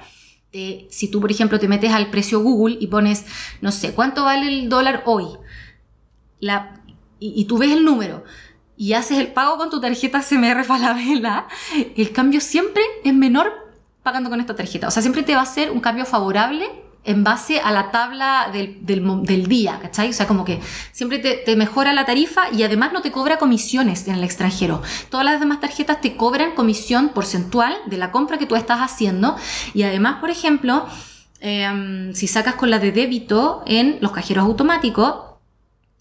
Si 0.90 1.10
tú, 1.12 1.20
por 1.20 1.32
ejemplo, 1.32 1.60
te 1.60 1.68
metes 1.68 1.92
al 1.92 2.10
precio 2.10 2.40
Google 2.40 2.78
y 2.80 2.88
pones, 2.88 3.26
no 3.62 3.72
sé, 3.72 3.94
¿cuánto 3.94 4.24
vale 4.24 4.48
el 4.48 4.70
dólar 4.70 5.04
hoy? 5.06 5.26
Y 7.20 7.46
tú 7.46 7.58
ves 7.58 7.72
el 7.72 7.84
número 7.84 8.24
y 8.78 8.94
haces 8.94 9.18
el 9.18 9.34
pago 9.34 9.58
con 9.58 9.70
tu 9.70 9.80
tarjeta 9.80 10.22
CMR 10.22 10.64
Falabella, 10.64 11.48
el 11.96 12.12
cambio 12.12 12.42
siempre 12.42 12.84
es 13.04 13.14
menor 13.14 13.52
pagando 14.04 14.30
con 14.30 14.40
esta 14.40 14.56
tarjeta. 14.56 14.88
O 14.88 14.92
sea, 14.92 15.02
siempre 15.02 15.24
te 15.24 15.36
va 15.36 15.42
a 15.42 15.46
ser 15.46 15.72
un 15.72 15.80
cambio 15.80 16.06
favorable 16.06 16.85
en 17.06 17.24
base 17.24 17.60
a 17.60 17.72
la 17.72 17.92
tabla 17.92 18.52
del, 18.52 19.48
día, 19.48 19.80
¿cachai? 19.82 20.10
O 20.10 20.14
sea, 20.14 20.28
como 20.28 20.44
que 20.44 20.60
siempre 20.92 21.20
te, 21.20 21.56
mejora 21.56 21.94
la 21.94 22.06
tarifa 22.06 22.50
y 22.52 22.64
además 22.64 22.92
no 22.94 23.02
te 23.02 23.12
cobra 23.12 23.38
comisiones 23.38 24.08
en 24.08 24.16
el 24.16 24.24
extranjero. 24.24 24.82
Todas 25.10 25.26
las 25.26 25.40
demás 25.40 25.60
tarjetas 25.62 26.02
te 26.02 26.16
cobran 26.18 26.56
comisión 26.56 27.10
porcentual 27.10 27.76
de 27.86 27.98
la 27.98 28.12
compra 28.12 28.38
que 28.38 28.48
tú 28.48 28.56
estás 28.56 28.80
haciendo 28.80 29.36
y 29.74 29.84
además, 29.84 30.20
por 30.20 30.30
ejemplo, 30.32 30.86
em, 31.40 32.14
si 32.14 32.28
sacas 32.28 32.56
con 32.56 32.70
la 32.70 32.80
de 32.80 32.92
débito 32.92 33.64
en 33.68 33.98
los 34.02 34.12
cajeros 34.12 34.46
automáticos, 34.46 35.36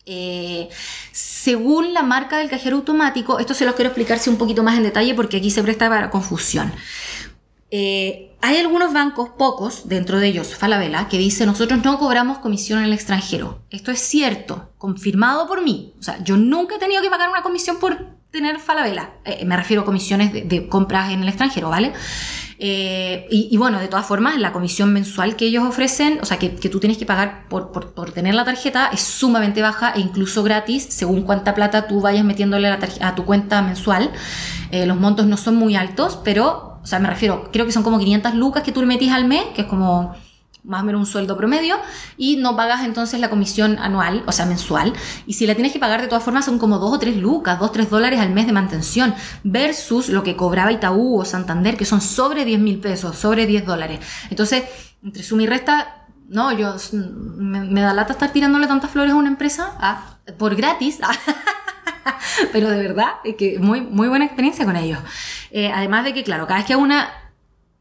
eh, 0.07 0.69
según 1.13 1.95
la 1.95 2.03
marca 2.03 2.39
del 2.39 2.51
cajero 2.51 2.77
automático, 2.77 3.39
esto 3.39 3.55
se 3.55 3.65
los 3.65 3.75
quiero 3.75 3.89
explicarse 3.89 4.31
un 4.31 4.37
poquito 4.37 4.63
más 4.63 4.77
en 4.77 4.83
detalle 4.83 5.15
porque 5.15 5.37
aquí 5.37 5.51
se 5.51 5.63
presta 5.63 5.89
para 5.89 6.11
confusión. 6.11 6.73
Eh, 7.71 8.34
hay 8.45 8.59
algunos 8.59 8.93
bancos, 8.93 9.31
pocos, 9.39 9.89
dentro 9.89 10.19
de 10.19 10.29
ellos 10.29 10.55
Falabella, 10.55 11.09
que 11.09 11.17
dice 11.17 11.47
nosotros 11.47 11.83
no 11.83 11.99
cobramos 11.99 12.39
comisión 12.39 12.81
en 12.81 12.85
el 12.85 12.93
extranjero. 12.93 13.63
Esto 13.71 13.91
es 13.91 14.01
cierto, 14.01 14.71
confirmado 14.77 15.49
por 15.49 15.63
mí. 15.63 15.95
O 15.99 16.03
sea, 16.03 16.23
yo 16.23 16.37
nunca 16.37 16.77
he 16.77 16.79
tenido 16.79 17.01
que 17.01 17.09
pagar 17.09 17.31
una 17.31 17.41
comisión 17.41 17.79
por 17.79 17.97
tener 18.31 18.59
Falabella. 18.59 19.15
Eh, 19.25 19.45
me 19.47 19.57
refiero 19.57 19.83
a 19.83 19.85
comisiones 19.87 20.33
de, 20.33 20.69
compras 20.69 21.11
en 21.13 21.23
el 21.23 21.29
extranjero, 21.29 21.71
¿vale? 21.71 21.95
Eh, 22.59 23.27
y, 23.31 23.57
bueno, 23.57 23.81
de 23.81 23.89
todas 23.89 24.05
formas, 24.07 24.37
la 24.39 24.53
comisión 24.53 24.93
mensual 24.93 25.37
que 25.37 25.47
ellos 25.47 25.65
ofrecen, 25.65 26.19
o 26.21 26.25
sea, 26.27 26.39
que, 26.39 26.51
tú 26.51 26.81
tienes 26.81 26.99
que 26.99 27.07
pagar 27.07 27.49
por, 27.49 27.73
por- 27.73 28.13
tener 28.13 28.35
la 28.35 28.45
tarjeta, 28.45 28.91
es 28.93 29.01
sumamente 29.01 29.63
baja 29.63 29.93
e 29.97 30.01
incluso 30.01 30.43
gratis, 30.43 30.87
según 30.91 31.23
cuánta 31.23 31.55
plata 31.55 31.87
tú 31.87 32.01
vayas 32.01 32.25
metiéndole 32.25 32.69
a 32.69 33.15
tu 33.15 33.25
cuenta 33.25 33.63
mensual. 33.63 34.11
Eh, 34.71 34.85
los 34.85 34.99
montos 34.99 35.27
no 35.27 35.37
son 35.37 35.57
muy 35.57 35.77
altos, 35.77 36.19
pero, 36.25 36.74
o 36.85 36.87
sea, 36.87 36.99
me 36.99 37.09
refiero, 37.09 37.49
creo 37.51 37.65
que 37.65 37.73
son 37.73 37.83
como 37.83 37.99
500 37.99 38.35
lucas 38.35 38.63
que 38.63 38.71
tú 38.71 38.81
le 38.81 38.87
metís 38.87 39.11
al 39.11 39.25
mes, 39.25 39.43
que 39.55 39.63
es 39.63 39.67
como 39.67 40.15
más 40.65 40.83
o 40.83 40.85
menos 40.85 40.99
un 40.99 41.07
sueldo 41.07 41.37
promedio, 41.37 41.77
y 42.19 42.37
no 42.37 42.57
pagas 42.57 42.85
entonces 42.85 43.21
la 43.21 43.31
comisión 43.31 43.79
anual, 43.79 44.23
o 44.27 44.33
sea, 44.33 44.45
mensual. 44.45 44.93
Y 45.27 45.33
si 45.33 45.47
la 45.47 45.55
tienes 45.55 45.73
que 45.73 45.79
pagar 45.79 46.03
de 46.03 46.09
todas 46.09 46.23
formas 46.23 46.45
son 46.45 46.59
como 46.59 46.79
2 46.79 46.93
o 46.93 46.99
3 46.99 47.17
lucas, 47.17 47.59
2 47.59 47.73
3 47.73 47.91
dólares 47.91 48.21
al 48.21 48.31
mes 48.31 48.47
de 48.47 48.53
mantención, 48.53 49.15
versus 49.45 50.11
lo 50.11 50.23
que 50.23 50.37
cobraba 50.37 50.73
Itaú 50.73 51.21
o 51.21 51.25
Santander, 51.25 51.77
que 51.77 51.87
son 51.87 52.03
sobre 52.03 52.45
10 52.45 52.61
mil 52.61 52.81
pesos, 52.81 53.17
sobre 53.17 53.47
10 53.47 53.65
dólares. 53.65 54.01
Entonces, 54.29 54.65
entre 55.03 55.23
suma 55.23 55.43
y 55.43 55.47
resta, 55.47 56.07
no, 56.29 56.53
yo 56.53 56.75
mm, 56.93 57.43
me, 57.43 57.61
me 57.61 57.81
da 57.81 57.95
lata 57.95 58.13
estar 58.13 58.31
tirándole 58.31 58.67
tantas 58.67 58.91
flores 58.91 59.13
a 59.13 59.17
una 59.17 59.29
empresa 59.29 59.73
ah, 59.79 60.17
por 60.39 60.55
gratis. 60.55 60.99
Pero 62.53 62.71
de 62.71 62.83
verdad, 62.83 63.13
es 63.25 63.37
que 63.37 63.59
muy, 63.59 63.81
muy 63.81 64.09
buena 64.09 64.25
experiencia 64.25 64.65
con 64.65 64.77
ellos. 64.77 64.99
Eh, 65.51 65.71
además 65.73 66.05
de 66.05 66.15
que, 66.15 66.25
claro, 66.25 66.47
cada 66.47 66.59
vez 66.61 66.67
que 66.67 66.73
hago 66.75 66.83
una, 66.83 67.09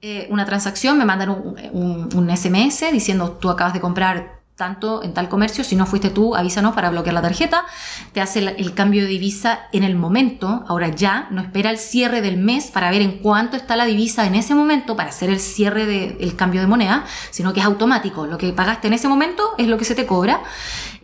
eh, 0.01 0.27
una 0.29 0.45
transacción, 0.45 0.97
me 0.97 1.05
mandan 1.05 1.29
un, 1.29 1.55
un- 1.71 2.09
un 2.15 2.29
SMS 2.29 2.91
diciendo 2.91 3.33
tú 3.33 3.49
acabas 3.49 3.73
de 3.73 3.81
comprar 3.81 4.42
tanto 4.55 5.03
en 5.03 5.13
tal 5.13 5.29
comercio, 5.29 5.63
si 5.63 5.75
no 5.75 5.85
fuiste 5.87 6.11
tú, 6.11 6.35
avísanos 6.35 6.75
para 6.75 6.91
bloquear 6.91 7.15
la 7.15 7.21
tarjeta, 7.23 7.65
te 8.11 8.21
hace 8.21 8.39
el, 8.39 8.73
cambio 8.73 9.01
de 9.01 9.07
divisa 9.07 9.61
en 9.71 9.83
el 9.83 9.95
momento, 9.95 10.63
ahora 10.67 10.89
ya, 10.89 11.27
no 11.31 11.41
espera 11.41 11.71
el 11.71 11.79
cierre 11.79 12.21
del 12.21 12.37
mes 12.37 12.67
para 12.67 12.91
ver 12.91 13.01
en 13.01 13.19
cuánto 13.19 13.57
está 13.57 13.75
la 13.75 13.85
divisa 13.85 14.27
en 14.27 14.35
ese 14.35 14.53
momento 14.53 14.95
para 14.95 15.09
hacer 15.09 15.31
el 15.31 15.39
cierre 15.39 15.85
del 15.85 16.35
cambio 16.35 16.61
de 16.61 16.67
moneda, 16.67 17.05
sino 17.31 17.51
que 17.53 17.61
es 17.61 17.65
automático, 17.65 18.27
lo 18.27 18.37
que 18.37 18.53
pagaste 18.53 18.87
en 18.87 18.93
ese 18.93 19.07
momento 19.07 19.55
es 19.57 19.67
lo 19.67 19.77
que 19.77 19.85
se 19.85 19.95
te 19.95 20.05
cobra. 20.05 20.41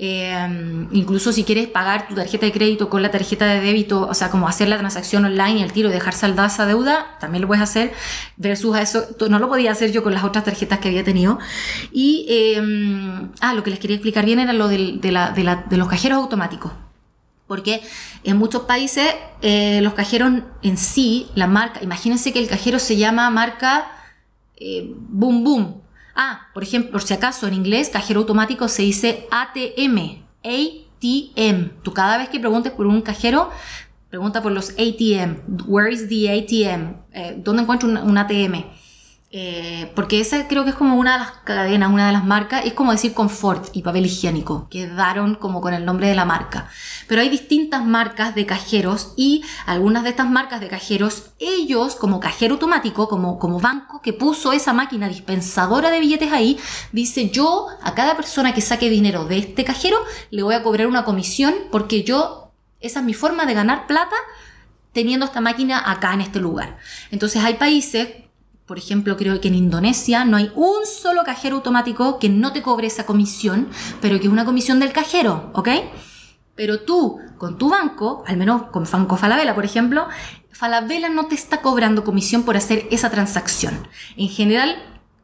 Eh, 0.01 0.87
incluso 0.91 1.33
si 1.33 1.43
quieres 1.43 1.67
pagar 1.67 2.07
tu 2.07 2.15
tarjeta 2.15 2.45
de 2.45 2.53
crédito 2.53 2.89
con 2.89 3.01
la 3.01 3.11
tarjeta 3.11 3.45
de 3.47 3.59
débito, 3.59 4.07
o 4.07 4.13
sea, 4.13 4.29
como 4.29 4.47
hacer 4.47 4.69
la 4.69 4.77
transacción 4.77 5.25
online 5.25 5.59
y 5.59 5.63
el 5.63 5.73
tiro 5.73 5.89
y 5.89 5.91
dejar 5.91 6.13
saldada 6.13 6.47
esa 6.47 6.65
deuda, 6.65 7.17
también 7.19 7.41
lo 7.41 7.47
puedes 7.47 7.61
hacer 7.61 7.91
versus 8.37 8.75
a 8.75 8.81
eso, 8.81 9.03
no 9.29 9.39
lo 9.39 9.49
podía 9.49 9.73
hacer 9.73 9.91
yo 9.91 10.01
con 10.01 10.13
las 10.13 10.23
otras 10.23 10.45
tarjetas 10.45 10.79
que 10.79 10.87
había 10.87 11.03
tenido. 11.03 11.39
Y, 11.91 12.25
eh, 12.29 13.29
ah, 13.41 13.53
lo 13.53 13.63
que 13.63 13.69
les 13.69 13.79
quería 13.79 13.95
explicar 13.95 14.25
bien 14.25 14.39
era 14.39 14.53
lo 14.53 14.67
de, 14.67 14.99
los 15.71 15.87
cajeros 15.87 16.17
automáticos. 16.17 16.71
Porque 17.47 17.81
en 18.23 18.37
muchos 18.37 18.63
países 18.63 19.07
eh, 19.41 19.79
los 19.81 19.93
cajeros 19.93 20.31
en 20.61 20.77
sí, 20.77 21.27
la 21.33 21.47
marca, 21.47 21.81
imagínense 21.81 22.31
que 22.31 22.39
el 22.39 22.47
cajero 22.47 22.77
se 22.77 22.95
llama 22.95 23.29
marca 23.31 23.91
eh, 24.55 24.93
Boom 24.95 25.43
Boom. 25.43 25.81
Ah, 26.15 26.47
por 26.53 26.63
ejemplo, 26.63 26.91
por 26.91 27.01
si 27.01 27.13
acaso 27.13 27.47
en 27.47 27.53
inglés, 27.53 27.89
cajero 27.89 28.19
automático 28.19 28.67
se 28.67 28.83
dice 28.83 29.27
ATM, 29.31 30.23
ATM. 30.43 31.81
Tú 31.81 31.93
cada 31.93 32.17
vez 32.17 32.29
que 32.29 32.39
preguntes 32.39 32.71
por 32.73 32.85
un 32.85 33.01
cajero, 33.01 33.49
pregunta 34.09 34.41
por 34.41 34.51
los 34.51 34.71
ATM. 34.71 35.65
Where 35.65 35.91
is 35.91 36.07
the 36.07 36.29
ATM? 36.29 36.95
Eh, 37.13 37.35
¿Dónde 37.37 37.63
encuentro 37.63 37.89
un 37.89 38.17
ATM? 38.17 38.65
Eh, 39.31 39.91
porque 39.93 40.19
esa 40.19 40.47
creo 40.47 40.63
que 40.63 40.71
es 40.71 40.75
como 40.75 40.95
una 40.95 41.13
de 41.13 41.19
las 41.19 41.31
cadenas, 41.43 41.91
una 41.91 42.07
de 42.07 42.13
las 42.13 42.25
marcas, 42.25 42.65
es 42.65 42.73
como 42.73 42.91
decir 42.91 43.13
confort 43.13 43.69
y 43.73 43.83
papel 43.83 44.07
higiénico, 44.07 44.67
quedaron 44.69 45.35
como 45.35 45.61
con 45.61 45.75
el 45.75 45.85
nombre 45.85 46.07
de 46.07 46.15
la 46.15 46.25
marca. 46.25 46.67
Pero 47.07 47.21
hay 47.21 47.29
distintas 47.29 47.85
marcas 47.85 48.33
de 48.33 48.47
cajeros 48.47 49.13
y 49.15 49.43
algunas 49.67 50.03
de 50.03 50.09
estas 50.09 50.27
marcas 50.31 50.61
de 50.61 50.67
cajeros, 50.67 51.29
ellos 51.37 51.95
como 51.95 52.19
cajero 52.19 52.55
automático, 52.55 53.07
como, 53.07 53.37
como 53.37 53.59
banco 53.59 54.01
que 54.01 54.13
puso 54.13 54.51
esa 54.51 54.73
máquina 54.73 55.07
dispensadora 55.07 55.91
de 55.91 55.99
billetes 55.99 56.31
ahí, 56.31 56.59
dice 56.91 57.29
yo 57.29 57.67
a 57.83 57.93
cada 57.93 58.15
persona 58.15 58.55
que 58.55 58.61
saque 58.61 58.89
dinero 58.89 59.25
de 59.25 59.37
este 59.37 59.63
cajero 59.63 59.97
le 60.31 60.41
voy 60.41 60.55
a 60.55 60.63
cobrar 60.63 60.87
una 60.87 61.05
comisión 61.05 61.53
porque 61.71 62.03
yo, 62.03 62.51
esa 62.79 62.99
es 63.01 63.05
mi 63.05 63.13
forma 63.13 63.45
de 63.45 63.53
ganar 63.53 63.85
plata 63.85 64.15
teniendo 64.91 65.27
esta 65.27 65.39
máquina 65.39 65.83
acá 65.85 66.15
en 66.15 66.21
este 66.21 66.39
lugar. 66.39 66.77
Entonces 67.11 67.43
hay 67.43 67.53
países 67.55 68.07
por 68.69 68.77
ejemplo, 68.77 69.17
creo 69.17 69.41
que 69.41 69.47
en 69.47 69.55
Indonesia 69.55 70.25
no 70.25 70.37
hay 70.37 70.51
un 70.53 70.85
solo 70.85 71.23
cajero 71.23 71.55
automático 71.55 72.19
que 72.19 72.29
no 72.29 72.53
te 72.53 72.61
cobre 72.61 72.85
esa 72.85 73.03
comisión, 73.03 73.67
pero 73.99 74.19
que 74.19 74.27
es 74.27 74.31
una 74.31 74.45
comisión 74.45 74.79
del 74.79 74.93
cajero, 74.93 75.49
¿ok? 75.55 75.69
Pero 76.53 76.81
tú, 76.81 77.17
con 77.39 77.57
tu 77.57 77.69
banco, 77.69 78.23
al 78.27 78.37
menos 78.37 78.67
con 78.71 78.83
Banco 78.83 79.17
Falabella, 79.17 79.55
por 79.55 79.65
ejemplo, 79.65 80.07
Falabella 80.51 81.09
no 81.09 81.25
te 81.25 81.33
está 81.33 81.63
cobrando 81.63 82.03
comisión 82.03 82.43
por 82.43 82.57
hacer 82.57 82.87
esa 82.91 83.09
transacción. 83.09 83.87
En 84.17 84.29
general, 84.29 84.75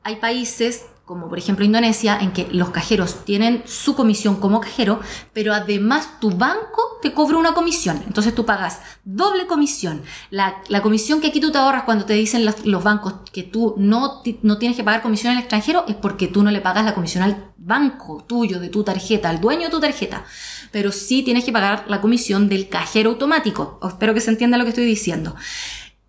hay 0.02 0.16
países 0.16 0.88
como 1.06 1.30
por 1.30 1.38
ejemplo 1.38 1.64
Indonesia, 1.64 2.18
en 2.20 2.32
que 2.32 2.48
los 2.52 2.72
cajeros 2.72 3.24
tienen 3.26 3.62
su 3.66 3.96
comisión 3.96 4.38
como 4.38 4.60
cajero, 4.60 5.00
pero 5.34 5.54
además 5.54 6.20
tu 6.20 6.32
banco 6.32 6.98
te 7.02 7.14
cobra 7.14 7.38
una 7.38 7.54
comisión. 7.54 8.02
Entonces 8.08 8.34
tú 8.34 8.46
pagas 8.46 8.82
doble 9.04 9.46
comisión. 9.46 10.02
La, 10.32 10.62
comisión 10.82 11.22
que 11.22 11.28
aquí 11.28 11.40
tú 11.40 11.52
te 11.52 11.60
ahorras 11.60 11.84
cuando 11.84 12.06
te 12.06 12.14
dicen 12.14 12.44
los, 12.44 12.84
bancos 12.84 13.14
que 13.32 13.44
tú 13.44 13.76
no, 13.78 14.24
no 14.42 14.58
tienes 14.58 14.76
que 14.76 14.84
pagar 14.84 15.04
comisión 15.04 15.34
al 15.34 15.40
extranjero 15.40 15.86
es 15.88 15.96
porque 15.96 16.28
tú 16.28 16.42
no 16.42 16.50
le 16.50 16.62
pagas 16.62 16.84
la 16.84 16.96
comisión 16.96 17.24
al 17.24 17.52
banco 17.58 18.24
tuyo, 18.28 18.60
de 18.60 18.70
tu 18.70 18.84
tarjeta, 18.84 19.30
al 19.30 19.40
dueño 19.40 19.66
de 19.66 19.70
tu 19.70 19.80
tarjeta. 19.80 20.26
Pero 20.72 20.92
sí 20.92 21.22
tienes 21.22 21.44
que 21.44 21.52
pagar 21.52 21.86
la 21.88 22.02
comisión 22.02 22.50
del 22.50 22.68
cajero 22.68 23.12
automático. 23.12 23.80
Espero 23.88 24.16
que 24.16 24.22
se 24.22 24.32
entienda 24.32 24.58
lo 24.58 24.64
que 24.64 24.72
estoy 24.72 24.86
diciendo. 24.86 25.36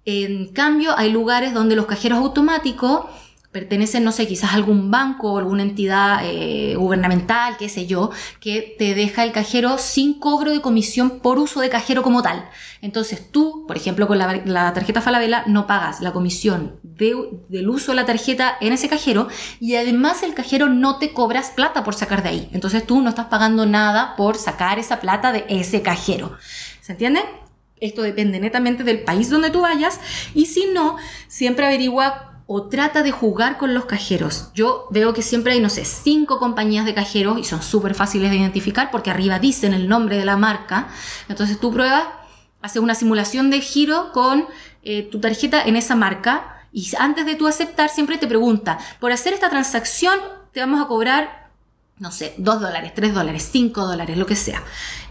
En 0.07 0.53
cambio, 0.53 0.97
hay 0.97 1.11
lugares 1.11 1.53
donde 1.53 1.77
los 1.77 1.87
cajeros 1.87 2.19
automáticos 2.19 3.07
pertenecen, 3.61 4.05
no 4.05 4.13
sé, 4.13 4.27
quizás 4.29 4.51
a 4.53 4.57
algún 4.57 4.91
banco 4.91 5.33
o 5.33 5.39
alguna 5.39 5.63
entidad 5.63 6.21
eh, 6.25 6.75
gubernamental, 6.77 7.57
qué 7.57 7.71
sé 7.71 7.87
yo, 7.87 8.11
que 8.39 8.75
te 8.79 8.95
deja 8.95 9.25
el 9.25 9.33
cajero 9.33 9.79
sin 9.79 10.21
cobro 10.21 10.51
de 10.51 10.61
comisión 10.61 11.21
por 11.21 11.39
uso 11.39 11.61
de 11.63 11.71
cajero 11.71 12.03
como 12.03 12.21
tal. 12.21 12.47
Entonces 12.83 13.33
tú, 13.33 13.65
por 13.67 13.79
ejemplo, 13.79 14.07
con 14.07 14.19
la, 14.19 14.43
la 14.45 14.75
tarjeta 14.75 15.01
Falabella 15.01 15.43
no 15.47 15.67
pagas 15.67 16.03
la 16.03 16.13
comisión 16.13 16.79
de- 16.83 17.17
del 17.49 17.71
uso 17.71 17.93
de 17.93 17.97
la 17.97 18.05
tarjeta 18.05 18.59
en 18.61 18.75
ese 18.75 18.91
cajero 18.91 19.29
y 19.59 19.77
además 19.77 20.23
el 20.23 20.35
cajero 20.35 20.69
no 20.69 20.99
te 20.99 21.15
cobras 21.15 21.49
plata 21.49 21.83
por 21.83 21.95
sacar 21.95 22.23
de 22.23 22.29
ahí. 22.29 22.49
Entonces 22.53 22.87
tú 22.87 23.01
no 23.01 23.09
estás 23.09 23.27
pagando 23.27 23.65
nada 23.65 24.17
por 24.17 24.37
sacar 24.37 24.79
esa 24.79 25.01
plata 25.01 25.33
de 25.33 25.47
ese 25.49 25.81
cajero. 25.81 26.37
¿Se 26.83 26.93
entiende? 26.93 27.21
Esto 27.81 28.03
depende 28.03 28.39
netamente 28.39 28.85
del 28.85 29.03
país 29.03 29.31
donde 29.31 29.49
tú 29.49 29.63
vayas 29.63 29.99
y 30.35 30.45
si 30.45 30.67
no, 30.75 30.97
siempre 31.27 31.65
averigua 31.65 32.36
o 32.47 32.69
trata 32.69 33.03
de 33.03 33.11
jugar 33.11 33.59
con 33.59 33.75
los 33.75 33.87
cajeros. 33.87 34.51
Yo 34.55 34.87
veo 34.91 35.13
que 35.13 35.23
siempre 35.23 35.55
hay, 35.55 35.61
no 35.61 35.69
sé, 35.69 35.85
cinco 35.85 36.39
compañías 36.39 36.85
de 36.87 36.95
cajeros 36.95 37.39
y 37.39 37.45
son 37.45 37.63
súper 37.63 37.95
fáciles 37.95 38.31
de 38.31 38.37
identificar 38.37 38.91
porque 38.91 39.11
arriba 39.11 39.39
dicen 39.39 39.75
el 39.75 39.89
nombre 39.89 40.17
de 40.17 40.25
la 40.25 40.37
marca. 40.37 40.89
Entonces 41.29 41.59
tú 41.59 41.73
pruebas, 41.73 42.05
haces 42.63 42.81
una 42.81 42.95
simulación 42.95 43.51
de 43.51 43.61
giro 43.61 44.13
con 44.13 44.47
eh, 44.83 45.03
tu 45.03 45.21
tarjeta 45.21 45.63
en 45.63 45.77
esa 45.77 45.97
marca 45.97 46.63
y 46.73 46.89
antes 46.99 47.27
de 47.27 47.35
tú 47.35 47.49
aceptar 47.49 47.89
siempre 47.89 48.19
te 48.19 48.29
pregunta, 48.29 48.79
por 49.01 49.11
hacer 49.11 49.33
esta 49.33 49.51
transacción 49.51 50.19
te 50.53 50.61
vamos 50.61 50.81
a 50.81 50.87
cobrar 50.87 51.47
no 51.99 52.13
sé, 52.13 52.35
2 52.37 52.61
dólares, 52.61 52.93
3 52.95 53.15
dólares, 53.15 53.49
5 53.51 53.87
dólares, 53.87 54.19
lo 54.19 54.27
que 54.27 54.37
sea. 54.37 54.63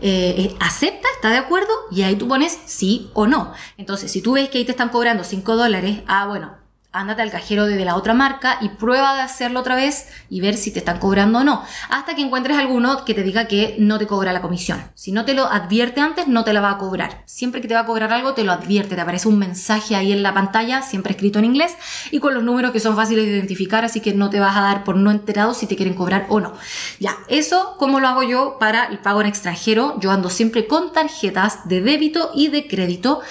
Eh, 0.02 0.36
eh, 0.38 0.56
¿Acepta? 0.60 1.08
¿Está 1.15 1.32
de 1.32 1.38
acuerdo? 1.38 1.71
Y 1.89 2.04
ahí 2.04 2.15
tú 2.15 2.28
pones 2.28 2.60
sí 2.67 3.10
o 3.15 3.26
no. 3.26 3.54
Entonces, 3.78 4.12
si 4.12 4.21
tú 4.21 4.34
ves 4.34 4.50
que 4.50 4.60
ahí 4.60 4.65
te 4.65 4.71
están 4.71 4.89
cobrando 4.89 5.24
5 5.24 5.56
dólares, 5.56 6.04
ah, 6.06 6.28
bueno, 6.28 6.56
ándate 6.96 7.22
al 7.22 7.32
cajero 7.32 7.66
de 7.66 7.84
la 7.86 7.96
otra 7.96 8.14
marca 8.14 8.58
y 8.62 8.70
prueba 8.70 9.16
de 9.16 9.22
hacerlo 9.22 9.60
otra 9.60 9.76
vez 9.76 10.08
y 10.30 10.42
ver 10.42 10.56
si 10.56 10.72
te 10.72 10.80
están 10.80 11.00
cobrando 11.00 11.40
o 11.40 11.44
no. 11.44 11.64
Hasta 11.90 12.16
que 12.16 12.22
encuentres 12.22 12.58
alguno 12.58 13.06
que 13.06 13.14
te 13.14 13.24
diga 13.24 13.48
que 13.48 13.76
no 13.78 14.00
te 14.00 14.08
cobra 14.08 14.34
la 14.34 14.42
comisión. 14.42 14.82
Si 14.96 15.12
no 15.12 15.26
te 15.26 15.34
lo 15.34 15.46
advierte 15.46 16.02
antes, 16.02 16.28
no 16.28 16.44
te 16.44 16.54
la 16.54 16.62
va 16.62 16.72
a 16.72 16.78
cobrar. 16.78 17.24
Siempre 17.26 17.62
que 17.62 17.68
te 17.68 17.74
va 17.74 17.82
a 17.82 17.86
cobrar 17.86 18.12
algo, 18.14 18.34
te 18.34 18.44
lo 18.44 18.52
advierte. 18.52 18.96
Te 18.96 19.02
aparece 19.02 19.28
un 19.28 19.38
mensaje 19.38 19.96
ahí 19.96 20.12
en 20.12 20.24
la 20.24 20.34
pantalla, 20.34 20.82
siempre 20.82 21.12
escrito 21.12 21.40
en 21.40 21.46
inglés 21.46 21.76
y 22.12 22.20
con 22.20 22.34
los 22.34 22.44
números 22.44 22.72
que 22.72 22.80
son 22.80 22.96
fáciles 22.96 23.26
de 23.26 23.32
identificar, 23.32 23.84
así 23.84 24.00
que 24.00 24.14
no 24.14 24.30
te 24.30 24.40
vas 24.40 24.56
a 24.56 24.62
dar 24.62 24.84
por 24.84 24.96
no 24.96 25.12
enterado 25.12 25.54
si 25.54 25.68
te 25.68 25.76
quieren 25.76 25.96
cobrar 25.96 26.26
o 26.30 26.40
no. 26.40 26.54
Ya, 27.00 27.18
eso 27.28 27.76
como 27.78 28.00
lo 28.00 28.08
hago 28.08 28.24
yo 28.24 28.58
para 28.60 28.86
el 28.86 29.00
pago 29.00 29.22
en 29.22 29.28
extranjero. 29.28 30.00
Yo 30.00 30.12
ando 30.12 30.30
siempre 30.30 30.68
con 30.68 30.94
tarjetas 30.94 31.68
de 31.68 31.82
débito 31.82 32.32
y 32.34 32.48
de 32.48 32.68
crédito 32.68 33.22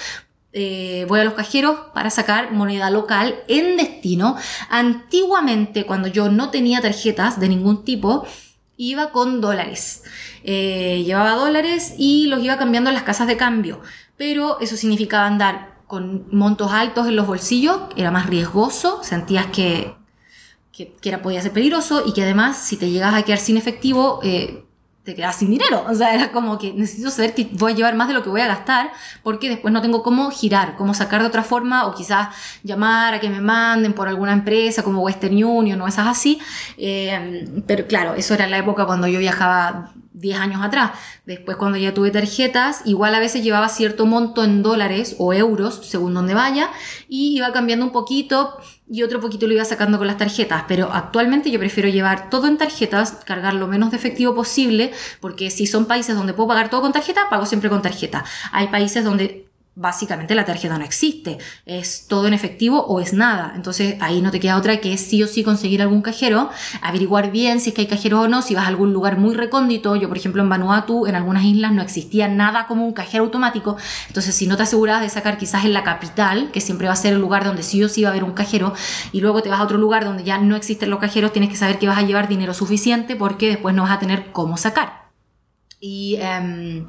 eh, 0.57 1.05
voy 1.09 1.19
a 1.19 1.25
los 1.25 1.33
cajeros 1.33 1.77
para 1.93 2.09
sacar 2.09 2.53
moneda 2.53 2.89
local 2.89 3.35
en 3.49 3.75
destino. 3.75 4.37
Antiguamente, 4.69 5.85
cuando 5.85 6.07
yo 6.07 6.29
no 6.29 6.49
tenía 6.49 6.79
tarjetas 6.81 7.41
de 7.41 7.49
ningún 7.49 7.83
tipo, 7.83 8.25
iba 8.77 9.11
con 9.11 9.41
dólares. 9.41 10.03
Eh, 10.45 11.03
llevaba 11.05 11.31
dólares 11.31 11.95
y 11.97 12.27
los 12.27 12.41
iba 12.41 12.57
cambiando 12.57 12.89
en 12.89 12.93
las 12.93 13.03
casas 13.03 13.27
de 13.27 13.35
cambio. 13.35 13.81
Pero 14.15 14.61
eso 14.61 14.77
significaba 14.77 15.27
andar 15.27 15.75
con 15.87 16.25
montos 16.31 16.71
altos 16.71 17.07
en 17.07 17.17
los 17.17 17.27
bolsillos, 17.27 17.77
era 17.97 18.09
más 18.09 18.27
riesgoso, 18.27 19.03
sentías 19.03 19.47
que, 19.47 19.93
era, 21.03 21.21
podía 21.21 21.41
ser 21.41 21.51
peligroso 21.51 22.03
y 22.05 22.13
que 22.13 22.23
además 22.23 22.57
si 22.57 22.77
te 22.77 22.89
llegas 22.89 23.13
a 23.13 23.23
quedar 23.23 23.39
sin 23.39 23.57
efectivo, 23.57 24.21
eh, 24.23 24.64
te 25.05 25.13
quedas 25.13 25.37
sin 25.37 25.51
dinero. 25.51 25.85
O 25.87 25.93
sea, 25.93 26.13
era 26.13 26.31
como 26.31 26.57
que 26.57 26.73
necesito 26.73 27.11
saber 27.11 27.35
que 27.35 27.47
voy 27.51 27.73
a 27.73 27.75
llevar 27.75 27.95
más 27.95 28.07
de 28.07 28.15
lo 28.15 28.23
que 28.23 28.29
voy 28.29 28.41
a 28.41 28.47
gastar 28.47 28.91
porque 29.21 29.49
después 29.49 29.71
no 29.71 29.81
tengo 29.81 30.01
cómo 30.01 30.31
girar, 30.31 30.75
cómo 30.75 30.93
sacar 30.93 31.21
de 31.21 31.27
otra 31.27 31.43
forma 31.43 31.85
o 31.85 31.93
quizás 31.93 32.29
llamar 32.63 33.13
a 33.13 33.19
que 33.19 33.29
me 33.29 33.39
manden 33.39 33.93
por 33.93 34.07
alguna 34.07 34.33
empresa 34.33 34.83
como 34.83 35.01
Western 35.01 35.41
Union 35.43 35.79
o 35.79 35.87
esas 35.87 36.07
así. 36.07 36.41
Eh, 36.77 37.47
pero 37.67 37.85
claro, 37.85 38.15
eso 38.15 38.33
era 38.33 38.47
la 38.47 38.57
época 38.57 38.85
cuando 38.85 39.07
yo 39.07 39.19
viajaba 39.19 39.93
10 40.15 40.39
años 40.39 40.61
atrás. 40.63 40.91
Después 41.25 41.57
cuando 41.57 41.77
ya 41.77 41.93
tuve 41.93 42.11
tarjetas, 42.11 42.81
igual 42.85 43.13
a 43.15 43.19
veces 43.19 43.43
llevaba 43.43 43.69
cierto 43.69 44.05
monto 44.05 44.43
en 44.43 44.63
dólares 44.63 45.15
o 45.19 45.33
euros, 45.33 45.81
según 45.83 46.13
donde 46.13 46.33
vaya, 46.33 46.69
y 47.07 47.35
iba 47.37 47.51
cambiando 47.51 47.85
un 47.85 47.91
poquito 47.91 48.57
y 48.87 49.03
otro 49.03 49.19
poquito 49.19 49.47
lo 49.47 49.53
iba 49.53 49.65
sacando 49.65 49.97
con 49.97 50.07
las 50.07 50.17
tarjetas, 50.17 50.65
pero 50.67 50.91
actualmente 50.93 51.49
yo 51.49 51.59
prefiero 51.59 51.89
llevar 51.89 52.29
todo 52.29 52.47
en 52.47 52.57
tarjetas, 52.57 53.13
cargar 53.25 53.55
lo 53.55 53.67
menos 53.67 53.91
de 53.91 53.97
efectivo 53.97 54.35
posible, 54.35 54.93
porque 55.21 55.49
si 55.49 55.65
son 55.65 55.85
países 55.85 56.15
donde 56.15 56.33
puedo 56.33 56.49
pagar 56.49 56.69
todo 56.69 56.81
con 56.81 56.93
tarjeta, 56.93 57.29
pago 57.29 57.45
siempre 57.45 57.69
con 57.69 57.81
tarjeta. 57.81 58.23
Hay 58.51 58.67
países 58.67 59.03
donde 59.03 59.44
básicamente 59.75 60.35
la 60.35 60.45
tarjeta 60.45 60.77
no 60.77 60.85
existe, 60.85 61.37
es 61.65 62.07
todo 62.07 62.27
en 62.27 62.33
efectivo 62.33 62.85
o 62.85 63.01
es 63.01 63.13
nada. 63.13 63.53
Entonces 63.55 63.97
ahí 63.99 64.21
no 64.21 64.31
te 64.31 64.39
queda 64.39 64.57
otra 64.57 64.77
que 64.77 64.97
sí 64.97 65.21
o 65.21 65.27
sí 65.27 65.43
conseguir 65.43 65.81
algún 65.81 66.01
cajero, 66.01 66.49
averiguar 66.81 67.31
bien 67.31 67.59
si 67.59 67.69
es 67.69 67.75
que 67.75 67.81
hay 67.81 67.87
cajero 67.87 68.21
o 68.21 68.27
no, 68.27 68.41
si 68.41 68.55
vas 68.55 68.65
a 68.65 68.67
algún 68.67 68.93
lugar 68.93 69.17
muy 69.17 69.35
recóndito. 69.35 69.95
Yo, 69.95 70.07
por 70.07 70.17
ejemplo, 70.17 70.41
en 70.41 70.49
Vanuatu, 70.49 71.07
en 71.07 71.15
algunas 71.15 71.43
islas 71.43 71.73
no 71.73 71.81
existía 71.81 72.27
nada 72.27 72.67
como 72.67 72.85
un 72.85 72.93
cajero 72.93 73.25
automático. 73.25 73.75
Entonces, 74.07 74.33
si 74.33 74.47
no 74.47 74.55
te 74.55 74.63
aseguras 74.63 75.01
de 75.01 75.09
sacar 75.09 75.37
quizás 75.37 75.65
en 75.65 75.73
la 75.73 75.83
capital, 75.83 76.51
que 76.51 76.61
siempre 76.61 76.87
va 76.87 76.93
a 76.93 76.97
ser 76.97 77.13
el 77.13 77.19
lugar 77.19 77.43
donde 77.43 77.63
sí 77.63 77.83
o 77.83 77.89
sí 77.89 78.03
va 78.03 78.09
a 78.09 78.11
haber 78.11 78.23
un 78.23 78.33
cajero, 78.33 78.73
y 79.11 79.19
luego 79.21 79.41
te 79.41 79.49
vas 79.49 79.59
a 79.59 79.63
otro 79.63 79.77
lugar 79.77 80.05
donde 80.05 80.23
ya 80.23 80.37
no 80.37 80.55
existen 80.55 80.89
los 80.89 80.99
cajeros, 80.99 81.33
tienes 81.33 81.49
que 81.49 81.57
saber 81.57 81.79
que 81.79 81.87
vas 81.87 81.97
a 81.97 82.03
llevar 82.03 82.27
dinero 82.27 82.53
suficiente 82.53 83.15
porque 83.15 83.49
después 83.49 83.75
no 83.75 83.83
vas 83.83 83.91
a 83.91 83.99
tener 83.99 84.31
cómo 84.31 84.57
sacar. 84.57 85.05
Y 85.79 86.15
em, 86.19 86.87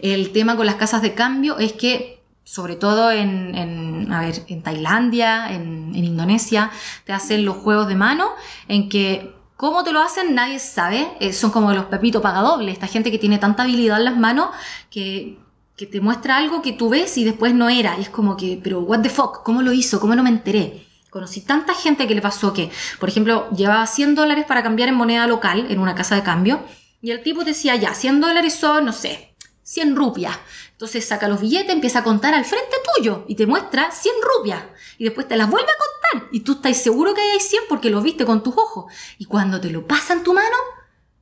el 0.00 0.32
tema 0.32 0.56
con 0.56 0.66
las 0.66 0.74
casas 0.74 1.02
de 1.02 1.14
cambio 1.14 1.58
es 1.58 1.72
que 1.72 2.15
sobre 2.46 2.76
todo 2.76 3.10
en, 3.10 4.10
a 4.12 4.20
ver, 4.20 4.44
en 4.46 4.62
Tailandia, 4.62 5.52
en, 5.52 5.94
Indonesia, 5.96 6.70
te 7.04 7.12
hacen 7.12 7.44
los 7.44 7.56
juegos 7.56 7.88
de 7.88 7.96
mano 7.96 8.30
en 8.68 8.88
que 8.88 9.34
cómo 9.56 9.82
te 9.82 9.92
lo 9.92 10.00
hacen 10.00 10.34
nadie 10.34 10.60
sabe, 10.60 11.08
eh, 11.18 11.32
son 11.32 11.50
como 11.50 11.72
los 11.72 11.86
pepitos 11.86 12.22
pagadobles, 12.22 12.74
esta 12.74 12.86
gente 12.86 13.10
que 13.10 13.18
tiene 13.18 13.38
tanta 13.38 13.64
habilidad 13.64 13.98
en 13.98 14.04
las 14.04 14.16
manos 14.16 14.50
que, 14.90 15.38
que 15.76 15.86
te 15.86 16.00
muestra 16.00 16.36
algo 16.36 16.62
que 16.62 16.72
tú 16.72 16.88
ves 16.88 17.18
y 17.18 17.24
después 17.24 17.52
no 17.52 17.68
era, 17.68 17.96
es 17.96 18.08
como 18.10 18.36
que, 18.36 18.60
pero 18.62 18.80
what 18.80 19.00
the 19.00 19.10
fuck, 19.10 19.42
¿cómo 19.42 19.60
lo 19.62 19.72
hizo? 19.72 19.98
¿Cómo 19.98 20.14
no 20.14 20.22
me 20.22 20.30
enteré? 20.30 20.86
Conocí 21.10 21.40
tanta 21.40 21.74
gente 21.74 22.06
que 22.06 22.14
le 22.14 22.22
pasó 22.22 22.52
que, 22.52 22.70
por 23.00 23.08
ejemplo, 23.08 23.50
llevaba 23.50 23.86
100 23.86 24.14
dólares 24.14 24.44
para 24.46 24.62
cambiar 24.62 24.88
en 24.88 24.94
moneda 24.94 25.26
local 25.26 25.66
en 25.68 25.80
una 25.80 25.96
casa 25.96 26.14
de 26.14 26.22
cambio 26.22 26.60
y 27.02 27.10
el 27.10 27.22
tipo 27.22 27.42
decía, 27.42 27.74
ya, 27.74 27.92
100 27.92 28.20
dólares 28.20 28.54
son, 28.54 28.84
no 28.84 28.92
sé, 28.92 29.34
100 29.66 29.96
rupias. 29.96 30.38
Entonces 30.76 31.06
saca 31.06 31.26
los 31.26 31.40
billetes, 31.40 31.72
empieza 31.72 32.00
a 32.00 32.04
contar 32.04 32.34
al 32.34 32.44
frente 32.44 32.76
tuyo 32.94 33.24
y 33.26 33.34
te 33.34 33.46
muestra 33.46 33.90
100 33.90 34.14
rupias. 34.36 34.62
Y 34.98 35.04
después 35.04 35.26
te 35.26 35.38
las 35.38 35.48
vuelve 35.48 35.70
a 35.70 36.12
contar. 36.12 36.28
Y 36.32 36.40
tú 36.40 36.52
estás 36.52 36.76
seguro 36.76 37.14
que 37.14 37.22
hay 37.22 37.40
100 37.40 37.62
porque 37.66 37.88
lo 37.88 38.02
viste 38.02 38.26
con 38.26 38.42
tus 38.42 38.58
ojos. 38.58 38.92
Y 39.16 39.24
cuando 39.24 39.58
te 39.58 39.70
lo 39.70 39.86
pasa 39.86 40.12
en 40.12 40.22
tu 40.22 40.34
mano, 40.34 40.56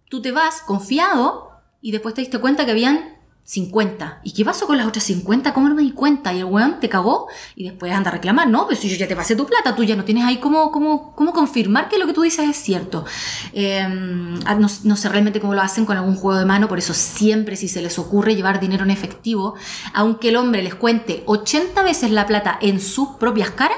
tú 0.09 0.21
te 0.21 0.33
vas 0.33 0.61
confiado 0.63 1.53
y 1.81 1.93
después 1.93 2.17
te 2.17 2.23
diste 2.23 2.41
cuenta 2.41 2.65
que 2.65 2.73
habían 2.73 3.14
50. 3.45 4.21
¿Y 4.25 4.33
qué 4.33 4.45
pasó 4.45 4.67
con 4.67 4.79
las 4.79 4.87
otras 4.87 5.05
50? 5.05 5.53
¿Cómo 5.53 5.69
no 5.69 5.75
me 5.75 5.83
di 5.83 5.93
cuenta? 5.93 6.33
Y 6.33 6.39
el 6.39 6.47
weón 6.47 6.81
te 6.81 6.89
cagó 6.89 7.29
y 7.55 7.65
después 7.65 7.93
anda 7.93 8.09
a 8.09 8.15
reclamar. 8.15 8.49
No, 8.49 8.67
pues 8.67 8.79
si 8.79 8.89
yo 8.89 8.97
ya 8.97 9.07
te 9.07 9.15
pasé 9.15 9.37
tu 9.37 9.47
plata, 9.47 9.77
tú 9.77 9.85
ya 9.85 9.97
no 9.97 10.05
tienes 10.05 10.25
ahí 10.25 10.39
cómo, 10.39 10.71
cómo, 10.71 11.15
cómo 11.15 11.33
confirmar 11.33 11.89
que 11.89 11.99
lo 11.99 12.07
que 12.07 12.15
tú 12.15 12.23
dices 12.23 12.49
es 12.49 12.57
cierto. 12.57 13.05
Eh, 13.53 13.87
no, 13.87 14.69
no, 14.85 14.97
sé 14.97 15.09
realmente 15.11 15.41
cómo 15.41 15.55
lo 15.55 15.61
hacen 15.61 15.85
con 15.85 15.97
algún 15.97 16.17
juego 16.17 16.39
de 16.39 16.47
mano, 16.47 16.69
por 16.69 16.79
eso 16.79 16.95
siempre 16.95 17.57
si 17.57 17.69
se 17.69 17.83
les 17.83 17.99
ocurre 17.99 18.35
llevar 18.35 18.61
dinero 18.61 18.85
en 18.85 18.91
efectivo, 18.91 19.55
aunque 19.93 20.31
el 20.31 20.37
hombre 20.37 20.63
les 20.63 20.75
cuente 20.75 21.23
80 21.27 21.83
veces 21.83 22.11
la 22.11 22.27
plata 22.27 22.59
en 22.63 22.81
sus 22.81 23.11
propias 23.21 23.51
caras, 23.51 23.77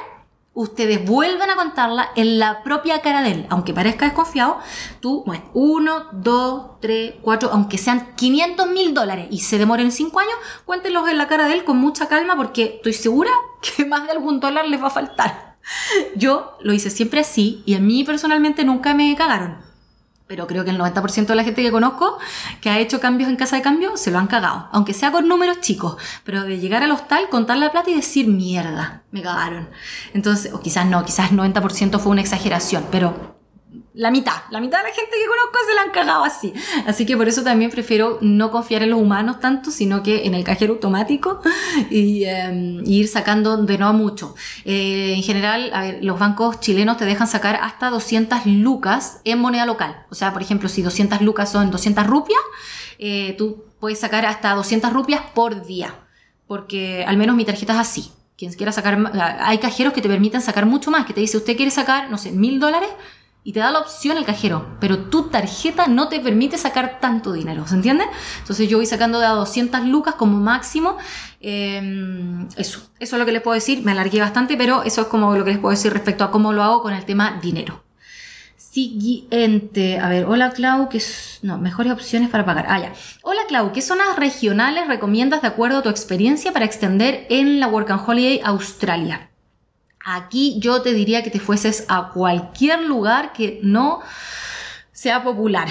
ustedes 0.56 1.04
vuelven 1.04 1.50
a 1.50 1.54
contarla 1.54 2.10
en 2.16 2.38
la 2.38 2.62
propia 2.64 3.02
cara 3.02 3.22
de 3.22 3.30
él. 3.30 3.46
Aunque 3.50 3.74
parezca 3.74 4.06
desconfiado, 4.06 4.58
tú 5.00 5.22
muestras 5.26 5.50
uno, 5.52 6.06
dos, 6.12 6.80
tres, 6.80 7.14
cuatro, 7.20 7.50
aunque 7.52 7.76
sean 7.76 8.14
500 8.16 8.66
mil 8.68 8.94
dólares 8.94 9.28
y 9.30 9.40
se 9.40 9.58
demoren 9.58 9.92
cinco 9.92 10.18
años, 10.18 10.34
cuéntenlos 10.64 11.08
en 11.08 11.18
la 11.18 11.28
cara 11.28 11.46
de 11.46 11.54
él 11.54 11.64
con 11.64 11.76
mucha 11.76 12.08
calma 12.08 12.36
porque 12.36 12.76
estoy 12.76 12.94
segura 12.94 13.30
que 13.76 13.84
más 13.84 14.06
de 14.06 14.12
algún 14.12 14.40
dólar 14.40 14.66
les 14.66 14.82
va 14.82 14.86
a 14.86 14.90
faltar. 14.90 15.56
Yo 16.14 16.56
lo 16.60 16.72
hice 16.72 16.88
siempre 16.88 17.20
así 17.20 17.62
y 17.66 17.74
a 17.74 17.80
mí 17.80 18.02
personalmente 18.04 18.64
nunca 18.64 18.94
me 18.94 19.14
cagaron 19.14 19.65
pero 20.26 20.46
creo 20.46 20.64
que 20.64 20.70
el 20.70 20.78
90% 20.78 21.26
de 21.26 21.34
la 21.34 21.44
gente 21.44 21.62
que 21.62 21.70
conozco 21.70 22.18
que 22.60 22.70
ha 22.70 22.78
hecho 22.78 23.00
cambios 23.00 23.30
en 23.30 23.36
casa 23.36 23.56
de 23.56 23.62
cambio 23.62 23.96
se 23.96 24.10
lo 24.10 24.18
han 24.18 24.26
cagado, 24.26 24.68
aunque 24.72 24.92
sea 24.94 25.12
con 25.12 25.28
números 25.28 25.60
chicos, 25.60 25.96
pero 26.24 26.42
de 26.42 26.58
llegar 26.58 26.82
al 26.82 26.90
hostal, 26.90 27.28
contar 27.28 27.58
la 27.58 27.70
plata 27.70 27.90
y 27.90 27.94
decir 27.94 28.26
mierda, 28.26 29.02
me 29.10 29.22
cagaron. 29.22 29.68
Entonces, 30.14 30.52
o 30.52 30.60
quizás 30.60 30.86
no, 30.86 31.04
quizás 31.04 31.30
el 31.30 31.38
90% 31.38 31.98
fue 31.98 32.12
una 32.12 32.20
exageración, 32.20 32.84
pero 32.90 33.35
la 33.96 34.10
mitad, 34.10 34.42
la 34.50 34.60
mitad 34.60 34.78
de 34.78 34.90
la 34.90 34.94
gente 34.94 35.10
que 35.10 35.26
conozco 35.26 35.58
se 35.66 35.74
la 35.74 35.82
han 35.82 35.90
cagado 35.90 36.24
así. 36.24 36.52
Así 36.86 37.06
que 37.06 37.16
por 37.16 37.28
eso 37.28 37.42
también 37.42 37.70
prefiero 37.70 38.18
no 38.20 38.50
confiar 38.50 38.82
en 38.82 38.90
los 38.90 39.00
humanos 39.00 39.40
tanto, 39.40 39.70
sino 39.70 40.02
que 40.02 40.26
en 40.26 40.34
el 40.34 40.44
cajero 40.44 40.74
automático 40.74 41.40
y, 41.90 42.24
eh, 42.24 42.82
ir 42.84 43.08
sacando 43.08 43.56
de 43.56 43.78
no 43.78 43.94
mucho. 43.94 44.34
Eh, 44.66 45.14
en 45.16 45.22
general, 45.22 45.70
a 45.72 45.80
ver, 45.80 46.04
los 46.04 46.18
bancos 46.18 46.60
chilenos 46.60 46.98
te 46.98 47.06
dejan 47.06 47.26
sacar 47.26 47.58
hasta 47.62 47.88
200 47.88 48.44
lucas 48.44 49.22
en 49.24 49.38
moneda 49.38 49.64
local. 49.64 50.04
O 50.10 50.14
sea, 50.14 50.34
por 50.34 50.42
ejemplo, 50.42 50.68
si 50.68 50.82
200 50.82 51.22
lucas 51.22 51.50
son 51.50 51.70
200 51.70 52.06
rupias, 52.06 52.40
eh, 52.98 53.34
tú 53.38 53.64
puedes 53.80 53.98
sacar 53.98 54.26
hasta 54.26 54.54
200 54.54 54.92
rupias 54.92 55.22
por 55.34 55.64
día. 55.66 55.94
Porque 56.46 57.02
al 57.06 57.16
menos 57.16 57.34
mi 57.34 57.46
tarjeta 57.46 57.72
es 57.72 57.78
así. 57.78 58.12
Quien 58.36 58.52
quiera 58.52 58.72
sacar, 58.72 58.98
hay 59.40 59.56
cajeros 59.56 59.94
que 59.94 60.02
te 60.02 60.08
permiten 60.10 60.42
sacar 60.42 60.66
mucho 60.66 60.90
más, 60.90 61.06
que 61.06 61.14
te 61.14 61.22
dice, 61.22 61.38
usted 61.38 61.56
quiere 61.56 61.70
sacar, 61.70 62.10
no 62.10 62.18
sé, 62.18 62.32
mil 62.32 62.60
dólares, 62.60 62.90
y 63.46 63.52
te 63.52 63.60
da 63.60 63.70
la 63.70 63.78
opción 63.78 64.16
el 64.16 64.24
cajero, 64.24 64.76
pero 64.80 65.04
tu 65.04 65.28
tarjeta 65.28 65.86
no 65.86 66.08
te 66.08 66.18
permite 66.18 66.58
sacar 66.58 66.98
tanto 66.98 67.32
dinero, 67.32 67.64
¿se 67.64 67.76
entiende? 67.76 68.04
Entonces 68.40 68.68
yo 68.68 68.76
voy 68.76 68.86
sacando 68.86 69.20
de 69.20 69.26
a 69.26 69.30
200 69.30 69.84
lucas 69.84 70.16
como 70.16 70.40
máximo. 70.40 70.96
Eh, 71.40 72.44
eso, 72.56 72.80
eso 72.98 73.16
es 73.16 73.20
lo 73.20 73.24
que 73.24 73.30
les 73.30 73.42
puedo 73.42 73.54
decir. 73.54 73.84
Me 73.84 73.92
alargué 73.92 74.18
bastante, 74.18 74.56
pero 74.56 74.82
eso 74.82 75.02
es 75.02 75.06
como 75.06 75.36
lo 75.36 75.44
que 75.44 75.52
les 75.52 75.60
puedo 75.60 75.70
decir 75.70 75.92
respecto 75.92 76.24
a 76.24 76.32
cómo 76.32 76.52
lo 76.52 76.64
hago 76.64 76.82
con 76.82 76.92
el 76.92 77.04
tema 77.04 77.38
dinero. 77.40 77.84
Siguiente, 78.56 80.00
a 80.00 80.08
ver, 80.08 80.24
hola 80.24 80.50
Clau, 80.50 80.88
¿qué 80.88 80.98
es? 80.98 81.38
No, 81.42 81.56
mejores 81.56 81.92
opciones 81.92 82.30
para 82.30 82.44
pagar. 82.44 82.66
Ah. 82.68 82.92
Hola 83.22 83.42
Clau, 83.46 83.70
¿qué 83.70 83.80
zonas 83.80 84.16
regionales 84.16 84.88
recomiendas 84.88 85.42
de 85.42 85.46
acuerdo 85.46 85.78
a 85.78 85.82
tu 85.84 85.88
experiencia 85.88 86.52
para 86.52 86.64
extender 86.64 87.28
en 87.30 87.60
la 87.60 87.68
Work 87.68 87.92
and 87.92 88.02
Holiday 88.08 88.40
Australia? 88.42 89.30
Aquí 90.08 90.60
yo 90.60 90.82
te 90.82 90.94
diría 90.94 91.24
que 91.24 91.30
te 91.30 91.40
fueses 91.40 91.84
a 91.88 92.10
cualquier 92.14 92.80
lugar 92.82 93.32
que 93.32 93.58
no 93.64 94.02
sea 94.92 95.24
popular. 95.24 95.66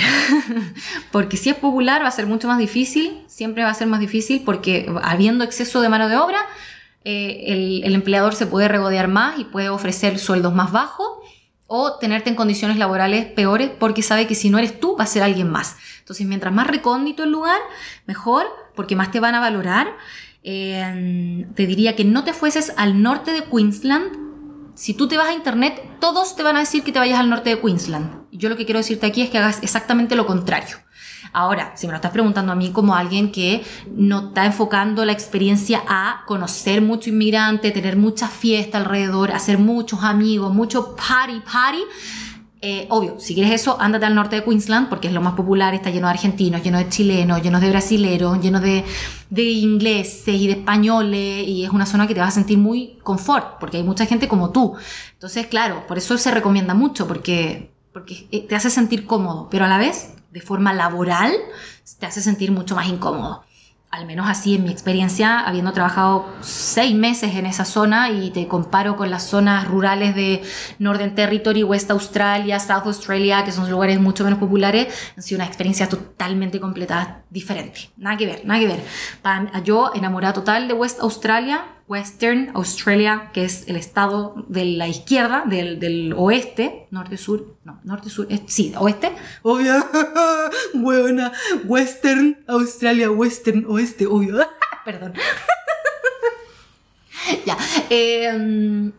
porque 1.14 1.38
si 1.38 1.52
es 1.52 1.56
popular 1.56 2.04
va 2.04 2.10
a 2.10 2.12
ser 2.12 2.28
mucho 2.28 2.50
más 2.50 2.58
difícil, 2.58 3.24
siempre 3.28 3.64
va 3.64 3.70
a 3.70 3.74
ser 3.74 3.88
más 3.88 4.02
difícil 4.02 4.42
porque 4.44 4.92
habiendo 5.04 5.46
exceso 5.46 5.80
de 5.80 5.88
mano 5.88 6.10
de 6.10 6.18
obra, 6.18 6.40
eh, 7.06 7.82
el, 7.86 7.96
empleador 7.96 8.36
se 8.36 8.46
puede 8.46 8.68
regodear 8.68 9.08
más 9.08 9.40
y 9.40 9.46
puede 9.46 9.70
ofrecer 9.70 10.20
sueldos 10.20 10.54
más 10.54 10.74
bajos 10.74 11.08
o 11.68 11.98
tenerte 11.98 12.30
en 12.30 12.36
condiciones 12.36 12.76
laborales 12.76 13.28
peores 13.28 13.72
porque 13.80 14.02
sabe 14.02 14.28
que 14.28 14.36
si 14.36 14.50
no 14.50 14.58
eres 14.58 14.82
tú 14.82 14.98
va 14.98 15.06
a 15.06 15.08
ser 15.08 15.24
alguien 15.24 15.50
más. 15.50 15.78
Entonces 16.00 16.28
mientras 16.28 16.54
más 16.54 16.68
recóndito 16.68 17.24
el 17.24 17.32
lugar, 17.32 17.62
mejor 18.06 18.48
porque 18.76 18.98
más 18.98 19.12
te 19.12 19.22
van 19.22 19.34
a 19.34 19.40
valorar. 19.40 19.88
Eh, 20.44 21.48
te 21.56 21.66
diría 21.66 21.96
que 21.96 22.04
no 22.04 22.26
te 22.26 22.34
fueses 22.34 22.74
al 22.76 23.02
norte 23.02 23.32
de 23.32 23.46
Queensland 23.46 24.25
si 24.76 24.94
tú 24.94 25.08
te 25.08 25.18
vas 25.18 25.30
a 25.30 25.34
internet, 25.34 25.82
todos 26.00 26.36
te 26.36 26.44
van 26.44 26.58
a 26.58 26.60
decir 26.60 26.84
que 26.84 26.92
te 26.92 27.00
vayas 27.00 27.20
al 27.20 27.30
norte 27.30 27.50
de 27.50 27.60
Queensland. 27.60 28.28
Yo 28.32 28.50
lo 28.50 28.58
que 28.58 28.66
quiero 28.66 28.80
decirte 28.80 29.06
aquí 29.06 29.22
es 29.22 29.30
que 29.30 29.38
hagas 29.38 29.64
exactamente 29.64 30.16
lo 30.16 30.26
contrario. 30.26 30.78
Ahora, 31.32 31.74
si 31.76 31.88
me 31.88 31.92
lo 31.92 31.98
estás 31.98 32.12
preguntando 32.12 32.52
a 32.52 32.56
mí 32.56 32.72
como 32.72 32.96
alguien 32.96 33.32
que 33.32 33.64
no 33.90 34.28
está 34.28 34.46
enfocando 34.46 35.04
la 35.06 35.12
experiencia 35.12 35.82
a 35.88 36.24
conocer 36.28 36.82
mucho 36.82 37.10
inmigrante, 37.10 37.72
tener 37.72 37.98
mucha 37.98 38.28
fiesta 38.28 38.78
alrededor, 38.78 39.32
hacer 39.32 39.58
muchos 39.58 40.04
amigos, 40.04 40.54
mucho 40.54 40.96
party, 40.96 41.42
party, 41.42 41.82
eh, 42.68 42.88
obvio, 42.90 43.20
si 43.20 43.36
quieres 43.36 43.62
eso, 43.62 43.78
ándate 43.80 44.08
al 44.08 44.16
norte 44.16 44.38
de 44.38 44.44
Queensland 44.44 44.90
porque 44.90 45.08
es 45.08 45.14
lo 45.14 45.22
más 45.22 45.36
popular, 45.36 45.76
está 45.76 45.92
lleno 45.92 46.08
de 46.08 46.14
argentinos, 46.14 46.64
lleno 46.64 46.80
de 46.80 46.90
chilenos, 46.90 47.44
lleno 47.44 47.60
de 47.60 47.70
brasileros, 47.70 48.42
lleno 48.42 48.60
de, 48.60 48.84
de, 49.30 49.44
ingleses 49.44 50.34
y 50.34 50.48
de 50.48 50.54
españoles 50.54 51.48
y 51.48 51.64
es 51.64 51.70
una 51.70 51.86
zona 51.86 52.08
que 52.08 52.16
te 52.16 52.22
vas 52.22 52.30
a 52.30 52.32
sentir 52.32 52.58
muy 52.58 52.98
confort 53.04 53.60
porque 53.60 53.78
hay 53.78 53.84
mucha 53.84 54.08
gente 54.08 54.28
como 54.28 54.50
tú. 54.50 54.76
Entonces, 55.14 55.46
claro, 55.46 55.86
por 55.86 56.00
eso 56.00 56.18
se 56.18 56.32
recomienda 56.32 56.74
mucho 56.74 57.08
porque, 57.08 57.72
porque 57.94 58.28
eh, 58.32 58.48
te 58.48 58.56
hace 58.56 58.72
sentir 58.72 59.06
cómodo, 59.06 59.48
pero 59.52 59.66
a 59.66 59.68
la 59.68 59.78
vez, 59.78 60.16
de 60.32 60.42
forma 60.42 60.74
laboral, 60.74 61.34
te 62.00 62.08
hace 62.08 62.20
sentir 62.20 62.52
mucho 62.52 62.76
más 62.76 62.88
incómodo. 62.88 63.44
Al 63.96 64.06
menos 64.06 64.28
así 64.28 64.56
en 64.56 64.64
mi 64.64 64.72
experiencia, 64.72 65.40
habiendo 65.40 65.72
trabajado 65.72 66.28
seis 66.42 66.94
meses 66.94 67.34
en 67.36 67.46
esa 67.46 67.64
zona 67.64 68.10
y 68.10 68.30
te 68.30 68.46
comparo 68.48 68.98
con 68.98 69.10
las 69.10 69.24
zonas 69.24 69.68
rurales 69.68 70.14
de 70.16 70.44
Northern 70.80 71.16
Territory, 71.16 71.64
West 71.64 71.90
Australia, 71.92 72.60
South 72.60 72.84
Australia, 72.86 73.46
que 73.46 73.54
son 73.54 73.70
lugares 73.72 74.00
mucho 74.00 74.26
menos 74.26 74.40
populares, 74.40 74.94
ha 75.18 75.22
sido 75.22 75.38
una 75.38 75.48
experiencia 75.48 75.88
totalmente 75.88 76.60
completa, 76.60 77.22
diferente. 77.30 77.90
Nada 77.96 78.18
que 78.18 78.26
ver, 78.26 78.42
nada 78.46 78.60
que 78.60 78.68
ver. 78.68 78.84
Para, 79.22 79.64
yo, 79.64 79.92
enamorada 79.96 80.34
total 80.34 80.68
de 80.68 80.74
West 80.74 81.00
Australia, 81.00 81.64
Western 81.88 82.50
Australia, 82.56 83.30
que 83.32 83.46
es 83.46 83.68
el 83.68 83.76
estado 83.76 84.44
de 84.48 84.66
la 84.66 84.88
izquierda, 84.88 85.44
del, 85.46 85.80
del 85.80 86.14
oeste, 86.18 86.88
norte-sur, 86.90 87.58
no, 87.64 87.80
norte-sur, 87.84 88.28
sí, 88.48 88.74
oeste, 88.78 89.16
obvio, 89.44 89.74
buena, 90.74 91.32
Western 91.66 92.44
Australia, 92.48 93.12
Western 93.12 93.66
oeste, 93.68 94.08
obvio, 94.08 94.40
perdón. 94.86 95.14
ya, 97.46 97.58
eh, 97.90 98.92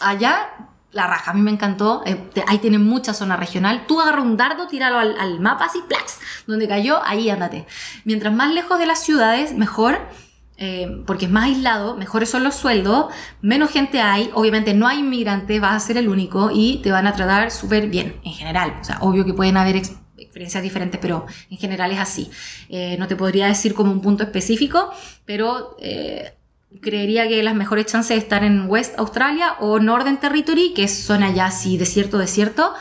allá 0.00 0.48
la 0.92 1.06
raja, 1.06 1.30
a 1.30 1.34
mí 1.34 1.40
me 1.40 1.50
encantó. 1.52 2.02
eh, 2.04 2.16
te- 2.34 2.44
ahí 2.46 2.58
tienen 2.58 2.82
mucha 2.84 3.14
zona 3.14 3.36
regional. 3.36 3.84
Tú 3.86 4.00
agarra 4.00 4.20
un 4.20 4.36
dardo, 4.36 4.66
tíralo 4.68 4.98
al, 4.98 5.18
al 5.18 5.40
mapa 5.40 5.66
así, 5.66 5.80
¡plax! 5.88 6.18
Donde 6.46 6.68
cayó, 6.68 7.02
ahí 7.02 7.30
ándate. 7.30 7.66
Mientras 8.04 8.34
más 8.34 8.52
lejos 8.52 8.78
de 8.78 8.86
las 8.86 9.02
ciudades, 9.02 9.54
mejor. 9.54 9.98
Eh, 10.64 11.02
porque 11.06 11.24
es 11.26 11.30
más 11.30 11.44
aislado, 11.44 11.96
mejores 11.96 12.30
son 12.30 12.44
los 12.44 12.54
sueldos, 12.54 13.06
menos 13.40 13.70
gente 13.70 14.00
hay, 14.00 14.30
obviamente 14.34 14.74
no 14.74 14.86
hay 14.86 14.98
inmigrantes, 15.00 15.60
vas 15.60 15.74
a 15.82 15.86
ser 15.86 15.96
el 15.96 16.08
único 16.08 16.50
y 16.52 16.78
te 16.82 16.90
van 16.92 17.06
a 17.06 17.12
tratar 17.14 17.50
súper 17.50 17.88
bien 17.88 18.16
en 18.24 18.32
general. 18.32 18.78
O 18.80 18.84
sea, 18.84 18.98
obvio 19.00 19.24
que 19.24 19.34
pueden 19.34 19.56
haber 19.56 19.76
ex- 19.76 19.96
experiencias 20.18 20.62
diferentes, 20.62 21.00
pero 21.00 21.26
en 21.50 21.58
general 21.58 21.90
es 21.92 21.98
así. 21.98 22.30
Eh, 22.68 22.96
no 22.98 23.06
te 23.08 23.16
podría 23.16 23.46
decir 23.48 23.74
como 23.74 23.90
un 23.92 24.00
punto 24.00 24.22
específico, 24.22 24.90
pero 25.24 25.76
eh, 25.80 26.34
creería 26.80 27.26
que 27.28 27.42
las 27.42 27.54
mejores 27.54 27.86
chances 27.86 28.18
están 28.18 28.44
en 28.44 28.66
West 28.68 28.98
Australia 28.98 29.56
o 29.60 29.78
Northern 29.80 30.18
Territory, 30.20 30.72
que 30.74 30.86
son 30.88 31.22
allá 31.22 31.46
así 31.46 31.76
desierto, 31.76 32.18
desierto, 32.18 32.72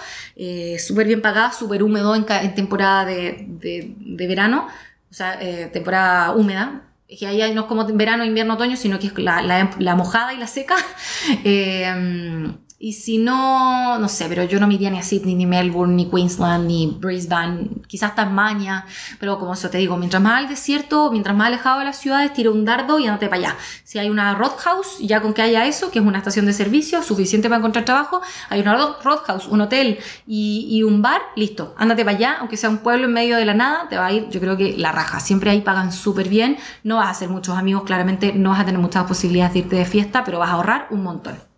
súper 0.80 1.08
bien 1.08 1.22
pagada, 1.22 1.52
súper 1.52 1.84
húmedo 1.84 2.16
en, 2.16 2.26
temporada 2.56 3.06
de, 3.06 3.46
de- 3.48 3.94
de 3.98 4.28
verano, 4.28 4.68
o 5.10 5.14
sea, 5.14 5.38
temporada 5.72 6.32
húmeda. 6.32 6.82
Que 7.18 7.28
ahí 7.28 7.54
no 7.54 7.62
es 7.62 7.68
como 7.68 7.86
verano, 7.86 8.24
invierno, 8.26 8.54
otoño, 8.56 8.76
sino 8.78 8.98
que 9.00 9.08
es 9.08 9.18
la, 9.18 9.42
la- 9.42 9.70
la 9.80 9.96
mojada 9.96 10.34
y 10.34 10.38
la 10.38 10.48
seca. 10.48 10.76
Eh, 11.44 12.54
y 12.82 12.94
si 12.94 13.20
no, 13.20 14.00
no 14.00 14.08
sé, 14.08 14.26
pero 14.28 14.44
yo 14.44 14.60
no 14.60 14.66
me 14.68 14.74
iría 14.74 14.90
ni 14.90 14.98
a 14.98 15.04
Sydney, 15.04 15.36
ni 15.36 15.46
Melbourne, 15.46 15.94
ni 15.94 16.10
Queensland, 16.10 16.66
ni 16.68 16.88
Brisbane, 17.00 17.70
quizás 17.88 18.16
Tasmania, 18.16 18.86
pero 19.20 19.38
como 19.38 19.54
eso 19.54 19.70
te 19.70 19.78
digo, 19.78 19.98
mientras 19.98 20.22
más 20.22 20.40
al 20.40 20.50
desierto, 20.50 21.12
mientras 21.12 21.36
más 21.36 21.48
alejado 21.48 21.80
de 21.80 21.86
las 21.86 21.98
ciudades, 21.98 22.34
tira 22.34 22.50
un 22.50 22.66
dardo 22.66 22.98
y 22.98 23.06
andate 23.06 23.28
para 23.28 23.40
allá. 23.50 23.58
Si 23.84 24.00
hay 24.00 24.10
una 24.10 24.34
roadhouse, 24.34 24.98
ya 25.00 25.22
con 25.22 25.34
que 25.34 25.44
haya 25.44 25.66
eso, 25.68 25.92
que 25.92 26.00
es 26.00 26.06
una 26.06 26.18
estación 26.18 26.48
de 26.48 26.54
servicio 26.54 27.04
suficiente 27.04 27.50
para 27.50 27.60
encontrar 27.60 27.86
trabajo, 27.86 28.22
hay 28.50 28.62
una 28.62 28.76
road- 28.76 28.96
roadhouse, 29.04 29.48
un 29.48 29.62
hotel 29.62 30.00
y, 30.26 30.68
y 30.72 30.82
un 30.84 31.04
bar, 31.04 31.22
listo, 31.36 31.76
ándate 31.78 32.04
para 32.04 32.18
allá, 32.18 32.38
aunque 32.40 32.58
sea 32.58 32.70
un 32.72 32.80
pueblo 32.80 33.06
en 33.06 33.14
medio 33.14 33.38
de 33.38 33.46
la 33.46 33.54
nada, 33.54 33.88
te 33.90 33.98
va 33.98 34.08
a 34.08 34.12
ir, 34.12 34.28
yo 34.30 34.40
creo 34.40 34.58
que 34.58 34.76
la 34.78 34.92
raja. 34.92 35.20
Siempre 35.20 35.52
ahí 35.52 35.62
pagan 35.62 35.92
súper 35.92 36.30
bien, 36.30 36.58
no 36.84 36.98
vas 36.98 37.08
a 37.08 37.12
hacer 37.12 37.30
muchos 37.30 37.58
amigos, 37.58 37.84
claramente 37.84 38.34
no 38.34 38.50
vas 38.50 38.62
a 38.62 38.66
tener 38.66 38.82
muchas 38.82 39.06
posibilidades 39.06 39.54
de 39.54 39.60
irte 39.60 39.76
de 39.76 39.86
fiesta, 39.86 40.24
pero 40.24 40.40
vas 40.40 40.50
a 40.50 40.54
ahorrar 40.54 40.88
un 40.90 41.04
montón. 41.04 41.51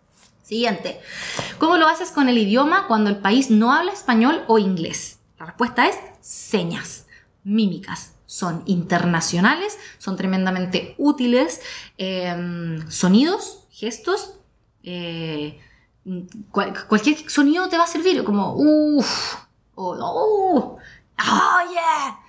Siguiente. 0.58 1.02
¿Cómo 1.58 1.78
lo 1.78 1.88
haces 1.88 2.12
con 2.12 2.30
el 2.30 2.38
idioma 2.38 2.86
cuando 2.88 3.10
el 3.10 3.18
país 3.18 3.50
no 3.50 3.74
habla 3.74 3.92
español 3.92 4.44
o 4.48 4.60
inglés? 4.60 5.18
La 5.40 5.48
respuesta 5.48 5.88
es 5.88 5.98
señas, 6.22 7.08
mímicas. 7.44 8.14
Son 8.28 8.62
internacionales, 8.68 9.80
son 9.98 10.16
tremendamente 10.16 10.94
útiles. 11.00 11.60
eh, 11.98 12.80
sonidos, 12.88 13.66
gestos. 13.72 14.36
eh, 14.84 15.60
cual- 16.52 16.86
cualquier 16.88 17.28
sonido 17.32 17.68
te 17.68 17.78
va 17.80 17.86
a 17.86 17.88
servir, 17.88 18.24
como 18.24 18.54
uff, 18.56 19.36
o 19.74 19.96
oh, 20.00 20.78
oh, 21.18 21.60
yeah, 21.74 22.20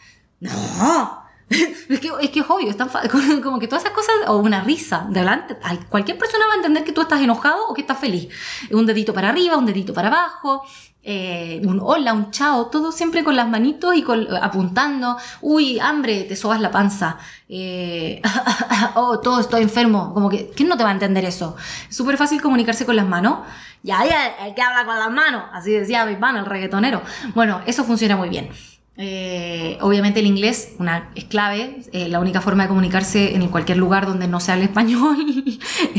no. 0.41 1.24
Es 1.89 2.01
que, 2.01 2.11
es 2.21 2.31
que 2.31 2.41
es 2.41 2.47
obvio, 2.49 2.71
es 2.71 2.77
tan 2.77 2.89
como 3.43 3.59
que 3.59 3.69
todas 3.69 3.85
esas 3.85 3.95
cosas, 3.95 4.15
o 4.29 4.37
una 4.37 4.63
risa 4.63 5.07
de 5.11 5.21
adelante, 5.21 5.57
cualquier 5.89 6.19
persona 6.19 6.47
va 6.47 6.55
a 6.55 6.57
entender 6.57 6.85
que 6.85 6.93
tú 6.93 7.03
estás 7.03 7.21
enojado 7.21 7.69
o 7.69 7.75
que 7.75 7.83
estás 7.83 7.99
feliz. 7.99 8.29
Un 8.71 8.87
dedito 8.87 9.13
para 9.13 9.29
arriba, 9.29 9.57
un 9.57 9.67
dedito 9.67 9.93
para 9.93 10.09
abajo, 10.09 10.65
eh, 11.07 11.61
un 11.65 11.81
hola, 11.83 12.15
un 12.15 12.31
chao, 12.31 12.69
todo 12.69 12.91
siempre 12.91 13.23
con 13.23 13.37
las 13.37 13.47
manitos 13.47 13.95
y 13.95 14.03
con, 14.03 14.27
apuntando. 14.35 15.19
Uy, 15.43 15.79
hambre, 15.79 16.25
te 16.25 16.35
sobas 16.35 16.61
la 16.61 16.71
panza. 16.71 17.19
Eh, 17.49 18.23
oh, 18.95 19.21
todo 19.21 19.41
estoy 19.41 19.63
enfermo. 19.63 20.15
Como 20.15 20.31
que, 20.31 20.51
¿quién 20.57 20.69
no 20.69 20.79
te 20.79 20.83
va 20.83 20.89
a 20.89 20.93
entender 20.93 21.25
eso? 21.27 21.57
Es 21.89 21.95
súper 21.95 22.17
fácil 22.17 22.41
comunicarse 22.41 22.87
con 22.87 22.97
las 22.97 23.07
manos. 23.07 23.41
Ya, 23.83 24.03
ya, 24.07 24.47
el 24.47 24.55
que 24.55 24.63
habla 24.63 24.87
con 24.87 24.99
las 24.99 25.11
manos. 25.11 25.45
Así 25.53 25.73
decía 25.73 26.07
Big 26.07 26.19
Bang, 26.19 26.39
el 26.39 26.47
reggaetonero. 26.47 27.03
Bueno, 27.35 27.61
eso 27.67 27.85
funciona 27.85 28.17
muy 28.17 28.31
bien. 28.31 28.49
Eh, 28.97 29.77
obviamente 29.81 30.21
el 30.21 30.27
inglés 30.27 30.75
una, 30.79 31.11
es 31.17 31.25
clave, 31.25 31.83
eh, 31.93 32.09
la 32.09 32.21
única 32.21 32.41
forma 32.41 32.63
de 32.63 32.69
comunicarse 32.69 33.35
en 33.35 33.49
cualquier 33.49 33.79
lugar 33.79 34.07
donde 34.07 34.29
no 34.29 34.39
se 34.39 34.53
hable 34.53 34.65
español, 34.67 35.17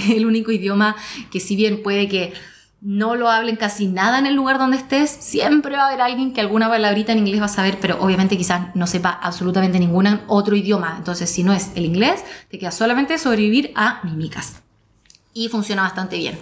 el 0.09 0.25
único 0.25 0.51
idioma 0.51 0.95
que 1.29 1.39
si 1.39 1.55
bien 1.55 1.83
puede 1.83 2.07
que 2.07 2.33
no 2.81 3.15
lo 3.15 3.29
hablen 3.29 3.55
casi 3.55 3.87
nada 3.87 4.19
en 4.19 4.27
el 4.27 4.35
lugar 4.35 4.59
donde 4.59 4.77
estés, 4.77 5.09
siempre 5.09 5.75
va 5.75 5.83
a 5.83 5.87
haber 5.87 6.01
alguien 6.01 6.33
que 6.33 6.41
alguna 6.41 6.69
palabrita 6.69 7.11
en 7.11 7.17
inglés 7.19 7.41
va 7.41 7.45
a 7.45 7.49
saber, 7.49 7.79
pero 7.81 7.99
obviamente 7.99 8.37
quizás 8.37 8.75
no 8.75 8.85
sepa 8.85 9.09
absolutamente 9.09 9.79
ningún 9.79 10.21
otro 10.27 10.55
idioma. 10.55 10.93
Entonces, 10.97 11.29
si 11.29 11.43
no 11.43 11.51
es 11.51 11.71
el 11.73 11.83
inglés, 11.85 12.23
te 12.49 12.59
queda 12.59 12.69
solamente 12.69 13.17
sobrevivir 13.17 13.71
a 13.75 14.01
mímicas. 14.03 14.61
Y 15.33 15.49
funciona 15.49 15.81
bastante 15.81 16.17
bien. 16.17 16.37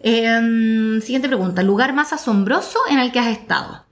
Eh, 0.00 1.00
siguiente 1.02 1.28
pregunta, 1.28 1.62
lugar 1.62 1.92
más 1.92 2.12
asombroso 2.12 2.80
en 2.90 2.98
el 2.98 3.12
que 3.12 3.20
has 3.20 3.28
estado. 3.28 3.84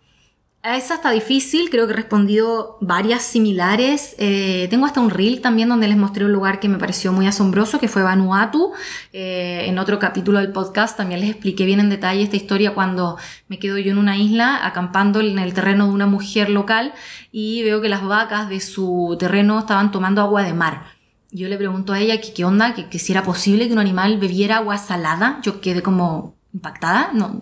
Esa 0.61 0.95
está 0.97 1.13
difícil, 1.13 1.71
creo 1.71 1.87
que 1.87 1.93
he 1.93 1.97
respondido 1.97 2.79
varias 2.81 3.23
similares. 3.23 4.17
Eh, 4.19 4.67
tengo 4.71 4.87
hasta 4.87 5.01
un 5.01 5.09
reel 5.09 5.41
también 5.41 5.69
donde 5.69 5.87
les 5.87 5.97
mostré 5.97 6.25
un 6.25 6.33
lugar 6.33 6.59
que 6.59 6.69
me 6.69 6.79
pareció 6.79 7.13
muy 7.13 7.29
asombroso, 7.29 7.79
que 7.79 7.87
fue 7.87 8.03
Vanuatu. 8.03 8.73
Eh, 9.13 9.67
en 9.67 9.79
otro 9.79 10.01
capítulo 10.01 10.41
del 10.41 10.51
podcast 10.53 10.97
también 10.97 11.21
les 11.21 11.31
expliqué 11.31 11.65
bien 11.65 11.79
en 11.79 11.89
detalle 11.89 12.23
esta 12.23 12.37
historia 12.37 12.75
cuando 12.75 13.19
me 13.47 13.61
quedo 13.61 13.79
yo 13.79 13.93
en 13.93 13.99
una 13.99 14.17
isla 14.17 14.67
acampando 14.67 15.21
en 15.21 15.39
el 15.39 15.55
terreno 15.55 15.87
de 15.87 15.93
una 15.93 16.07
mujer 16.07 16.51
local 16.51 16.93
y 17.31 17.63
veo 17.63 17.81
que 17.81 17.89
las 17.89 18.05
vacas 18.05 18.49
de 18.49 18.61
su 18.61 19.17
terreno 19.19 19.61
estaban 19.61 19.93
tomando 19.93 20.21
agua 20.23 20.43
de 20.43 20.55
mar. 20.55 20.87
Yo 21.31 21.49
le 21.49 21.57
pregunto 21.57 21.93
a 21.93 22.01
ella 22.01 22.21
que 22.21 22.35
qué 22.35 22.45
onda, 22.45 22.75
que, 22.75 22.89
que 22.89 22.99
si 22.99 23.13
era 23.13 23.23
posible 23.23 23.69
que 23.69 23.73
un 23.73 23.79
animal 23.79 24.19
bebiera 24.19 24.57
agua 24.57 24.77
salada. 24.77 25.39
Yo 25.43 25.61
quedé 25.61 25.83
como 25.83 26.35
impactada. 26.53 27.11
No, 27.15 27.39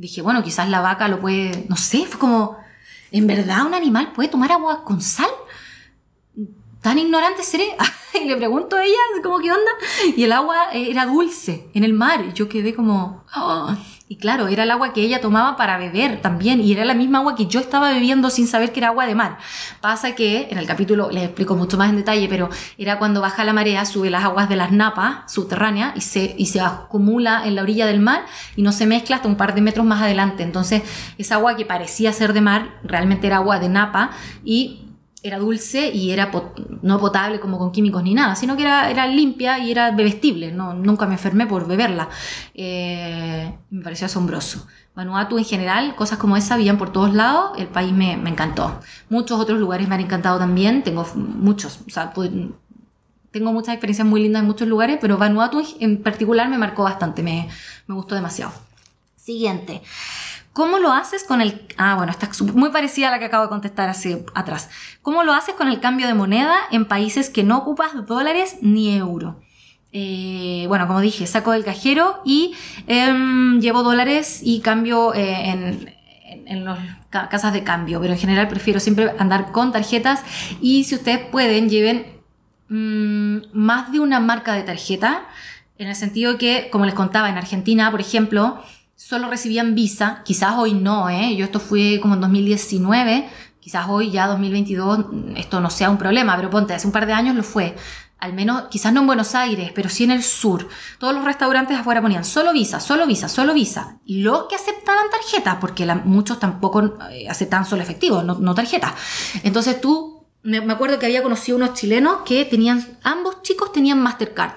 dije, 0.00 0.22
bueno, 0.22 0.42
quizás 0.42 0.68
la 0.70 0.80
vaca 0.80 1.08
lo 1.08 1.20
puede, 1.20 1.66
no 1.68 1.76
sé, 1.76 2.06
fue 2.06 2.18
como, 2.18 2.56
¿en 3.12 3.26
verdad 3.26 3.66
un 3.66 3.74
animal 3.74 4.12
puede 4.12 4.30
tomar 4.30 4.50
agua 4.50 4.82
con 4.82 5.02
sal? 5.02 5.28
¿Tan 6.80 6.98
ignorante 6.98 7.42
seré? 7.42 7.76
y 8.14 8.26
le 8.26 8.36
pregunto 8.36 8.76
a 8.76 8.84
ella, 8.84 8.96
como, 9.22 9.38
¿qué 9.40 9.52
onda? 9.52 9.70
Y 10.16 10.24
el 10.24 10.32
agua 10.32 10.72
era 10.72 11.04
dulce 11.04 11.68
en 11.74 11.84
el 11.84 11.92
mar. 11.92 12.24
Y 12.24 12.32
yo 12.32 12.48
quedé 12.48 12.74
como, 12.74 13.24
"Oh". 13.36 13.76
Y 14.10 14.16
claro, 14.16 14.48
era 14.48 14.64
el 14.64 14.70
agua 14.72 14.92
que 14.92 15.02
ella 15.02 15.20
tomaba 15.20 15.56
para 15.56 15.78
beber 15.78 16.20
también. 16.20 16.60
Y 16.60 16.72
era 16.72 16.84
la 16.84 16.94
misma 16.94 17.18
agua 17.18 17.36
que 17.36 17.46
yo 17.46 17.60
estaba 17.60 17.92
bebiendo 17.92 18.28
sin 18.28 18.48
saber 18.48 18.72
que 18.72 18.80
era 18.80 18.88
agua 18.88 19.06
de 19.06 19.14
mar. 19.14 19.38
Pasa 19.80 20.16
que, 20.16 20.48
en 20.50 20.58
el 20.58 20.66
capítulo 20.66 21.12
les 21.12 21.22
explico 21.22 21.54
mucho 21.54 21.78
más 21.78 21.90
en 21.90 21.96
detalle, 21.96 22.26
pero 22.28 22.48
era 22.76 22.98
cuando 22.98 23.20
baja 23.20 23.44
la 23.44 23.52
marea, 23.52 23.84
sube 23.84 24.10
las 24.10 24.24
aguas 24.24 24.48
de 24.48 24.56
las 24.56 24.72
napas 24.72 25.32
subterráneas 25.32 25.92
y 25.94 26.00
se, 26.00 26.34
y 26.36 26.46
se 26.46 26.60
acumula 26.60 27.46
en 27.46 27.54
la 27.54 27.62
orilla 27.62 27.86
del 27.86 28.00
mar 28.00 28.24
y 28.56 28.62
no 28.62 28.72
se 28.72 28.84
mezcla 28.84 29.14
hasta 29.14 29.28
un 29.28 29.36
par 29.36 29.54
de 29.54 29.60
metros 29.60 29.86
más 29.86 30.02
adelante. 30.02 30.42
Entonces, 30.42 30.82
esa 31.16 31.36
agua 31.36 31.54
que 31.54 31.64
parecía 31.64 32.12
ser 32.12 32.32
de 32.32 32.40
mar, 32.40 32.80
realmente 32.82 33.28
era 33.28 33.36
agua 33.36 33.60
de 33.60 33.68
napa 33.68 34.10
y 34.44 34.89
era 35.22 35.38
dulce 35.38 35.90
y 35.90 36.10
era 36.12 36.30
pot- 36.30 36.58
no 36.82 36.98
potable 36.98 37.40
como 37.40 37.58
con 37.58 37.72
químicos 37.72 38.02
ni 38.02 38.14
nada, 38.14 38.34
sino 38.36 38.56
que 38.56 38.62
era, 38.62 39.06
limpia 39.06 39.58
y 39.58 39.70
era 39.70 39.90
bebestible. 39.90 40.52
No, 40.52 40.72
nunca 40.74 41.06
me 41.06 41.14
enfermé 41.14 41.46
por 41.46 41.66
beberla. 41.66 42.08
Eh, 42.54 43.52
me 43.70 43.82
pareció 43.82 44.06
asombroso. 44.06 44.66
Vanuatu 44.94 45.38
en 45.38 45.44
general, 45.44 45.94
cosas 45.94 46.18
como 46.18 46.36
esa 46.36 46.54
habían 46.54 46.78
por 46.78 46.92
todos 46.92 47.12
lados. 47.14 47.52
El 47.58 47.68
país 47.68 47.92
me, 47.92 48.16
me 48.16 48.30
encantó. 48.30 48.80
Muchos 49.08 49.38
otros 49.40 49.58
lugares 49.60 49.88
me 49.88 49.94
han 49.94 50.00
encantado 50.00 50.38
también. 50.38 50.82
Tengo 50.82 51.06
muchos. 51.14 51.80
O 51.86 51.90
sea, 51.90 52.12
tengo 53.30 53.52
muchas 53.52 53.74
experiencias 53.74 54.06
muy 54.06 54.22
lindas 54.22 54.40
en 54.40 54.46
muchos 54.46 54.66
lugares, 54.68 54.98
pero 55.00 55.16
Vanuatu 55.18 55.62
en 55.80 56.02
particular 56.02 56.48
me 56.48 56.58
marcó 56.58 56.82
bastante. 56.82 57.22
Me, 57.22 57.48
me 57.86 57.94
gustó 57.94 58.14
demasiado. 58.14 58.52
Siguiente. 59.16 59.82
¿Cómo 60.60 60.78
lo 60.78 60.92
haces 60.92 61.24
con 61.24 61.40
el... 61.40 61.62
Ah, 61.78 61.94
bueno, 61.94 62.12
está 62.12 62.28
muy 62.52 62.68
parecida 62.68 63.08
a 63.08 63.12
la 63.12 63.18
que 63.18 63.24
acabo 63.24 63.44
de 63.44 63.48
contestar 63.48 63.88
hace 63.88 64.26
atrás. 64.34 64.68
¿Cómo 65.00 65.24
lo 65.24 65.32
haces 65.32 65.54
con 65.54 65.68
el 65.68 65.80
cambio 65.80 66.06
de 66.06 66.12
moneda 66.12 66.54
en 66.70 66.84
países 66.84 67.30
que 67.30 67.42
no 67.44 67.56
ocupas 67.56 67.92
dólares 68.06 68.58
ni 68.60 68.94
euro? 68.94 69.40
Eh, 69.90 70.66
bueno, 70.68 70.86
como 70.86 71.00
dije, 71.00 71.26
saco 71.26 71.52
del 71.52 71.64
cajero 71.64 72.20
y 72.26 72.54
em, 72.86 73.58
llevo 73.60 73.82
dólares 73.82 74.40
y 74.42 74.60
cambio 74.60 75.14
eh, 75.14 75.48
en, 75.48 75.94
en, 76.46 76.64
las 76.66 76.78
ca- 77.08 77.30
casas 77.30 77.54
de 77.54 77.64
cambio, 77.64 77.98
pero 77.98 78.12
en 78.12 78.18
general 78.18 78.46
prefiero 78.46 78.80
siempre 78.80 79.14
andar 79.18 79.52
con 79.52 79.72
tarjetas 79.72 80.22
y 80.60 80.84
si 80.84 80.94
ustedes 80.94 81.20
pueden, 81.30 81.70
lleven 81.70 82.20
mm, 82.68 83.38
más 83.54 83.92
de 83.92 84.00
una 84.00 84.20
marca 84.20 84.52
de 84.52 84.62
tarjeta, 84.64 85.22
en 85.78 85.88
el 85.88 85.94
sentido 85.96 86.36
que, 86.36 86.68
como 86.70 86.84
les 86.84 86.92
contaba, 86.92 87.30
en 87.30 87.38
Argentina, 87.38 87.90
por 87.90 88.02
ejemplo, 88.02 88.62
solo 89.08 89.28
recibían 89.30 89.74
Visa, 89.74 90.22
quizás 90.24 90.54
hoy 90.58 90.74
no, 90.74 91.08
¿eh? 91.08 91.34
yo 91.34 91.44
esto 91.46 91.58
fue 91.58 91.98
como 92.02 92.14
en 92.14 92.20
2019, 92.20 93.28
quizás 93.58 93.86
hoy 93.88 94.10
ya 94.10 94.26
2022 94.26 95.06
esto 95.36 95.60
no 95.60 95.70
sea 95.70 95.88
un 95.90 95.96
problema, 95.98 96.36
pero 96.36 96.50
ponte, 96.50 96.74
hace 96.74 96.86
un 96.86 96.92
par 96.92 97.06
de 97.06 97.14
años 97.14 97.34
lo 97.34 97.42
fue. 97.42 97.74
Al 98.18 98.34
menos, 98.34 98.64
quizás 98.70 98.92
no 98.92 99.00
en 99.00 99.06
Buenos 99.06 99.34
Aires, 99.34 99.72
pero 99.74 99.88
sí 99.88 100.04
en 100.04 100.10
el 100.10 100.22
sur. 100.22 100.68
Todos 100.98 101.14
los 101.14 101.24
restaurantes 101.24 101.78
afuera 101.78 102.02
ponían 102.02 102.26
solo 102.26 102.52
Visa, 102.52 102.78
solo 102.78 103.06
Visa, 103.06 103.30
solo 103.30 103.54
Visa. 103.54 103.96
Los 104.04 104.44
que 104.44 104.56
aceptaban 104.56 105.08
tarjetas, 105.10 105.56
porque 105.58 105.86
la- 105.86 105.94
muchos 105.94 106.38
tampoco 106.38 106.98
eh, 107.10 107.26
aceptaban 107.30 107.64
solo 107.64 107.82
efectivo, 107.82 108.22
no, 108.22 108.34
no 108.34 108.54
tarjeta. 108.54 108.94
Entonces 109.42 109.80
tú, 109.80 110.26
me, 110.42 110.60
me 110.60 110.74
acuerdo 110.74 110.98
que 110.98 111.06
había 111.06 111.22
conocido 111.22 111.56
unos 111.56 111.72
chilenos 111.72 112.18
que 112.26 112.44
tenían, 112.44 112.86
ambos 113.02 113.40
chicos 113.40 113.72
tenían 113.72 114.02
Mastercard 114.02 114.52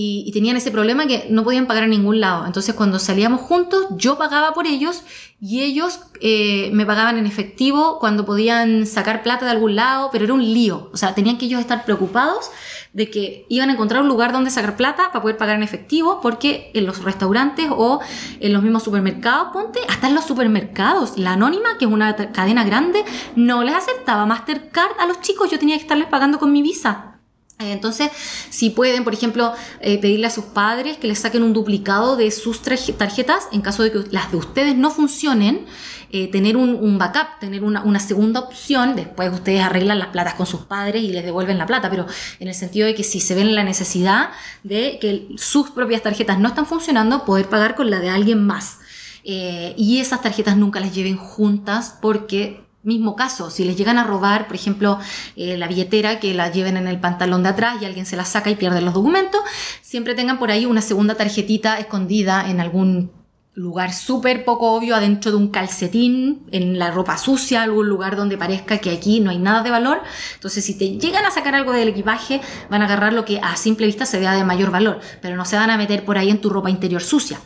y, 0.00 0.22
y 0.24 0.30
tenían 0.30 0.56
ese 0.56 0.70
problema 0.70 1.08
que 1.08 1.26
no 1.28 1.42
podían 1.42 1.66
pagar 1.66 1.82
a 1.82 1.88
ningún 1.88 2.20
lado. 2.20 2.46
Entonces 2.46 2.72
cuando 2.76 3.00
salíamos 3.00 3.40
juntos 3.40 3.86
yo 3.96 4.16
pagaba 4.16 4.54
por 4.54 4.68
ellos 4.68 5.02
y 5.40 5.62
ellos 5.62 5.98
eh, 6.20 6.70
me 6.72 6.86
pagaban 6.86 7.18
en 7.18 7.26
efectivo 7.26 7.98
cuando 7.98 8.24
podían 8.24 8.86
sacar 8.86 9.24
plata 9.24 9.44
de 9.44 9.50
algún 9.50 9.74
lado, 9.74 10.10
pero 10.12 10.24
era 10.24 10.34
un 10.34 10.44
lío. 10.44 10.88
O 10.92 10.96
sea, 10.96 11.16
tenían 11.16 11.36
que 11.36 11.46
ellos 11.46 11.58
estar 11.58 11.84
preocupados 11.84 12.48
de 12.92 13.10
que 13.10 13.44
iban 13.48 13.70
a 13.70 13.72
encontrar 13.72 14.02
un 14.02 14.08
lugar 14.08 14.32
donde 14.32 14.50
sacar 14.50 14.76
plata 14.76 15.08
para 15.08 15.20
poder 15.20 15.36
pagar 15.36 15.56
en 15.56 15.64
efectivo, 15.64 16.20
porque 16.20 16.70
en 16.74 16.86
los 16.86 17.02
restaurantes 17.02 17.66
o 17.70 17.98
en 18.38 18.52
los 18.52 18.62
mismos 18.62 18.84
supermercados, 18.84 19.48
ponte, 19.52 19.80
hasta 19.88 20.06
en 20.06 20.14
los 20.14 20.24
supermercados, 20.24 21.18
la 21.18 21.32
Anónima, 21.32 21.76
que 21.76 21.86
es 21.86 21.90
una 21.90 22.14
cadena 22.14 22.62
grande, 22.62 23.04
no 23.34 23.64
les 23.64 23.74
aceptaba 23.74 24.26
Mastercard 24.26 24.92
a 25.00 25.06
los 25.06 25.20
chicos, 25.22 25.50
yo 25.50 25.58
tenía 25.58 25.74
que 25.74 25.82
estarles 25.82 26.06
pagando 26.06 26.38
con 26.38 26.52
mi 26.52 26.62
visa. 26.62 27.17
Entonces, 27.58 28.10
si 28.50 28.70
pueden, 28.70 29.02
por 29.02 29.14
ejemplo, 29.14 29.52
eh, 29.80 29.98
pedirle 29.98 30.28
a 30.28 30.30
sus 30.30 30.44
padres 30.44 30.96
que 30.96 31.08
les 31.08 31.18
saquen 31.18 31.42
un 31.42 31.52
duplicado 31.52 32.16
de 32.16 32.30
sus 32.30 32.62
tarjetas 32.62 33.48
en 33.50 33.62
caso 33.62 33.82
de 33.82 33.90
que 33.90 34.04
las 34.12 34.30
de 34.30 34.36
ustedes 34.36 34.76
no 34.76 34.90
funcionen, 34.90 35.66
eh, 36.10 36.30
tener 36.30 36.56
un, 36.56 36.98
backup, 36.98 37.40
tener 37.40 37.64
una, 37.64 37.82
una 37.82 37.98
segunda 37.98 38.40
opción, 38.40 38.94
después 38.94 39.32
ustedes 39.32 39.60
arreglan 39.60 39.98
las 39.98 40.08
platas 40.08 40.34
con 40.34 40.46
sus 40.46 40.60
padres 40.60 41.02
y 41.02 41.08
les 41.08 41.24
devuelven 41.24 41.58
la 41.58 41.66
plata, 41.66 41.90
pero 41.90 42.06
en 42.38 42.46
el 42.46 42.54
sentido 42.54 42.86
de 42.86 42.94
que 42.94 43.02
si 43.02 43.20
se 43.20 43.34
ven 43.34 43.54
la 43.54 43.64
necesidad 43.64 44.30
de 44.62 44.98
que 45.00 45.28
sus 45.36 45.70
propias 45.70 46.02
tarjetas 46.02 46.38
no 46.38 46.48
están 46.48 46.64
funcionando, 46.64 47.24
poder 47.24 47.48
pagar 47.48 47.74
con 47.74 47.90
la 47.90 47.98
de 47.98 48.08
alguien 48.08 48.46
más. 48.46 48.78
Eh, 49.24 49.74
y 49.76 49.98
esas 49.98 50.22
tarjetas 50.22 50.56
nunca 50.56 50.80
las 50.80 50.94
lleven 50.94 51.16
juntas 51.16 51.98
porque 52.00 52.67
mismo 52.88 53.14
caso, 53.14 53.50
si 53.50 53.64
les 53.64 53.76
llegan 53.76 53.98
a 53.98 54.04
robar, 54.04 54.48
por 54.48 54.56
ejemplo, 54.56 54.98
eh, 55.36 55.56
la 55.56 55.68
billetera, 55.68 56.18
que 56.18 56.34
la 56.34 56.50
lleven 56.50 56.76
en 56.76 56.88
el 56.88 56.98
pantalón 56.98 57.44
de 57.44 57.50
atrás 57.50 57.76
y 57.80 57.84
alguien 57.84 58.06
se 58.06 58.16
la 58.16 58.24
saca 58.24 58.50
y 58.50 58.56
pierde 58.56 58.80
los 58.80 58.94
documentos, 58.94 59.40
siempre 59.82 60.16
tengan 60.16 60.38
por 60.38 60.50
ahí 60.50 60.66
una 60.66 60.82
segunda 60.82 61.14
tarjetita 61.14 61.78
escondida 61.78 62.50
en 62.50 62.60
algún 62.60 63.12
lugar 63.58 63.92
súper 63.92 64.44
poco 64.44 64.72
obvio 64.72 64.94
adentro 64.94 65.32
de 65.32 65.36
un 65.36 65.48
calcetín, 65.48 66.46
en 66.52 66.78
la 66.78 66.92
ropa 66.92 67.18
sucia, 67.18 67.62
algún 67.62 67.88
lugar 67.88 68.16
donde 68.16 68.38
parezca 68.38 68.78
que 68.78 68.90
aquí 68.90 69.20
no 69.20 69.30
hay 69.30 69.38
nada 69.38 69.62
de 69.62 69.70
valor. 69.70 70.00
Entonces, 70.34 70.64
si 70.64 70.78
te 70.78 70.90
llegan 70.90 71.24
a 71.24 71.30
sacar 71.30 71.54
algo 71.56 71.72
del 71.72 71.88
equipaje, 71.88 72.40
van 72.70 72.82
a 72.82 72.84
agarrar 72.84 73.12
lo 73.12 73.24
que 73.24 73.40
a 73.40 73.56
simple 73.56 73.86
vista 73.86 74.06
se 74.06 74.20
vea 74.20 74.34
de 74.34 74.44
mayor 74.44 74.70
valor, 74.70 75.00
pero 75.20 75.36
no 75.36 75.44
se 75.44 75.56
van 75.56 75.70
a 75.70 75.76
meter 75.76 76.04
por 76.04 76.18
ahí 76.18 76.30
en 76.30 76.40
tu 76.40 76.50
ropa 76.50 76.70
interior 76.70 77.02
sucia. 77.02 77.40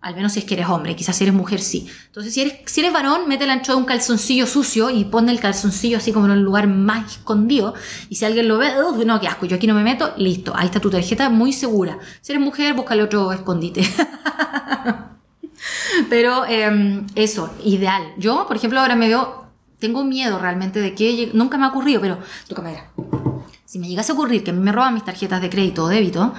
Al 0.00 0.14
menos 0.14 0.32
si 0.32 0.38
es 0.38 0.44
que 0.44 0.54
eres 0.54 0.68
hombre, 0.68 0.94
quizás 0.94 1.16
si 1.16 1.24
eres 1.24 1.34
mujer 1.34 1.60
sí. 1.60 1.88
Entonces, 2.06 2.32
si 2.32 2.42
eres, 2.42 2.54
si 2.66 2.80
eres 2.80 2.92
varón, 2.92 3.26
métela 3.26 3.52
dentro 3.54 3.74
de 3.74 3.80
un 3.80 3.84
calzoncillo 3.84 4.46
sucio 4.46 4.90
y 4.90 5.04
pon 5.04 5.28
el 5.28 5.40
calzoncillo 5.40 5.98
así 5.98 6.12
como 6.12 6.26
en 6.26 6.32
un 6.32 6.42
lugar 6.44 6.68
más 6.68 7.16
escondido. 7.16 7.74
Y 8.08 8.14
si 8.14 8.24
alguien 8.24 8.46
lo 8.46 8.58
ve, 8.58 8.68
"Ugh, 8.80 9.04
no, 9.04 9.18
qué 9.20 9.26
asco, 9.26 9.46
yo 9.46 9.56
aquí 9.56 9.66
no 9.66 9.74
me 9.74 9.82
meto, 9.82 10.14
listo, 10.16 10.52
ahí 10.56 10.66
está 10.66 10.78
tu 10.78 10.88
tarjeta 10.88 11.28
muy 11.30 11.52
segura. 11.52 11.98
Si 12.20 12.30
eres 12.32 12.44
mujer, 12.44 12.74
búscale 12.74 13.02
otro 13.02 13.32
escondite. 13.32 13.82
Pero 16.08 16.44
eh, 16.46 17.02
eso, 17.14 17.52
ideal. 17.64 18.02
Yo, 18.18 18.46
por 18.46 18.56
ejemplo, 18.56 18.80
ahora 18.80 18.96
me 18.96 19.08
veo, 19.08 19.46
tengo 19.78 20.04
miedo 20.04 20.38
realmente 20.38 20.80
de 20.80 20.94
que 20.94 21.30
nunca 21.34 21.58
me 21.58 21.66
ha 21.66 21.70
ocurrido, 21.70 22.00
pero 22.00 22.18
toca 22.48 22.62
madera. 22.62 22.90
Si 23.64 23.78
me 23.78 23.88
llegase 23.88 24.12
a 24.12 24.14
ocurrir 24.14 24.44
que 24.44 24.52
me 24.52 24.72
roban 24.72 24.94
mis 24.94 25.04
tarjetas 25.04 25.42
de 25.42 25.50
crédito 25.50 25.84
o 25.84 25.88
débito, 25.88 26.32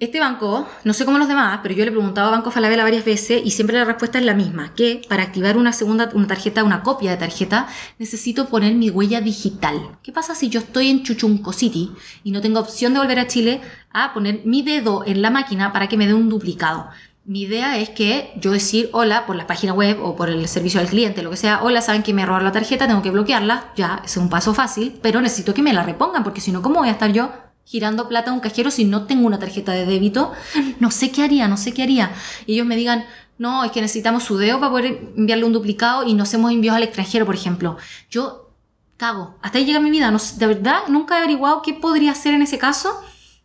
este 0.00 0.18
banco, 0.18 0.66
no 0.82 0.92
sé 0.92 1.04
cómo 1.04 1.18
los 1.18 1.28
demás, 1.28 1.60
pero 1.62 1.74
yo 1.74 1.84
le 1.84 1.90
he 1.90 1.92
preguntado 1.92 2.28
a 2.28 2.32
Banco 2.32 2.50
Falabella 2.50 2.82
varias 2.82 3.04
veces 3.04 3.40
y 3.44 3.52
siempre 3.52 3.78
la 3.78 3.84
respuesta 3.84 4.18
es 4.18 4.24
la 4.24 4.34
misma, 4.34 4.74
que 4.74 5.02
para 5.08 5.22
activar 5.22 5.56
una 5.56 5.72
segunda 5.72 6.10
una 6.14 6.26
tarjeta, 6.26 6.64
una 6.64 6.82
copia 6.82 7.12
de 7.12 7.16
tarjeta, 7.16 7.68
necesito 7.98 8.48
poner 8.48 8.74
mi 8.74 8.90
huella 8.90 9.20
digital. 9.20 9.98
¿Qué 10.02 10.10
pasa 10.10 10.34
si 10.34 10.48
yo 10.48 10.58
estoy 10.58 10.90
en 10.90 11.04
Chuchunco 11.04 11.52
City 11.52 11.92
y 12.24 12.32
no 12.32 12.40
tengo 12.40 12.58
opción 12.58 12.92
de 12.92 12.98
volver 12.98 13.20
a 13.20 13.28
Chile 13.28 13.60
a 13.92 14.12
poner 14.12 14.40
mi 14.44 14.62
dedo 14.62 15.04
en 15.06 15.22
la 15.22 15.30
máquina 15.30 15.72
para 15.72 15.88
que 15.88 15.96
me 15.96 16.08
dé 16.08 16.14
un 16.14 16.28
duplicado? 16.28 16.88
Mi 17.24 17.42
idea 17.42 17.78
es 17.78 17.88
que 17.88 18.32
yo 18.36 18.50
decir 18.50 18.90
hola 18.92 19.26
por 19.26 19.36
la 19.36 19.46
página 19.46 19.72
web 19.72 19.98
o 20.02 20.16
por 20.16 20.28
el 20.28 20.46
servicio 20.48 20.80
al 20.80 20.88
cliente, 20.88 21.22
lo 21.22 21.30
que 21.30 21.36
sea, 21.36 21.62
hola, 21.62 21.80
saben 21.80 22.02
que 22.02 22.12
me 22.12 22.26
robaron 22.26 22.44
la 22.44 22.52
tarjeta, 22.52 22.88
tengo 22.88 23.00
que 23.00 23.10
bloquearla, 23.10 23.72
ya, 23.76 24.02
es 24.04 24.16
un 24.16 24.28
paso 24.28 24.52
fácil, 24.54 24.98
pero 25.00 25.20
necesito 25.20 25.54
que 25.54 25.62
me 25.62 25.72
la 25.72 25.84
repongan, 25.84 26.24
porque 26.24 26.40
si 26.40 26.50
no, 26.50 26.60
¿cómo 26.60 26.80
voy 26.80 26.88
a 26.88 26.92
estar 26.92 27.12
yo 27.12 27.30
girando 27.64 28.08
plata 28.08 28.30
a 28.30 28.34
un 28.34 28.40
cajero 28.40 28.70
si 28.70 28.84
no 28.84 29.06
tengo 29.06 29.26
una 29.26 29.38
tarjeta 29.38 29.72
de 29.72 29.86
débito? 29.86 30.32
No 30.80 30.90
sé 30.90 31.10
qué 31.10 31.22
haría, 31.22 31.48
no 31.48 31.56
sé 31.56 31.72
qué 31.72 31.82
haría. 31.82 32.12
Y 32.46 32.54
ellos 32.54 32.66
me 32.66 32.76
digan, 32.76 33.04
no, 33.38 33.64
es 33.64 33.72
que 33.72 33.80
necesitamos 33.80 34.24
su 34.24 34.36
dedo 34.36 34.60
para 34.60 34.70
poder 34.70 35.12
enviarle 35.16 35.44
un 35.44 35.52
duplicado 35.52 36.04
y 36.04 36.14
no 36.14 36.22
hacemos 36.22 36.52
envíos 36.52 36.76
al 36.76 36.82
extranjero, 36.82 37.26
por 37.26 37.34
ejemplo. 37.34 37.76
Yo 38.10 38.50
cago, 38.96 39.36
hasta 39.42 39.58
ahí 39.58 39.64
llega 39.64 39.80
mi 39.80 39.90
vida, 39.90 40.10
no, 40.10 40.18
de 40.36 40.46
verdad, 40.46 40.82
nunca 40.88 41.16
he 41.16 41.18
averiguado 41.18 41.62
qué 41.62 41.74
podría 41.74 42.12
hacer 42.12 42.34
en 42.34 42.42
ese 42.42 42.58
caso. 42.58 43.00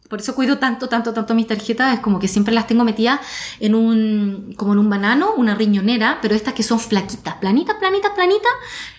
Por 0.10 0.20
eso 0.22 0.34
cuido 0.34 0.58
tanto, 0.58 0.90
tanto, 0.90 1.14
tanto 1.14 1.36
mis 1.36 1.46
tarjetas. 1.46 1.94
Es 1.94 2.00
como 2.00 2.18
que 2.18 2.28
siempre 2.28 2.52
las 2.54 2.66
tengo 2.66 2.84
metidas 2.84 3.20
en 3.60 3.76
un, 3.76 4.56
como 4.58 4.74
en 4.74 4.80
un 4.80 4.90
banano, 4.90 5.34
una 5.36 5.54
riñonera, 5.54 6.18
pero 6.20 6.34
estas 6.34 6.56
que 6.56 6.64
son 6.64 6.80
flaquitas, 6.80 7.36
planitas, 7.36 7.76
planitas, 7.76 8.12
planitas, 8.16 8.52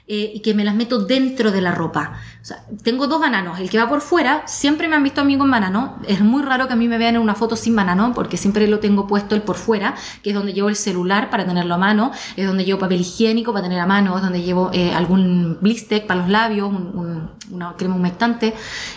eh, 0.07 0.33
y 0.35 0.41
que 0.41 0.55
me 0.55 0.65
las 0.65 0.75
meto 0.75 0.99
dentro 1.05 1.51
de 1.53 1.61
la 1.61 1.73
ropa. 1.73 2.19
O 2.43 2.45
sea, 2.45 2.65
tengo 2.83 3.07
dos 3.07 3.21
bananos. 3.21 3.61
El 3.61 3.69
que 3.71 3.79
va 3.79 3.89
por 3.89 4.01
fuera, 4.01 4.43
siempre 4.47 4.89
me 4.89 4.97
han 4.97 5.03
visto 5.03 5.21
a 5.21 5.25
mí 5.25 5.37
con 5.39 5.51
banano. 5.51 5.99
Es 6.09 6.21
muy 6.21 6.43
raro 6.43 6.67
que 6.67 6.73
a 6.73 6.77
mí 6.77 6.89
me 6.89 6.99
vean 6.99 7.17
en 7.17 7.21
una 7.23 7.35
foto 7.35 7.55
sin 7.57 7.77
banano, 7.77 8.13
porque 8.15 8.37
siempre 8.37 8.67
lo 8.67 8.79
tengo 8.81 9.07
puesto 9.07 9.35
el 9.35 9.43
por 9.43 9.57
fuera, 9.57 9.95
que 10.23 10.31
es 10.31 10.35
donde 10.37 10.53
llevo 10.53 10.69
el 10.69 10.77
celular 10.77 11.31
para 11.31 11.45
tenerlo 11.47 11.75
a 11.75 11.79
mano, 11.79 12.11
es 12.37 12.47
donde 12.47 12.65
llevo 12.65 12.79
papel 12.81 13.01
higiénico 13.01 13.53
para 13.53 13.65
tener 13.65 13.81
a 13.81 13.87
mano, 13.87 14.17
es 14.17 14.23
donde 14.23 14.43
llevo 14.43 14.71
eh, 14.73 14.93
algún 14.95 15.59
blister 15.61 16.07
para 16.07 16.21
los 16.21 16.29
labios, 16.31 16.69
un- 16.69 16.91
un- 16.99 17.31
una 17.53 17.75
crema 17.77 17.95
humectante, 17.97 18.55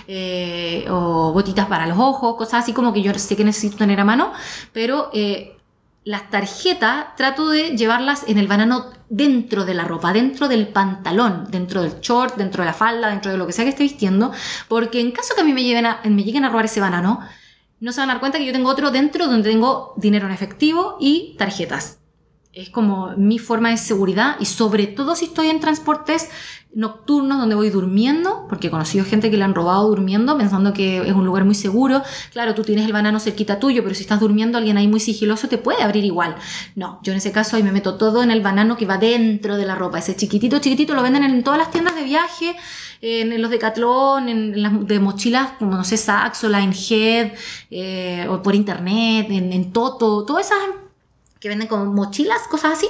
eh, 0.07 0.85
o 0.89 1.31
gotitas 1.33 1.67
para 1.67 1.87
los 1.87 1.97
ojos, 1.97 2.35
cosas 2.37 2.63
así 2.63 2.73
como 2.73 2.93
que 2.93 3.01
yo 3.01 3.13
sé 3.15 3.35
que 3.35 3.43
necesito 3.43 3.77
tener 3.77 3.99
a 3.99 4.05
mano, 4.05 4.31
pero 4.71 5.09
eh, 5.13 5.57
las 6.05 6.29
tarjetas 6.29 7.15
trato 7.15 7.49
de 7.49 7.77
llevarlas 7.77 8.23
en 8.27 8.37
el 8.37 8.47
banano 8.47 8.91
dentro 9.09 9.63
de 9.65 9.73
la 9.73 9.85
ropa, 9.85 10.11
dentro 10.13 10.47
del 10.47 10.67
pantalón, 10.67 11.45
dentro 11.49 11.81
del 11.81 11.99
short, 12.01 12.35
dentro 12.35 12.63
de 12.63 12.67
la 12.67 12.73
falda, 12.73 13.09
dentro 13.09 13.31
de 13.31 13.37
lo 13.37 13.47
que 13.47 13.53
sea 13.53 13.63
que 13.63 13.69
esté 13.69 13.83
vistiendo, 13.83 14.31
porque 14.67 14.99
en 14.99 15.11
caso 15.11 15.33
que 15.35 15.41
a 15.41 15.43
mí 15.45 15.53
me, 15.53 15.63
lleven 15.63 15.85
a- 15.85 16.01
me 16.03 16.23
lleguen 16.23 16.43
a 16.45 16.49
robar 16.49 16.65
ese 16.65 16.81
banano, 16.81 17.19
no 17.79 17.91
se 17.91 17.99
van 18.01 18.09
a 18.09 18.13
dar 18.13 18.19
cuenta 18.19 18.37
que 18.37 18.45
yo 18.45 18.53
tengo 18.53 18.69
otro 18.69 18.91
dentro 18.91 19.27
donde 19.27 19.49
tengo 19.49 19.93
dinero 19.97 20.25
en 20.27 20.33
efectivo 20.33 20.97
y 20.99 21.35
tarjetas. 21.37 21.99
Es 22.53 22.69
como 22.69 23.13
mi 23.17 23.39
forma 23.39 23.71
de 23.71 23.77
seguridad 23.77 24.35
y 24.39 24.45
sobre 24.45 24.85
todo 24.85 25.15
si 25.15 25.25
estoy 25.25 25.49
en 25.49 25.59
transportes 25.59 26.29
nocturnos 26.75 27.39
donde 27.39 27.55
voy 27.55 27.71
durmiendo, 27.71 28.45
porque 28.47 28.67
he 28.67 28.69
conocido 28.69 29.05
gente 29.05 29.31
que 29.31 29.37
le 29.37 29.43
han 29.43 29.55
robado 29.55 29.87
durmiendo 29.87 30.37
pensando 30.37 30.71
que 30.71 30.99
es 30.99 31.13
un 31.13 31.25
lugar 31.25 31.45
muy 31.45 31.55
seguro. 31.55 32.03
Claro, 32.31 32.53
tú 32.53 32.61
tienes 32.61 32.85
el 32.85 32.93
banano 32.93 33.19
cerquita 33.19 33.59
tuyo, 33.59 33.81
pero 33.81 33.95
si 33.95 34.01
estás 34.01 34.19
durmiendo 34.19 34.59
alguien 34.59 34.77
ahí 34.77 34.87
muy 34.87 34.99
sigiloso 34.99 35.47
te 35.47 35.57
puede 35.57 35.81
abrir 35.81 36.05
igual. 36.05 36.35
No, 36.75 36.99
yo 37.01 37.11
en 37.11 37.17
ese 37.17 37.31
caso 37.31 37.55
ahí 37.55 37.63
me 37.63 37.71
meto 37.71 37.95
todo 37.95 38.21
en 38.21 38.29
el 38.29 38.41
banano 38.41 38.77
que 38.77 38.85
va 38.85 38.99
dentro 38.99 39.57
de 39.57 39.65
la 39.65 39.73
ropa. 39.73 39.97
Ese 39.97 40.15
chiquitito, 40.15 40.59
chiquitito 40.59 40.93
lo 40.93 41.01
venden 41.01 41.23
en 41.23 41.43
todas 41.43 41.57
las 41.57 41.71
tiendas 41.71 41.95
de 41.95 42.03
viaje, 42.03 42.55
en, 43.01 43.41
los 43.41 43.49
Decathlon, 43.49 44.29
en, 44.29 44.53
en 44.53 44.61
las 44.61 44.87
de 44.87 44.99
mochilas 44.99 45.53
como 45.57 45.75
no 45.75 45.83
sé, 45.83 45.97
Saxo, 45.97 46.49
Linehead, 46.49 47.33
eh, 47.71 48.27
o 48.29 48.43
por 48.43 48.53
internet, 48.53 49.25
en, 49.31 49.51
en 49.51 49.73
Toto, 49.73 50.23
todas 50.23 50.45
esas 50.45 50.82
que 51.43 51.49
venden 51.49 51.67
como 51.67 51.83
mochilas, 51.91 52.47
cosas 52.49 52.71
así. 52.77 52.87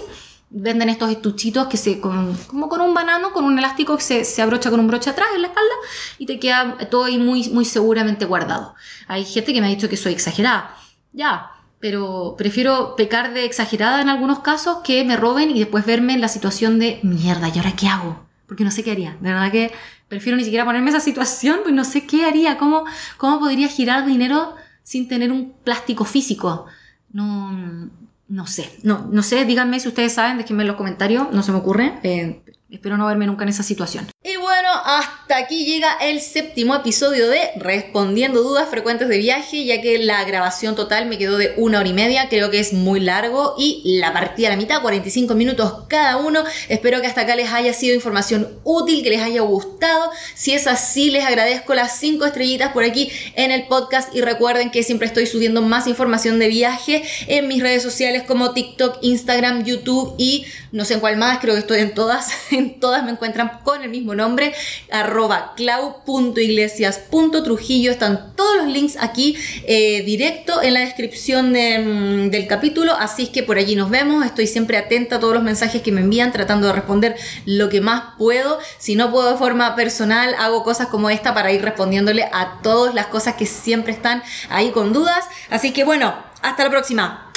Venden 0.51 0.87
estos 0.89 1.09
estuchitos 1.09 1.65
que 1.65 1.75
se, 1.75 1.99
con- 1.99 2.37
como 2.45 2.69
con 2.69 2.81
un 2.81 2.93
banano, 2.93 3.33
con 3.33 3.45
un 3.45 3.57
elástico 3.57 3.97
que 3.97 4.03
se, 4.03 4.23
se 4.25 4.43
abrocha 4.43 4.69
con 4.69 4.79
un 4.79 4.85
broche 4.85 5.09
atrás 5.09 5.29
en 5.33 5.41
la 5.41 5.47
espalda 5.47 5.73
y 6.19 6.27
te 6.27 6.37
queda 6.39 6.77
todo 6.91 7.05
ahí 7.05 7.17
muy, 7.17 7.49
muy 7.49 7.65
seguramente 7.65 8.25
guardado. 8.25 8.75
Hay 9.07 9.25
gente 9.25 9.53
que 9.53 9.59
me 9.59 9.65
ha 9.65 9.69
dicho 9.71 9.89
que 9.89 9.97
soy 9.97 10.13
exagerada. 10.13 10.75
Ya, 11.13 11.49
pero 11.79 12.35
prefiero 12.37 12.95
pecar 12.95 13.33
de 13.33 13.45
exagerada 13.45 14.01
en 14.03 14.09
algunos 14.09 14.41
casos 14.41 14.77
que 14.83 15.03
me 15.03 15.17
roben 15.17 15.49
y 15.49 15.57
después 15.57 15.83
verme 15.83 16.13
en 16.13 16.21
la 16.21 16.27
situación 16.27 16.77
de 16.77 16.99
mierda, 17.01 17.49
¿y 17.49 17.57
ahora 17.57 17.75
qué 17.75 17.87
hago? 17.87 18.23
Porque 18.45 18.63
no 18.63 18.69
sé 18.69 18.83
qué 18.83 18.91
haría. 18.91 19.17
De 19.19 19.31
verdad 19.31 19.51
que 19.51 19.71
prefiero 20.07 20.37
ni 20.37 20.43
siquiera 20.43 20.63
ponerme 20.63 20.91
esa 20.91 20.99
situación, 20.99 21.61
pues 21.63 21.73
no 21.73 21.83
sé 21.85 22.05
qué 22.05 22.25
haría, 22.27 22.59
cómo, 22.59 22.85
cómo 23.17 23.39
podría 23.39 23.67
girar 23.67 24.05
dinero 24.05 24.53
sin 24.83 25.07
tener 25.07 25.31
un 25.31 25.53
plástico 25.63 26.05
físico. 26.05 26.67
No, 27.11 27.89
no 28.27 28.47
sé, 28.47 28.69
no, 28.83 29.07
no 29.11 29.23
sé, 29.23 29.45
díganme 29.45 29.79
si 29.79 29.87
ustedes 29.87 30.13
saben, 30.13 30.37
déjenme 30.37 30.63
en 30.63 30.67
los 30.67 30.77
comentarios, 30.77 31.31
no 31.31 31.43
se 31.43 31.51
me 31.51 31.57
ocurre, 31.57 31.99
eh, 32.03 32.41
espero 32.69 32.97
no 32.97 33.05
verme 33.05 33.27
nunca 33.27 33.43
en 33.43 33.49
esa 33.49 33.63
situación. 33.63 34.07
Y 34.23 34.37
bueno, 34.37 34.69
hasta 34.85 35.22
aquí 35.33 35.65
llega 35.65 35.97
el 35.99 36.21
séptimo 36.21 36.75
episodio 36.75 37.27
de 37.27 37.51
Respondiendo 37.55 38.43
Dudas 38.43 38.69
Frecuentes 38.69 39.07
de 39.07 39.17
Viaje, 39.17 39.65
ya 39.65 39.81
que 39.81 39.97
la 39.97 40.23
grabación 40.25 40.75
total 40.75 41.07
me 41.07 41.17
quedó 41.17 41.37
de 41.37 41.53
una 41.57 41.79
hora 41.79 41.89
y 41.89 41.93
media, 41.93 42.29
creo 42.29 42.51
que 42.51 42.59
es 42.59 42.73
muy 42.73 42.99
largo 42.99 43.55
y 43.57 43.97
la 43.99 44.13
partí 44.13 44.45
a 44.45 44.49
la 44.49 44.57
mitad, 44.57 44.81
45 44.81 45.33
minutos 45.33 45.85
cada 45.87 46.17
uno. 46.17 46.43
Espero 46.69 47.01
que 47.01 47.07
hasta 47.07 47.21
acá 47.21 47.35
les 47.35 47.51
haya 47.51 47.73
sido 47.73 47.95
información 47.95 48.47
útil, 48.63 49.03
que 49.03 49.09
les 49.09 49.21
haya 49.21 49.41
gustado. 49.41 50.11
Si 50.35 50.53
es 50.53 50.67
así, 50.67 51.09
les 51.09 51.25
agradezco 51.25 51.73
las 51.73 51.97
5 51.97 52.25
estrellitas 52.25 52.71
por 52.71 52.83
aquí 52.83 53.11
en 53.35 53.51
el 53.51 53.67
podcast 53.67 54.15
y 54.15 54.21
recuerden 54.21 54.69
que 54.69 54.83
siempre 54.83 55.07
estoy 55.07 55.25
subiendo 55.25 55.61
más 55.61 55.87
información 55.87 56.37
de 56.37 56.47
viaje 56.47 57.03
en 57.27 57.47
mis 57.47 57.61
redes 57.61 57.81
sociales 57.81 58.23
como 58.23 58.53
TikTok, 58.53 58.99
Instagram, 59.01 59.63
YouTube 59.63 60.15
y 60.17 60.45
no 60.71 60.85
sé 60.85 60.95
en 60.95 60.99
cuál 60.99 61.17
más, 61.17 61.39
creo 61.39 61.53
que 61.53 61.59
estoy 61.59 61.79
en 61.79 61.93
todas, 61.93 62.31
en 62.51 62.79
todas 62.79 63.03
me 63.03 63.11
encuentran 63.11 63.59
con 63.63 63.81
el 63.81 63.89
mismo 63.89 64.15
nombre, 64.15 64.53
arroba 64.91 65.22
clau.iglesias.trujillo, 65.55 67.91
están 67.91 68.33
todos 68.35 68.57
los 68.57 68.67
links 68.67 68.97
aquí 68.99 69.37
eh, 69.65 70.03
directo 70.03 70.61
en 70.61 70.73
la 70.73 70.81
descripción 70.81 71.53
de, 71.53 71.79
mm, 71.79 72.29
del 72.29 72.47
capítulo, 72.47 72.93
así 72.93 73.23
es 73.23 73.29
que 73.29 73.43
por 73.43 73.57
allí 73.57 73.75
nos 73.75 73.89
vemos, 73.89 74.25
estoy 74.25 74.47
siempre 74.47 74.77
atenta 74.77 75.17
a 75.17 75.19
todos 75.19 75.33
los 75.33 75.43
mensajes 75.43 75.81
que 75.81 75.91
me 75.91 76.01
envían, 76.01 76.31
tratando 76.31 76.67
de 76.67 76.73
responder 76.73 77.15
lo 77.45 77.69
que 77.69 77.81
más 77.81 78.15
puedo, 78.17 78.59
si 78.77 78.95
no 78.95 79.11
puedo 79.11 79.31
de 79.31 79.37
forma 79.37 79.75
personal, 79.75 80.35
hago 80.39 80.63
cosas 80.63 80.87
como 80.87 81.09
esta 81.09 81.33
para 81.33 81.51
ir 81.51 81.61
respondiéndole 81.61 82.23
a 82.23 82.59
todas 82.61 82.93
las 82.93 83.07
cosas 83.07 83.35
que 83.35 83.45
siempre 83.45 83.93
están 83.93 84.23
ahí 84.49 84.71
con 84.71 84.93
dudas, 84.93 85.25
así 85.49 85.71
que 85.71 85.83
bueno, 85.83 86.13
hasta 86.41 86.63
la 86.63 86.69
próxima. 86.69 87.31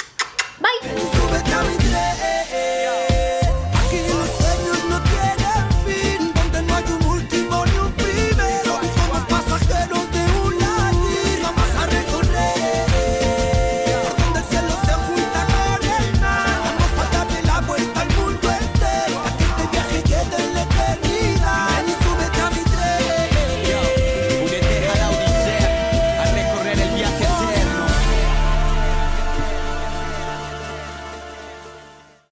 Bye. 0.59 1.86